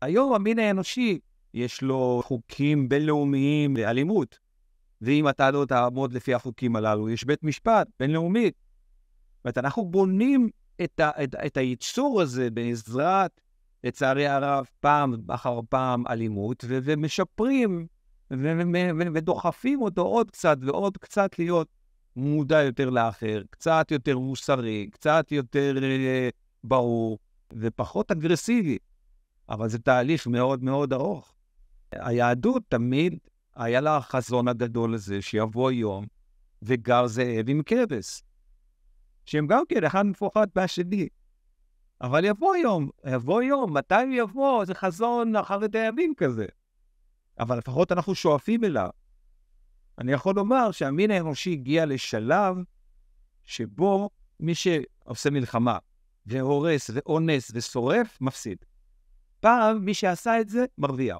היום 0.00 0.34
המין 0.34 0.58
האנושי, 0.58 1.18
יש 1.54 1.82
לו 1.82 2.22
חוקים 2.24 2.88
בינלאומיים 2.88 3.76
לאלימות. 3.76 4.38
ואם 5.02 5.28
אתה 5.28 5.50
לא 5.50 5.64
תעמוד 5.64 6.12
לפי 6.12 6.34
החוקים 6.34 6.76
הללו, 6.76 7.10
יש 7.10 7.24
בית 7.24 7.42
משפט 7.42 7.88
בינלאומי. 8.00 8.44
זאת 8.44 9.44
אומרת, 9.44 9.58
אנחנו 9.58 9.84
בונים 9.84 10.50
את, 10.84 11.00
ה, 11.00 11.10
את, 11.24 11.34
את 11.46 11.56
הייצור 11.56 12.20
הזה 12.20 12.50
בעזרת, 12.50 13.40
לצערי 13.84 14.26
הרב, 14.26 14.64
פעם 14.80 15.14
אחר 15.28 15.60
פעם 15.68 16.06
אלימות, 16.06 16.64
ו, 16.68 16.78
ומשפרים 16.82 17.86
ודוחפים 19.14 19.82
אותו 19.82 20.02
עוד 20.02 20.30
קצת 20.30 20.58
ועוד 20.60 20.98
קצת 20.98 21.38
להיות 21.38 21.68
מודע 22.16 22.62
יותר 22.62 22.90
לאחר, 22.90 23.42
קצת 23.50 23.86
יותר 23.90 24.18
מוסרי, 24.18 24.88
קצת 24.92 25.32
יותר 25.32 25.74
אה, 25.82 26.28
ברור 26.64 27.18
ופחות 27.52 28.10
אגרסיבי. 28.10 28.78
אבל 29.48 29.68
זה 29.68 29.78
תהליך 29.78 30.26
מאוד 30.26 30.64
מאוד 30.64 30.92
ארוך. 30.92 31.34
היהדות 31.92 32.62
תמיד 32.68 33.18
היה 33.56 33.80
לה 33.80 33.96
החזון 33.96 34.48
הגדול 34.48 34.94
הזה 34.94 35.22
שיבוא 35.22 35.70
יום 35.70 36.06
וגר 36.62 37.06
זאב 37.06 37.44
עם 37.48 37.62
כבש. 37.66 38.22
שהם 39.26 39.46
גם 39.46 39.62
כן 39.68 39.84
אחד 39.84 40.06
מפוחד 40.06 40.46
מהשני. 40.56 41.08
אבל 42.00 42.24
יבוא 42.24 42.56
יום, 42.56 42.88
יבוא 43.06 43.42
יום, 43.42 43.76
מתי 43.76 44.02
יבוא? 44.02 44.64
זה 44.64 44.74
חזון 44.74 45.36
אחרית 45.36 45.74
הימים 45.74 46.14
כזה. 46.16 46.46
אבל 47.40 47.58
לפחות 47.58 47.92
אנחנו 47.92 48.14
שואפים 48.14 48.64
אליו. 48.64 48.90
אני 49.98 50.12
יכול 50.12 50.34
לומר 50.34 50.70
שהמין 50.70 51.10
האנושי 51.10 51.52
הגיע 51.52 51.86
לשלב 51.86 52.56
שבו 53.44 54.10
מי 54.40 54.54
שעושה 54.54 55.30
מלחמה 55.30 55.78
והורס 56.26 56.90
ואונס 56.94 57.50
ושורף, 57.54 58.18
מפסיד. 58.20 58.58
פעם 59.40 59.84
מי 59.84 59.94
שעשה 59.94 60.40
את 60.40 60.48
זה, 60.48 60.64
מרוויח. 60.78 61.18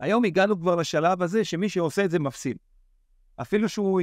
היום 0.00 0.24
הגענו 0.24 0.60
כבר 0.60 0.76
לשלב 0.76 1.22
הזה 1.22 1.44
שמי 1.44 1.68
שעושה 1.68 2.04
את 2.04 2.10
זה 2.10 2.18
מפסיד. 2.18 2.56
אפילו 3.40 3.68
שהוא 3.68 4.00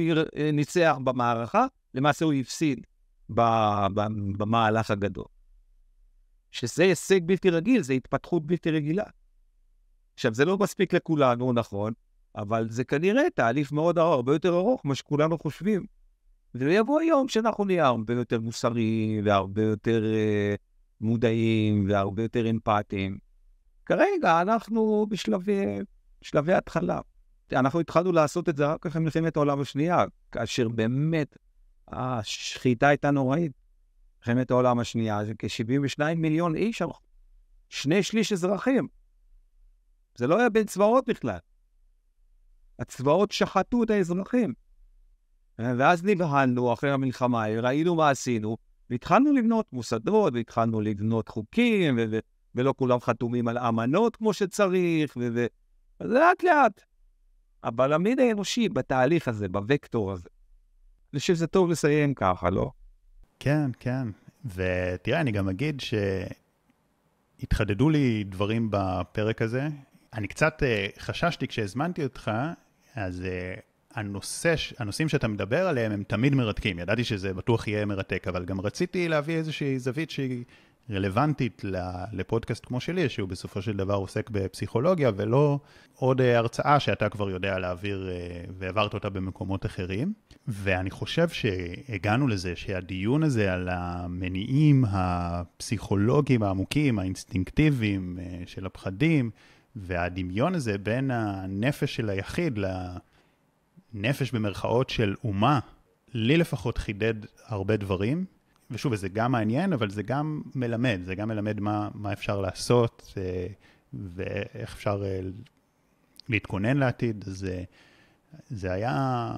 ניצח 0.52 0.96
במערכה, 1.04 1.66
למעשה 1.94 2.24
הוא 2.24 2.32
הפסיד 2.34 2.86
במהלך 3.28 4.90
הגדול. 4.90 5.24
שזה 6.50 6.82
הישג 6.82 7.20
בלתי 7.26 7.50
רגיל, 7.50 7.82
זה 7.82 7.92
התפתחות 7.92 8.46
בלתי 8.46 8.70
רגילה. 8.70 9.04
עכשיו, 10.18 10.34
זה 10.34 10.44
לא 10.44 10.58
מספיק 10.58 10.92
לכולנו, 10.92 11.52
נכון, 11.52 11.92
אבל 12.36 12.66
זה 12.70 12.84
כנראה 12.84 13.22
תהליך 13.34 13.72
מאוד 13.72 13.98
ארוך, 13.98 14.14
הרבה 14.14 14.32
יותר 14.32 14.56
ארוך 14.56 14.84
ממה 14.84 14.94
שכולנו 14.94 15.38
חושבים. 15.38 15.86
ויבוא 16.54 17.00
היום 17.00 17.28
שאנחנו 17.28 17.64
נהיה 17.64 17.86
הרבה 17.86 18.14
יותר 18.14 18.40
מוסריים, 18.40 19.26
והרבה 19.26 19.62
יותר 19.62 20.02
uh, 20.02 20.56
מודעים, 21.00 21.86
והרבה 21.88 22.22
יותר 22.22 22.50
אמפתיים. 22.50 23.18
כרגע 23.86 24.40
אנחנו 24.40 25.06
בשלבי, 25.08 25.64
בשלבי 26.22 26.52
התחלה. 26.52 27.00
אנחנו 27.52 27.80
התחלנו 27.80 28.12
לעשות 28.12 28.48
את 28.48 28.56
זה 28.56 28.66
רק 28.66 28.86
אחרי 28.86 29.02
מלחמת 29.02 29.36
העולם 29.36 29.60
השנייה, 29.60 30.04
כאשר 30.32 30.68
באמת 30.68 31.36
השחיטה 31.88 32.88
הייתה 32.88 33.10
נוראית. 33.10 33.52
מלחמת 34.18 34.50
העולם 34.50 34.78
השנייה 34.78 35.24
זה 35.24 35.32
כ-72 35.38 36.14
מיליון 36.16 36.56
איש, 36.56 36.82
שני 37.68 38.02
שליש 38.02 38.32
אזרחים. 38.32 38.97
זה 40.18 40.26
לא 40.26 40.38
היה 40.38 40.50
בין 40.50 40.64
צבאות 40.64 41.08
בכלל. 41.08 41.38
הצבאות 42.78 43.32
שחטו 43.32 43.82
את 43.82 43.90
האזרחים. 43.90 44.54
ואז 45.58 46.04
נבהלנו 46.04 46.72
אחרי 46.72 46.90
המלחמה, 46.90 47.46
ראינו 47.46 47.94
מה 47.94 48.10
עשינו, 48.10 48.56
והתחלנו 48.90 49.32
לבנות 49.32 49.72
מוסדות, 49.72 50.34
והתחלנו 50.34 50.80
לבנות 50.80 51.28
חוקים, 51.28 51.98
ו- 52.10 52.18
ולא 52.54 52.74
כולם 52.76 53.00
חתומים 53.00 53.48
על 53.48 53.58
אמנות 53.58 54.16
כמו 54.16 54.32
שצריך, 54.32 55.16
ו... 55.20 55.46
לאט 56.00 56.42
לאט. 56.42 56.82
אבל 57.64 57.92
המין 57.92 58.18
האנושי 58.18 58.68
בתהליך 58.68 59.28
הזה, 59.28 59.48
בוקטור 59.48 60.12
הזה, 60.12 60.28
אני 61.12 61.20
חושב 61.20 61.34
שזה 61.34 61.46
טוב 61.46 61.70
לסיים 61.70 62.14
ככה, 62.14 62.50
לא? 62.50 62.70
כן, 63.38 63.70
כן. 63.80 64.08
ותראה, 64.44 65.20
אני 65.20 65.32
גם 65.32 65.48
אגיד 65.48 65.82
שהתחדדו 67.40 67.90
לי 67.90 68.24
דברים 68.24 68.68
בפרק 68.70 69.42
הזה. 69.42 69.68
אני 70.14 70.28
קצת 70.28 70.62
uh, 70.62 71.00
חששתי 71.00 71.48
כשהזמנתי 71.48 72.04
אותך, 72.04 72.30
אז 72.94 73.22
uh, 73.24 73.60
הנושא, 73.94 74.54
הנושאים 74.78 75.08
שאתה 75.08 75.28
מדבר 75.28 75.68
עליהם 75.68 75.92
הם 75.92 76.02
תמיד 76.02 76.34
מרתקים. 76.34 76.78
ידעתי 76.78 77.04
שזה 77.04 77.34
בטוח 77.34 77.68
יהיה 77.68 77.84
מרתק, 77.84 78.28
אבל 78.28 78.44
גם 78.44 78.60
רציתי 78.60 79.08
להביא 79.08 79.36
איזושהי 79.36 79.78
זווית 79.78 80.10
שהיא 80.10 80.44
רלוונטית 80.90 81.62
לפודקאסט 82.12 82.64
כמו 82.64 82.80
שלי, 82.80 83.08
שהוא 83.08 83.28
בסופו 83.28 83.62
של 83.62 83.76
דבר 83.76 83.94
עוסק 83.94 84.30
בפסיכולוגיה, 84.30 85.10
ולא 85.16 85.58
עוד 85.94 86.20
אה, 86.20 86.38
הרצאה 86.38 86.80
שאתה 86.80 87.08
כבר 87.08 87.30
יודע 87.30 87.58
להעביר 87.58 88.08
אה, 88.10 88.44
והעברת 88.58 88.94
אותה 88.94 89.10
במקומות 89.10 89.66
אחרים. 89.66 90.12
ואני 90.48 90.90
חושב 90.90 91.28
שהגענו 91.28 92.28
לזה 92.28 92.56
שהדיון 92.56 93.22
הזה 93.22 93.52
על 93.52 93.68
המניעים 93.72 94.84
הפסיכולוגיים 94.88 96.42
העמוקים, 96.42 96.98
האינסטינקטיביים 96.98 98.18
אה, 98.20 98.42
של 98.46 98.66
הפחדים, 98.66 99.30
והדמיון 99.80 100.54
הזה 100.54 100.78
בין 100.78 101.10
הנפש 101.10 101.96
של 101.96 102.10
היחיד 102.10 102.58
לנפש 103.94 104.32
במרכאות 104.32 104.90
של 104.90 105.14
אומה, 105.24 105.60
לי 106.14 106.36
לפחות 106.36 106.78
חידד 106.78 107.14
הרבה 107.46 107.76
דברים, 107.76 108.24
ושוב, 108.70 108.94
זה 108.94 109.08
גם 109.08 109.32
מעניין, 109.32 109.72
אבל 109.72 109.90
זה 109.90 110.02
גם 110.02 110.42
מלמד, 110.54 111.00
זה 111.04 111.14
גם 111.14 111.28
מלמד 111.28 111.60
מה, 111.60 111.88
מה 111.94 112.12
אפשר 112.12 112.40
לעשות 112.40 113.14
אה, 113.16 113.46
ואיך 113.94 114.74
אפשר 114.74 115.02
אה, 115.04 115.20
להתכונן 116.28 116.76
לעתיד. 116.76 117.24
זה, 117.26 117.64
זה 118.48 118.72
היה 118.72 119.32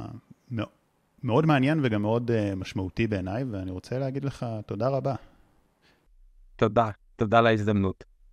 מאוד 1.23 1.47
מעניין 1.47 1.81
וגם 1.83 2.03
מאוד 2.03 2.31
אה, 2.31 2.55
משמעותי 2.55 3.07
בעיניי, 3.07 3.45
ואני 3.45 3.71
רוצה 3.71 3.99
להגיד 3.99 4.25
לך 4.25 4.47
תודה 4.67 4.89
רבה. 4.89 5.15
תודה, 6.57 6.91
תודה 7.17 7.39
על 7.39 7.47
ההזדמנות. 7.47 8.10